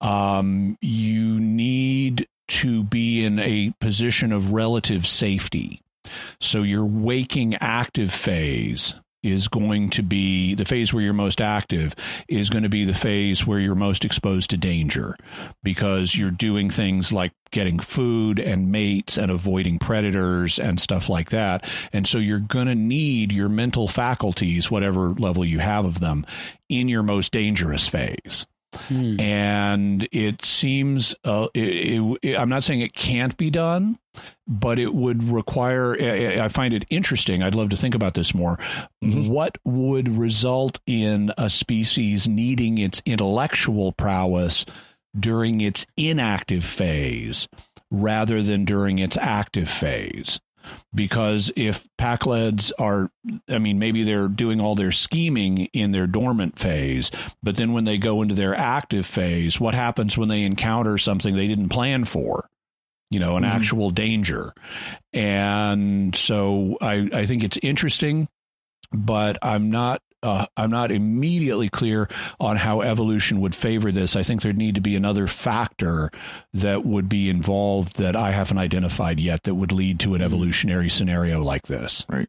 um, 0.00 0.76
you 0.80 1.40
need 1.40 2.28
to 2.48 2.82
be 2.84 3.24
in 3.24 3.38
a 3.38 3.72
position 3.80 4.32
of 4.32 4.52
relative 4.52 5.06
safety. 5.06 5.80
So 6.40 6.62
your 6.62 6.84
waking 6.84 7.56
active 7.56 8.12
phase 8.12 8.94
is 9.22 9.48
going 9.48 9.90
to 9.90 10.02
be 10.02 10.54
the 10.54 10.64
phase 10.64 10.92
where 10.92 11.02
you're 11.02 11.12
most 11.12 11.40
active 11.40 11.94
is 12.28 12.48
going 12.48 12.62
to 12.62 12.68
be 12.68 12.84
the 12.84 12.94
phase 12.94 13.46
where 13.46 13.58
you're 13.58 13.74
most 13.74 14.04
exposed 14.04 14.50
to 14.50 14.56
danger 14.56 15.16
because 15.62 16.14
you're 16.14 16.30
doing 16.30 16.70
things 16.70 17.12
like 17.12 17.32
getting 17.50 17.78
food 17.78 18.38
and 18.38 18.70
mates 18.70 19.18
and 19.18 19.30
avoiding 19.30 19.78
predators 19.78 20.58
and 20.58 20.80
stuff 20.80 21.08
like 21.08 21.30
that. 21.30 21.68
And 21.92 22.06
so 22.06 22.18
you're 22.18 22.38
going 22.38 22.68
to 22.68 22.74
need 22.74 23.32
your 23.32 23.48
mental 23.48 23.88
faculties, 23.88 24.70
whatever 24.70 25.10
level 25.10 25.44
you 25.44 25.58
have 25.58 25.84
of 25.84 26.00
them, 26.00 26.24
in 26.68 26.88
your 26.88 27.02
most 27.02 27.32
dangerous 27.32 27.88
phase. 27.88 28.46
Hmm. 28.74 29.18
And 29.20 30.08
it 30.12 30.44
seems, 30.44 31.14
uh, 31.24 31.48
it, 31.54 32.18
it, 32.22 32.36
I'm 32.38 32.48
not 32.48 32.62
saying 32.64 32.80
it 32.80 32.94
can't 32.94 33.36
be 33.36 33.50
done, 33.50 33.98
but 34.46 34.78
it 34.78 34.94
would 34.94 35.24
require, 35.24 35.96
I 36.00 36.44
I 36.44 36.48
find 36.48 36.72
it 36.72 36.84
interesting. 36.90 37.42
I'd 37.42 37.54
love 37.54 37.70
to 37.70 37.76
think 37.76 37.94
about 37.94 38.14
this 38.14 38.34
more. 38.34 38.58
Mhm. 39.02 39.28
What 39.28 39.58
would 39.64 40.08
result 40.16 40.78
in 40.86 41.32
a 41.36 41.50
species 41.50 42.28
needing 42.28 42.78
its 42.78 43.02
intellectual 43.04 43.92
prowess 43.92 44.64
during 45.18 45.60
its 45.60 45.86
inactive 45.96 46.64
phase 46.64 47.48
rather 47.90 48.42
than 48.42 48.64
during 48.64 49.00
its 49.00 49.16
active 49.16 49.68
phase? 49.68 50.38
Because 50.94 51.50
if 51.56 51.86
pack 51.96 52.20
Pakleds 52.20 52.72
are, 52.78 53.10
I 53.48 53.58
mean, 53.58 53.78
maybe 53.78 54.02
they're 54.02 54.28
doing 54.28 54.60
all 54.60 54.74
their 54.74 54.90
scheming 54.92 55.66
in 55.72 55.92
their 55.92 56.06
dormant 56.06 56.58
phase, 56.58 57.10
but 57.42 57.56
then 57.56 57.72
when 57.72 57.84
they 57.84 57.96
go 57.98 58.20
into 58.22 58.34
their 58.34 58.54
active 58.54 59.06
phase, 59.06 59.58
what 59.60 59.74
happens 59.74 60.18
when 60.18 60.28
they 60.28 60.42
encounter 60.42 60.98
something 60.98 61.34
they 61.34 61.46
didn't 61.48 61.68
plan 61.70 62.04
for? 62.04 62.48
You 63.10 63.20
know, 63.20 63.36
an 63.36 63.44
Mhm. 63.44 63.48
actual 63.50 63.90
danger. 63.90 64.52
And 65.12 66.14
so 66.14 66.76
I, 66.80 67.08
I 67.12 67.26
think 67.26 67.42
it's 67.44 67.58
interesting, 67.62 68.28
but 68.92 69.38
I'm 69.42 69.70
not 69.70 70.02
uh, 70.22 70.46
I'm 70.56 70.70
not 70.70 70.92
immediately 70.92 71.68
clear 71.68 72.08
on 72.38 72.56
how 72.56 72.82
evolution 72.82 73.40
would 73.40 73.54
favor 73.54 73.90
this. 73.90 74.16
I 74.16 74.22
think 74.22 74.42
there'd 74.42 74.58
need 74.58 74.74
to 74.74 74.80
be 74.80 74.96
another 74.96 75.26
factor 75.26 76.10
that 76.52 76.84
would 76.84 77.08
be 77.08 77.28
involved 77.28 77.96
that 77.96 78.16
I 78.16 78.32
haven't 78.32 78.58
identified 78.58 79.20
yet 79.20 79.44
that 79.44 79.54
would 79.54 79.72
lead 79.72 80.00
to 80.00 80.14
an 80.14 80.22
evolutionary 80.22 80.88
scenario 80.88 81.42
like 81.42 81.66
this. 81.66 82.04
Right. 82.08 82.28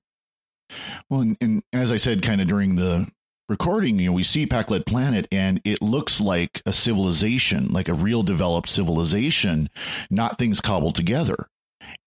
Well, 1.09 1.21
and, 1.21 1.37
and 1.41 1.63
as 1.73 1.91
I 1.91 1.97
said, 1.97 2.21
kind 2.21 2.41
of 2.41 2.47
during 2.47 2.75
the 2.75 3.07
recording, 3.49 3.99
you 3.99 4.07
know, 4.07 4.13
we 4.13 4.23
see 4.23 4.47
Pakled 4.47 4.85
Planet, 4.85 5.27
and 5.31 5.61
it 5.65 5.81
looks 5.81 6.21
like 6.21 6.61
a 6.65 6.71
civilization, 6.71 7.67
like 7.67 7.89
a 7.89 7.93
real 7.93 8.23
developed 8.23 8.69
civilization, 8.69 9.69
not 10.09 10.37
things 10.37 10.61
cobbled 10.61 10.95
together. 10.95 11.47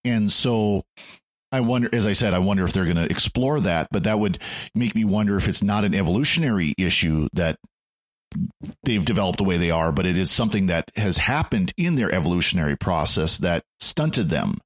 And 0.03 0.31
so, 0.31 0.83
I 1.51 1.61
wonder, 1.61 1.89
as 1.93 2.05
I 2.05 2.13
said, 2.13 2.33
I 2.33 2.39
wonder 2.39 2.63
if 2.65 2.73
they're 2.73 2.83
going 2.85 2.95
to 2.97 3.09
explore 3.09 3.59
that, 3.61 3.87
but 3.91 4.03
that 4.03 4.19
would 4.19 4.39
make 4.73 4.95
me 4.95 5.05
wonder 5.05 5.37
if 5.37 5.47
it's 5.47 5.63
not 5.63 5.83
an 5.85 5.93
evolutionary 5.93 6.73
issue 6.77 7.27
that 7.33 7.57
they've 8.83 9.05
developed 9.05 9.37
the 9.37 9.43
way 9.43 9.57
they 9.57 9.71
are, 9.71 9.91
but 9.91 10.05
it 10.05 10.17
is 10.17 10.29
something 10.31 10.67
that 10.67 10.91
has 10.95 11.17
happened 11.17 11.71
in 11.77 11.95
their 11.95 12.11
evolutionary 12.13 12.75
process 12.75 13.37
that 13.37 13.63
stunted 13.79 14.29
them 14.29 14.59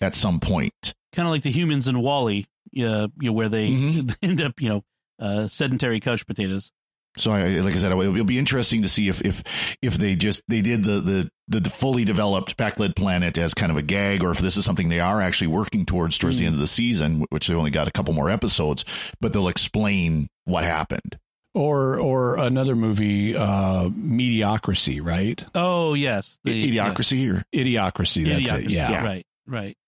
at 0.00 0.14
some 0.14 0.40
point. 0.40 0.94
kind 1.14 1.26
of 1.26 1.32
like 1.32 1.42
the 1.42 1.50
humans 1.50 1.88
in 1.88 1.98
WALL-E, 2.00 2.46
uh, 2.78 3.08
you 3.20 3.28
know, 3.28 3.32
where 3.32 3.48
they 3.48 3.70
Mhm. 3.70 4.14
end 4.22 4.42
up, 4.42 4.60
you 4.60 4.68
know, 4.68 4.84
uh, 5.18 5.46
sedentary 5.48 5.98
couch 5.98 6.26
potatoes. 6.26 6.70
So 7.18 7.30
I, 7.32 7.46
like 7.60 7.74
I 7.74 7.78
said, 7.78 7.92
it'll, 7.92 8.02
it'll 8.02 8.24
be 8.24 8.38
interesting 8.38 8.82
to 8.82 8.88
see 8.88 9.08
if 9.08 9.20
if 9.22 9.42
if 9.82 9.94
they 9.94 10.16
just 10.16 10.42
they 10.48 10.60
did 10.62 10.84
the 10.84 11.00
the 11.00 11.60
the 11.60 11.70
fully 11.70 12.04
developed 12.04 12.56
Pakled 12.56 12.94
planet 12.96 13.38
as 13.38 13.54
kind 13.54 13.70
of 13.72 13.78
a 13.78 13.82
gag, 13.82 14.22
or 14.22 14.30
if 14.32 14.38
this 14.38 14.56
is 14.56 14.64
something 14.64 14.88
they 14.88 15.00
are 15.00 15.20
actually 15.20 15.46
working 15.48 15.86
towards 15.86 16.18
towards 16.18 16.36
Mm. 16.36 16.40
the 16.40 16.46
end 16.46 16.54
of 16.56 16.60
the 16.60 16.66
season, 16.66 17.24
which 17.30 17.46
they 17.46 17.54
only 17.54 17.70
got 17.70 17.88
a 17.88 17.92
couple 17.92 18.12
more 18.14 18.28
episodes, 18.28 18.84
but 19.20 19.32
they'll 19.32 19.48
explain 19.48 20.28
what 20.44 20.64
happened. 20.64 21.18
Or 21.54 21.98
or 21.98 22.36
another 22.36 22.76
movie, 22.76 23.34
uh, 23.34 23.88
Mediocrity, 23.94 25.00
right? 25.00 25.42
Oh 25.54 25.94
yes, 25.94 26.38
the- 26.44 26.70
Idiocracy, 26.70 27.32
or 27.32 27.44
Idiocracy. 27.54 28.26
That's 28.26 28.50
it. 28.50 28.66
Idiocracy. 28.66 28.70
Yeah. 28.70 29.04
Right. 29.04 29.26
Right. 29.46 29.78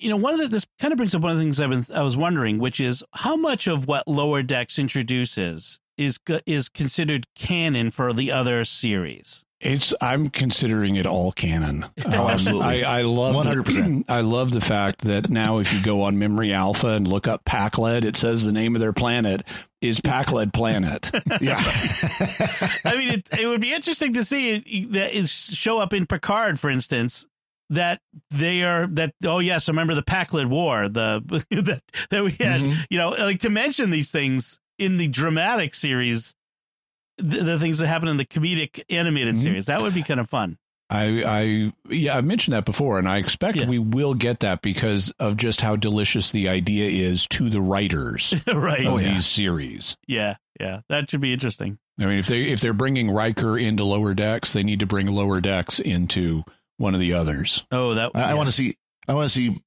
You 0.00 0.10
know, 0.10 0.16
one 0.16 0.34
of 0.34 0.40
the 0.40 0.48
this 0.48 0.66
kind 0.80 0.92
of 0.92 0.96
brings 0.98 1.14
up 1.14 1.22
one 1.22 1.32
of 1.32 1.38
the 1.38 1.42
things 1.44 1.60
I've 1.60 1.70
been 1.70 1.86
I 1.94 2.02
was 2.02 2.16
wondering, 2.16 2.58
which 2.58 2.80
is 2.80 3.02
how 3.12 3.36
much 3.36 3.68
of 3.68 3.86
what 3.86 4.06
Lower 4.08 4.42
Decks 4.42 4.78
introduces 4.78 5.78
is 5.96 6.18
is 6.46 6.68
considered 6.68 7.26
canon 7.34 7.90
for 7.90 8.12
the 8.12 8.32
other 8.32 8.64
series. 8.64 9.44
It's. 9.60 9.94
I'm 10.00 10.28
considering 10.28 10.96
it 10.96 11.06
all 11.06 11.32
canon. 11.32 11.86
Oh, 12.06 12.28
absolutely. 12.28 12.84
I, 12.84 13.00
I 13.00 13.02
love. 13.02 13.34
100%. 13.34 13.64
The, 14.06 14.12
I 14.12 14.20
love 14.20 14.52
the 14.52 14.60
fact 14.60 15.02
that 15.02 15.30
now, 15.30 15.58
if 15.58 15.72
you 15.72 15.82
go 15.82 16.02
on 16.02 16.18
Memory 16.18 16.52
Alpha 16.52 16.88
and 16.88 17.08
look 17.08 17.26
up 17.26 17.44
Pakled, 17.44 18.04
it 18.04 18.14
says 18.14 18.44
the 18.44 18.52
name 18.52 18.76
of 18.76 18.80
their 18.80 18.92
planet 18.92 19.42
is 19.80 20.00
Pakled 20.00 20.52
Planet. 20.52 21.10
yeah, 21.40 21.56
I 22.84 22.94
mean, 22.96 23.08
it, 23.10 23.28
it 23.38 23.46
would 23.46 23.60
be 23.60 23.72
interesting 23.72 24.12
to 24.14 24.24
see 24.24 24.50
it, 24.52 24.92
that 24.92 25.16
it 25.16 25.28
show 25.28 25.78
up 25.78 25.92
in 25.92 26.06
Picard, 26.06 26.60
for 26.60 26.68
instance, 26.68 27.26
that 27.70 28.00
they 28.30 28.62
are 28.62 28.86
that. 28.88 29.14
Oh 29.24 29.38
yes, 29.38 29.68
I 29.68 29.72
remember 29.72 29.94
the 29.94 30.02
Pakled 30.02 30.46
War, 30.46 30.88
the 30.88 31.22
that 31.50 31.82
that 32.10 32.22
we 32.22 32.32
had. 32.32 32.60
Mhm. 32.60 32.86
You 32.90 32.98
know, 32.98 33.10
like 33.10 33.40
to 33.40 33.50
mention 33.50 33.90
these 33.90 34.10
things 34.10 34.58
in 34.78 34.96
the 34.96 35.08
dramatic 35.08 35.74
series, 35.74 36.34
the, 37.18 37.42
the 37.42 37.58
things 37.58 37.78
that 37.78 37.86
happen 37.86 38.08
in 38.08 38.16
the 38.16 38.24
comedic 38.24 38.82
animated 38.90 39.36
Mhm. 39.36 39.42
series. 39.42 39.66
That 39.66 39.82
would 39.82 39.94
be 39.94 40.02
kind 40.02 40.20
of 40.20 40.28
fun. 40.28 40.58
I, 40.90 41.22
I, 41.24 41.72
yeah, 41.88 42.16
I've 42.16 42.24
mentioned 42.26 42.54
that 42.54 42.66
before, 42.66 42.98
and 42.98 43.08
I 43.08 43.16
expect 43.16 43.56
Yeah. 43.56 43.66
we 43.68 43.78
will 43.78 44.12
get 44.14 44.40
that 44.40 44.60
because 44.62 45.10
of 45.18 45.36
just 45.36 45.60
how 45.62 45.76
delicious 45.76 46.30
the 46.30 46.48
idea 46.48 47.08
is 47.08 47.26
to 47.28 47.48
the 47.48 47.60
writers 47.62 48.34
right? 48.54 48.84
of 48.84 48.92
Oh, 48.94 48.98
yeah. 48.98 49.14
these 49.14 49.26
series. 49.26 49.96
yeah, 50.06 50.36
yeah, 50.60 50.80
that 50.90 51.10
should 51.10 51.22
be 51.22 51.32
interesting. 51.32 51.78
I 51.98 52.04
mean, 52.06 52.18
if 52.18 52.26
they 52.26 52.42
if 52.42 52.60
they're 52.60 52.72
bringing 52.74 53.10
Riker 53.10 53.56
into 53.56 53.84
lower 53.84 54.14
decks, 54.14 54.52
they 54.52 54.62
need 54.64 54.80
to 54.80 54.86
bring 54.86 55.06
lower 55.06 55.40
decks 55.40 55.78
into 55.80 56.42
one 56.76 56.92
of 56.94 57.00
the 57.00 57.14
others. 57.14 57.64
Oh, 57.70 57.94
that 57.94 58.10
I, 58.14 58.32
I 58.32 58.34
want 58.34 58.48
to 58.48 58.52
see. 58.52 58.74
I 59.08 59.14
want 59.14 59.26
to 59.26 59.28
see 59.34 59.62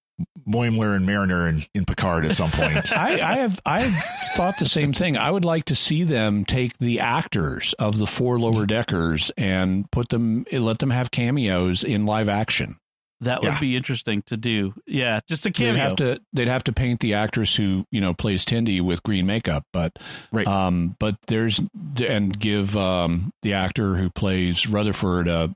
Boimler 0.48 0.96
and 0.96 1.06
Mariner 1.06 1.48
in, 1.48 1.64
in 1.74 1.86
Picard 1.86 2.26
at 2.26 2.36
some 2.36 2.52
point. 2.52 2.92
I, 2.98 3.20
I 3.22 3.38
have 3.38 3.60
I 3.66 3.82
have 3.82 4.04
thought 4.36 4.58
the 4.60 4.66
same 4.66 4.94
thing. 4.94 5.18
I 5.18 5.30
would 5.30 5.46
like 5.46 5.66
to 5.66 5.76
see 5.76 6.04
them 6.04 6.46
take 6.46 6.78
the 6.80 7.00
actors 7.00 7.74
of 7.78 7.98
the 7.98 8.08
four 8.08 8.40
lower 8.40 8.66
deckers 8.66 9.32
and 9.38 9.90
put 9.92 10.10
them 10.10 10.46
let 10.52 10.80
them 10.80 10.90
have 10.90 11.12
cameos 11.12 11.84
in 11.84 12.06
live 12.06 12.30
action. 12.30 12.78
That 13.22 13.42
would 13.42 13.54
Yeah. 13.54 13.60
be 13.60 13.76
interesting 13.76 14.22
to 14.28 14.38
do. 14.38 14.76
Yeah, 14.86 15.20
just 15.28 15.46
a 15.48 15.50
They'd 15.52 15.76
have 15.76 15.96
to 15.98 16.20
they'd 16.34 16.48
have 16.48 16.64
to 16.66 16.72
paint 16.72 17.00
the 17.00 17.16
actress 17.16 17.56
who 17.56 17.86
you 17.92 18.00
know 18.00 18.14
plays 18.14 18.46
Tendi 18.46 18.80
with 18.82 19.04
green 19.04 19.26
makeup, 19.26 19.66
but 19.74 19.98
Right. 20.32 20.48
um, 20.48 20.96
but 21.00 21.18
there's 21.28 21.60
and 22.08 22.40
give 22.40 22.78
um 22.78 23.34
the 23.42 23.54
actor 23.54 23.96
who 23.96 24.10
plays 24.12 24.68
Rutherford 24.68 25.28
a 25.28 25.54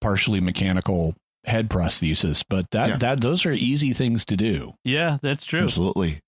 partially 0.00 0.40
mechanical 0.40 1.14
head 1.44 1.68
prosthesis. 1.68 2.44
But 2.48 2.70
that 2.72 2.88
Yeah. 2.88 2.96
that 2.98 3.20
those 3.20 3.44
are 3.46 3.52
easy 3.52 3.92
things 3.92 4.24
to 4.26 4.36
do. 4.36 4.74
yeah, 4.84 5.18
that's 5.22 5.44
true. 5.44 5.62
Absolutely. 5.62 6.20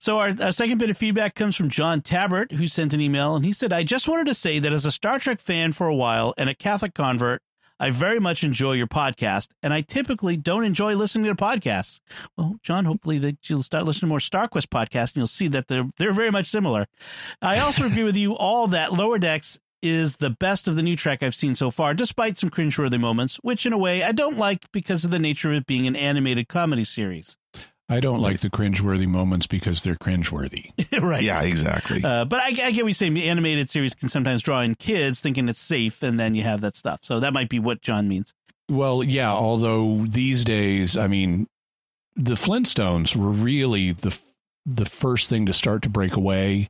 So 0.00 0.18
our, 0.18 0.30
our 0.42 0.50
second 0.52 0.78
bit 0.78 0.90
of 0.90 0.98
feedback 0.98 1.34
comes 1.36 1.54
from 1.54 1.68
John 1.70 2.00
Tabbert, 2.02 2.50
who 2.52 2.66
sent 2.66 2.92
an 2.94 3.00
email, 3.00 3.36
and 3.36 3.44
he 3.44 3.52
said, 3.52 3.72
"I 3.72 3.84
just 3.84 4.08
wanted 4.08 4.26
to 4.26 4.34
say 4.34 4.58
that 4.58 4.72
as 4.72 4.84
a 4.86 4.90
Star 4.92 5.18
Trek 5.20 5.40
fan 5.40 5.72
for 5.72 5.86
a 5.86 5.94
while 5.94 6.34
and 6.36 6.48
a 6.48 6.54
Catholic 6.54 6.94
convert, 6.94 7.42
I 7.80 7.90
very 7.90 8.18
much 8.18 8.42
enjoy 8.42 8.72
your 8.72 8.88
podcast, 8.88 9.50
and 9.62 9.72
I 9.72 9.82
typically 9.82 10.36
don't 10.36 10.64
enjoy 10.64 10.96
listening 10.96 11.26
to 11.26 11.40
podcasts. 11.40 12.00
Well, 12.36 12.56
John, 12.60 12.86
hopefully 12.86 13.18
that 13.20 13.48
you'll 13.48 13.62
start 13.62 13.84
listening 13.84 14.08
to 14.08 14.12
more 14.14 14.18
StarQuest 14.18 14.66
podcasts, 14.66 15.10
and 15.10 15.16
you'll 15.18 15.26
see 15.28 15.46
that 15.46 15.68
they're 15.68 15.88
they're 15.96 16.12
very 16.12 16.32
much 16.32 16.46
similar. 16.48 16.86
I 17.40 17.60
also 17.60 17.84
agree 17.86 18.02
with 18.02 18.16
you 18.16 18.36
all 18.36 18.66
that 18.68 18.92
Lower 18.92 19.18
Decks." 19.18 19.60
Is 19.80 20.16
the 20.16 20.30
best 20.30 20.66
of 20.66 20.74
the 20.74 20.82
new 20.82 20.96
Trek 20.96 21.22
I've 21.22 21.36
seen 21.36 21.54
so 21.54 21.70
far, 21.70 21.94
despite 21.94 22.36
some 22.36 22.50
cringeworthy 22.50 22.98
moments, 22.98 23.36
which 23.36 23.64
in 23.64 23.72
a 23.72 23.78
way 23.78 24.02
I 24.02 24.12
don't 24.12 24.36
like 24.36 24.70
because 24.72 25.04
of 25.04 25.12
the 25.12 25.20
nature 25.20 25.50
of 25.50 25.58
it 25.58 25.66
being 25.66 25.86
an 25.86 25.94
animated 25.94 26.48
comedy 26.48 26.82
series. 26.84 27.36
I 27.90 28.00
don't 28.00 28.20
like 28.20 28.40
the 28.40 28.50
cringeworthy 28.50 29.06
moments 29.06 29.46
because 29.46 29.82
they're 29.82 29.96
cringeworthy. 29.96 30.72
right. 31.02 31.22
Yeah, 31.22 31.42
exactly. 31.42 32.04
Uh, 32.04 32.26
but 32.26 32.40
I, 32.40 32.48
I 32.48 32.52
get 32.52 32.66
what 32.66 32.88
you're 32.88 32.92
saying. 32.92 33.14
The 33.14 33.28
animated 33.28 33.70
series 33.70 33.94
can 33.94 34.10
sometimes 34.10 34.42
draw 34.42 34.60
in 34.60 34.74
kids 34.74 35.20
thinking 35.20 35.48
it's 35.48 35.60
safe, 35.60 36.02
and 36.02 36.20
then 36.20 36.34
you 36.34 36.42
have 36.42 36.60
that 36.60 36.76
stuff. 36.76 37.00
So 37.02 37.20
that 37.20 37.32
might 37.32 37.48
be 37.48 37.58
what 37.58 37.80
John 37.80 38.06
means. 38.06 38.34
Well, 38.68 39.02
yeah, 39.02 39.32
although 39.32 40.04
these 40.06 40.44
days, 40.44 40.98
I 40.98 41.06
mean, 41.06 41.46
the 42.14 42.34
Flintstones 42.34 43.16
were 43.16 43.30
really 43.30 43.92
the 43.92 44.18
the 44.66 44.84
first 44.84 45.30
thing 45.30 45.46
to 45.46 45.54
start 45.54 45.82
to 45.82 45.88
break 45.88 46.14
away 46.14 46.68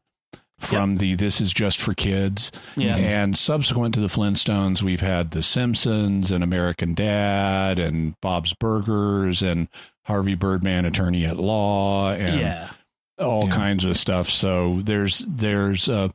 from 0.59 0.97
the 0.97 1.15
this 1.15 1.41
is 1.41 1.53
just 1.53 1.81
for 1.81 1.95
kids. 1.95 2.51
Yeah. 2.77 2.97
And 2.97 3.37
subsequent 3.39 3.95
to 3.95 4.01
the 4.01 4.07
Flintstones, 4.09 4.83
we've 4.83 5.01
had 5.01 5.31
The 5.31 5.43
Simpsons 5.43 6.31
and 6.33 6.43
American 6.45 6.95
Dad 6.95 7.79
and 7.79 8.15
Bob's 8.21 8.53
Burgers 8.55 9.43
and 9.43 9.69
Harvey 10.05 10.35
Birdman, 10.35 10.85
Attorney 10.85 11.25
at 11.27 11.37
Law, 11.37 12.11
and 12.11 12.41
yeah. 12.41 12.71
all 13.19 13.47
Yeah. 13.49 13.55
kinds 13.55 13.85
of 13.85 13.97
stuff. 13.97 14.29
So 14.29 14.81
there's 14.85 15.25
there's 15.29 15.89
a 15.89 16.11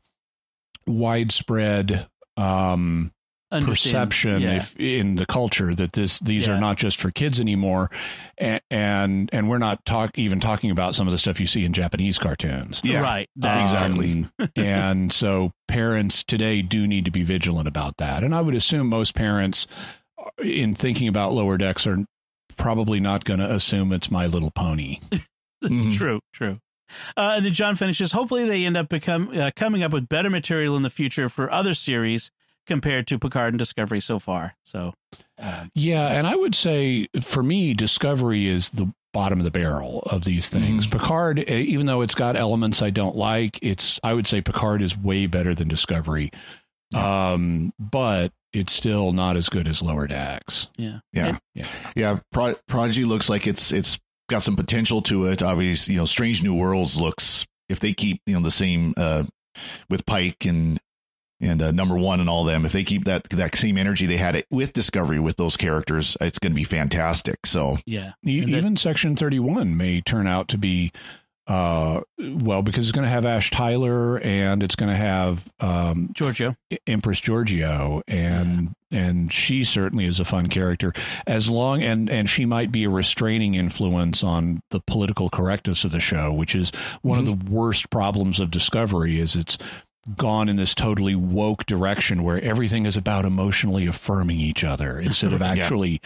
widespread 0.88 2.08
um 2.38 3.12
Understand. 3.12 3.12
Perception 3.62 4.42
Yeah. 4.42 4.58
if 4.58 4.76
in 4.78 5.16
the 5.16 5.26
culture 5.26 5.74
that 5.76 5.94
this 5.94 6.20
these 6.20 6.48
Yeah. 6.48 6.54
are 6.56 6.60
not 6.60 6.78
just 6.78 7.00
for 7.00 7.12
kids 7.12 7.40
anymore 7.40 7.90
and 8.38 8.62
and, 8.72 9.30
and 9.34 9.50
we're 9.50 9.58
not 9.60 9.86
talk 9.86 10.18
even 10.18 10.40
talking 10.40 10.72
about 10.72 10.96
some 10.96 11.08
of 11.08 11.12
the 11.12 11.18
stuff 11.18 11.40
you 11.40 11.46
see 11.46 11.64
in 11.66 11.74
Japanese 11.74 12.18
cartoons. 12.18 12.82
Yeah. 12.84 13.02
Right. 13.02 13.30
That- 13.36 13.62
Exactly. 13.62 14.26
Um, 14.40 14.50
and 14.56 15.14
so 15.14 15.52
parents 15.68 16.24
today 16.24 16.62
do 16.62 16.88
need 16.88 17.06
to 17.06 17.12
be 17.12 17.24
vigilant 17.24 17.68
about 17.68 17.98
that. 17.98 18.24
And 18.24 18.34
I 18.34 18.42
would 18.42 18.56
assume 18.56 18.88
most 18.88 19.14
parents 19.16 19.68
uh, 20.18 20.30
in 20.44 20.74
thinking 20.76 21.08
about 21.08 21.34
lower 21.34 21.58
decks 21.58 21.86
are 21.88 22.06
probably 22.58 23.00
not 23.00 23.24
going 23.26 23.40
to 23.40 23.52
assume 23.54 23.92
it's 23.94 24.12
my 24.12 24.28
little 24.28 24.52
pony. 24.52 25.00
That's 25.62 25.74
Mhm. 25.74 25.96
true. 25.98 26.20
True. 26.34 26.60
Uh, 27.18 27.34
and 27.38 27.46
then 27.46 27.54
John 27.54 27.76
finishes. 27.76 28.12
Hopefully, 28.12 28.46
they 28.46 28.66
end 28.66 28.78
up 28.78 28.90
become 28.90 29.30
uh, 29.36 29.50
coming 29.56 29.82
up 29.82 29.92
with 29.94 30.08
better 30.10 30.30
material 30.30 30.76
in 30.76 30.84
the 30.84 30.90
future 30.92 31.30
for 31.30 31.52
other 31.52 31.74
series 31.74 32.30
compared 32.68 33.08
to 33.08 33.20
Picard 33.20 33.54
and 33.54 33.60
Discovery 33.60 34.00
so 34.02 34.20
far. 34.20 34.56
So, 34.64 34.94
um, 35.38 35.70
Yeah, 35.76 36.08
and 36.08 36.26
I 36.28 36.36
would 36.36 36.56
say 36.56 37.08
for 37.22 37.44
me, 37.44 37.74
Discovery 37.74 38.48
is 38.48 38.70
the 38.72 38.92
bottom 39.14 39.40
of 39.40 39.44
the 39.44 39.52
barrel 39.52 40.02
of 40.08 40.24
these 40.24 40.50
things. 40.50 40.88
Picard, 40.88 41.40
eh, 41.40 41.58
even 41.58 41.86
though 41.86 42.02
it's 42.02 42.16
got 42.16 42.36
elements 42.36 42.82
I 42.82 42.90
don't 42.90 43.16
like, 43.16 43.60
it's 43.62 44.00
I 44.04 44.14
would 44.14 44.26
say 44.28 44.42
Picard 44.42 44.82
is 44.82 44.98
way 44.98 45.28
better 45.28 45.54
than 45.54 45.68
Discovery. 45.68 46.32
Um, 46.96 47.74
but 47.80 48.32
it's 48.54 48.72
still 48.74 49.14
not 49.14 49.36
as 49.36 49.50
good 49.50 49.68
as 49.68 49.82
Lower 49.82 50.08
Decks. 50.08 50.68
yeah. 50.78 51.00
Yeah. 51.12 51.38
Yeah. 51.56 51.68
Yeah. 51.96 52.20
Pro- 52.32 52.56
Prodigy 52.68 53.04
looks 53.04 53.30
like 53.30 53.48
it's 53.48 53.72
it's 53.72 54.00
got 54.30 54.44
some 54.44 54.56
potential 54.56 55.02
to 55.04 55.26
it. 55.26 55.42
Obviously, 55.42 55.96
you 55.96 56.00
know, 56.00 56.06
Strange 56.06 56.44
New 56.44 56.56
Worlds 56.56 57.00
looks 57.00 57.46
if 57.70 57.80
they 57.80 57.94
keep 57.94 58.22
you 58.28 58.36
know 58.36 58.42
the 58.42 58.52
same 58.52 58.94
uh, 58.98 59.24
with 59.90 60.06
Pike 60.06 60.46
and 60.46 60.80
and 61.44 61.62
uh, 61.62 61.72
number 61.72 61.98
one 61.98 62.20
and 62.20 62.30
all 62.30 62.44
them. 62.44 62.66
If 62.66 62.72
they 62.72 62.84
keep 62.84 63.06
that 63.06 63.30
that 63.30 63.56
same 63.56 63.78
energy 63.78 64.06
they 64.06 64.18
had 64.18 64.36
it 64.36 64.48
with 64.50 64.74
Discovery 64.74 65.20
with 65.20 65.38
those 65.38 65.58
characters, 65.58 66.16
it's 66.22 66.40
going 66.40 66.52
to 66.54 66.56
be 66.56 66.64
fantastic. 66.64 67.46
So 67.46 67.78
Yeah. 67.86 68.14
E- 68.26 68.40
And 68.40 68.54
that- 68.54 68.58
even 68.58 68.78
Section 68.78 69.16
Thirty 69.16 69.40
One 69.40 69.76
may 69.78 70.02
turn 70.02 70.26
out 70.28 70.48
to 70.50 70.58
be. 70.58 70.92
Uh, 71.46 72.00
well, 72.18 72.62
because 72.62 72.88
it's 72.88 72.96
going 72.96 73.04
to 73.04 73.10
have 73.12 73.26
Ash 73.26 73.50
Tyler 73.52 74.16
and 74.20 74.64
it's 74.64 74.78
going 74.78 74.90
to 74.90 74.96
have 74.98 75.44
um, 75.60 76.10
Georgiou. 76.14 76.56
Empress 76.88 77.20
Georgiou, 77.20 78.02
and 78.08 78.74
and 78.92 79.34
she 79.34 79.66
certainly 79.66 80.06
is 80.06 80.22
a 80.22 80.26
fun 80.26 80.48
character. 80.48 80.94
As 81.28 81.50
long 81.50 81.84
and 81.84 82.10
and 82.10 82.30
she 82.30 82.46
might 82.46 82.72
be 82.72 82.86
a 82.86 82.90
restraining 82.90 83.56
influence 83.56 84.24
on 84.24 84.62
the 84.72 84.80
political 84.80 85.30
correctness 85.30 85.84
of 85.84 85.92
the 85.92 86.00
show, 86.00 86.32
which 86.32 86.56
is 86.56 86.72
one 87.02 87.20
of 87.20 87.26
the 87.26 87.52
worst 87.52 87.90
problems 87.90 88.40
of 88.40 88.50
Discovery. 88.50 89.20
Is 89.20 89.36
it's 89.36 89.58
gone 90.18 90.50
in 90.50 90.58
this 90.58 90.74
totally 90.76 91.16
woke 91.16 91.66
direction 91.66 92.24
where 92.24 92.42
everything 92.42 92.86
is 92.86 92.98
about 92.98 93.26
emotionally 93.26 93.86
affirming 93.88 94.40
each 94.40 94.64
other 94.64 95.00
instead 95.00 95.32
of 95.34 95.40
Yeah. 95.42 95.48
actually 95.52 96.02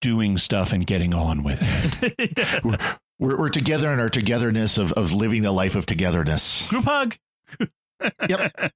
doing 0.00 0.38
stuff 0.38 0.72
and 0.72 0.86
getting 0.86 1.14
on 1.14 1.42
with 1.42 1.58
it. 1.62 2.58
we're 3.18 3.36
we're 3.38 3.48
together 3.48 3.92
in 3.92 3.98
our 4.00 4.10
togetherness 4.10 4.76
of 4.78 4.92
of 4.92 5.12
living 5.12 5.42
the 5.42 5.52
life 5.52 5.74
of 5.74 5.86
togetherness. 5.86 6.66
Group 6.66 6.84
hug. 6.84 7.16
Yep. 8.28 8.72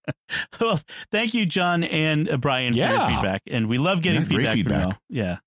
well, 0.60 0.80
thank 1.10 1.34
you, 1.34 1.44
John 1.44 1.84
and 1.84 2.30
uh, 2.30 2.36
Brian, 2.38 2.72
for 2.72 2.78
your 2.78 2.88
feedback. 3.08 3.42
And 3.48 3.68
we 3.68 3.76
love 3.76 4.00
getting 4.00 4.22
Yeah, 4.22 4.28
great 4.28 4.48
feedback, 4.48 4.54
feedback. 4.54 4.80
from 4.82 4.90
you 5.10 5.22
all. 5.22 5.28
Yeah. 5.28 5.38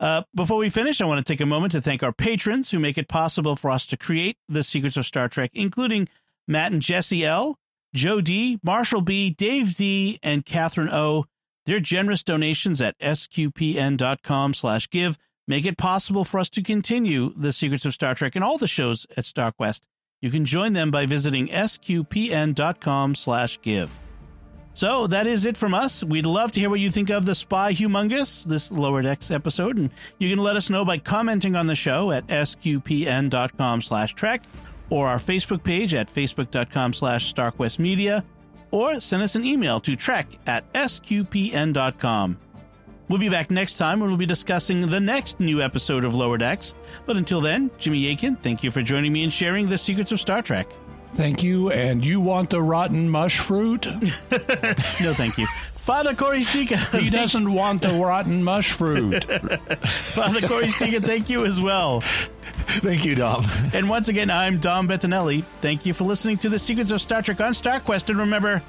Uh, 0.00 0.22
before 0.34 0.56
we 0.56 0.68
finish, 0.68 1.00
I 1.00 1.04
want 1.04 1.24
to 1.24 1.32
take 1.32 1.40
a 1.40 1.46
moment 1.46 1.70
to 1.72 1.80
thank 1.80 2.02
our 2.02 2.12
patrons 2.12 2.70
who 2.70 2.80
make 2.80 2.98
it 2.98 3.06
possible 3.08 3.54
for 3.54 3.70
us 3.70 3.86
to 3.88 3.96
create 3.96 4.36
the 4.48 4.64
secrets 4.64 4.96
of 4.96 5.06
Star 5.06 5.28
Trek, 5.28 5.52
including 5.54 6.08
Matt 6.48 6.72
and 6.72 6.82
Jesse 6.82 7.24
L., 7.24 7.56
Joe 7.94 8.20
D, 8.20 8.58
Marshall 8.62 9.00
B, 9.00 9.30
Dave 9.30 9.76
D, 9.76 10.18
and 10.22 10.44
Catherine 10.44 10.90
O. 10.90 11.26
Their 11.66 11.80
generous 11.80 12.22
donations 12.22 12.80
at 12.80 12.98
sqpn.com 12.98 14.54
slash 14.54 14.88
give 14.90 15.18
make 15.46 15.66
it 15.66 15.76
possible 15.76 16.24
for 16.24 16.38
us 16.38 16.48
to 16.50 16.62
continue 16.62 17.32
the 17.36 17.52
secrets 17.52 17.84
of 17.84 17.92
Star 17.92 18.14
Trek 18.14 18.34
and 18.34 18.44
all 18.44 18.58
the 18.58 18.68
shows 18.68 19.06
at 19.16 19.24
StarQuest. 19.24 19.82
You 20.20 20.30
can 20.30 20.44
join 20.44 20.72
them 20.72 20.90
by 20.90 21.06
visiting 21.06 21.48
sqpn.com 21.48 23.14
slash 23.14 23.60
give. 23.60 23.92
So 24.74 25.06
that 25.08 25.26
is 25.26 25.44
it 25.44 25.56
from 25.56 25.74
us. 25.74 26.04
We'd 26.04 26.26
love 26.26 26.52
to 26.52 26.60
hear 26.60 26.70
what 26.70 26.80
you 26.80 26.90
think 26.90 27.10
of 27.10 27.26
the 27.26 27.34
Spy 27.34 27.74
Humongous, 27.74 28.44
this 28.44 28.70
Lower 28.70 29.02
Decks 29.02 29.30
episode, 29.30 29.76
and 29.76 29.90
you 30.18 30.30
can 30.30 30.38
let 30.38 30.56
us 30.56 30.70
know 30.70 30.84
by 30.84 30.98
commenting 30.98 31.56
on 31.56 31.66
the 31.66 31.74
show 31.74 32.12
at 32.12 32.26
sqpn.com 32.28 33.82
slash 33.82 34.14
trek 34.14 34.42
or 34.90 35.08
our 35.08 35.18
Facebook 35.18 35.62
page 35.62 35.94
at 35.94 36.12
facebook.com 36.12 36.92
slash 36.92 37.32
starquestmedia 37.32 38.24
or 38.70 39.00
send 39.00 39.22
us 39.22 39.34
an 39.34 39.44
email 39.44 39.80
to 39.80 39.96
trek 39.96 40.28
at 40.46 40.70
sqpn.com. 40.72 42.38
We'll 43.08 43.18
be 43.18 43.28
back 43.28 43.50
next 43.50 43.76
time 43.76 43.98
when 43.98 44.08
we'll 44.08 44.18
be 44.18 44.26
discussing 44.26 44.86
the 44.86 45.00
next 45.00 45.40
new 45.40 45.60
episode 45.60 46.04
of 46.04 46.14
Lower 46.14 46.38
Decks. 46.38 46.74
But 47.06 47.16
until 47.16 47.40
then, 47.40 47.68
Jimmy 47.76 48.08
Akin, 48.12 48.36
thank 48.36 48.62
you 48.62 48.70
for 48.70 48.82
joining 48.82 49.12
me 49.12 49.24
and 49.24 49.32
sharing 49.32 49.68
the 49.68 49.78
secrets 49.78 50.12
of 50.12 50.20
Star 50.20 50.42
Trek. 50.42 50.68
Thank 51.14 51.42
you. 51.42 51.72
And 51.72 52.04
you 52.04 52.20
want 52.20 52.50
the 52.50 52.62
rotten 52.62 53.08
mush 53.08 53.40
fruit? 53.40 53.86
no, 55.00 55.12
thank 55.12 55.38
you. 55.38 55.46
Father 55.82 56.14
Cory 56.14 56.40
Sticha. 56.40 56.76
He 57.00 57.10
doesn't 57.10 57.52
want 57.52 57.82
the 57.82 57.88
rotten 57.94 58.44
mush 58.44 58.72
fruit. 58.72 59.24
Father 59.84 60.46
Cory 60.46 60.66
Sticha, 60.66 61.02
thank 61.02 61.28
you 61.30 61.44
as 61.44 61.60
well. 61.60 62.00
Thank 62.02 63.04
you, 63.04 63.14
Dom. 63.14 63.46
And 63.72 63.88
once 63.88 64.08
again, 64.08 64.30
I'm 64.30 64.58
Dom 64.58 64.86
Bettinelli. 64.88 65.42
Thank 65.60 65.86
you 65.86 65.94
for 65.94 66.04
listening 66.04 66.38
to 66.38 66.48
the 66.48 66.58
Secrets 66.58 66.90
of 66.90 67.00
Star 67.00 67.22
Trek 67.22 67.40
on 67.40 67.52
StarQuest. 67.52 68.08
And 68.10 68.18
remember, 68.18 68.62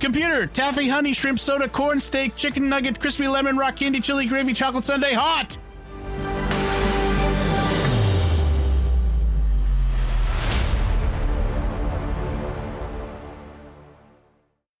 computer, 0.00 0.46
taffy, 0.46 0.88
honey, 0.88 1.12
shrimp, 1.12 1.40
soda, 1.40 1.68
corn, 1.68 2.00
steak, 2.00 2.36
chicken 2.36 2.68
nugget, 2.68 3.00
crispy 3.00 3.26
lemon, 3.26 3.56
rock 3.56 3.76
candy, 3.76 4.00
chili, 4.00 4.26
gravy, 4.26 4.52
chocolate 4.52 4.84
sundae, 4.84 5.14
hot! 5.14 5.56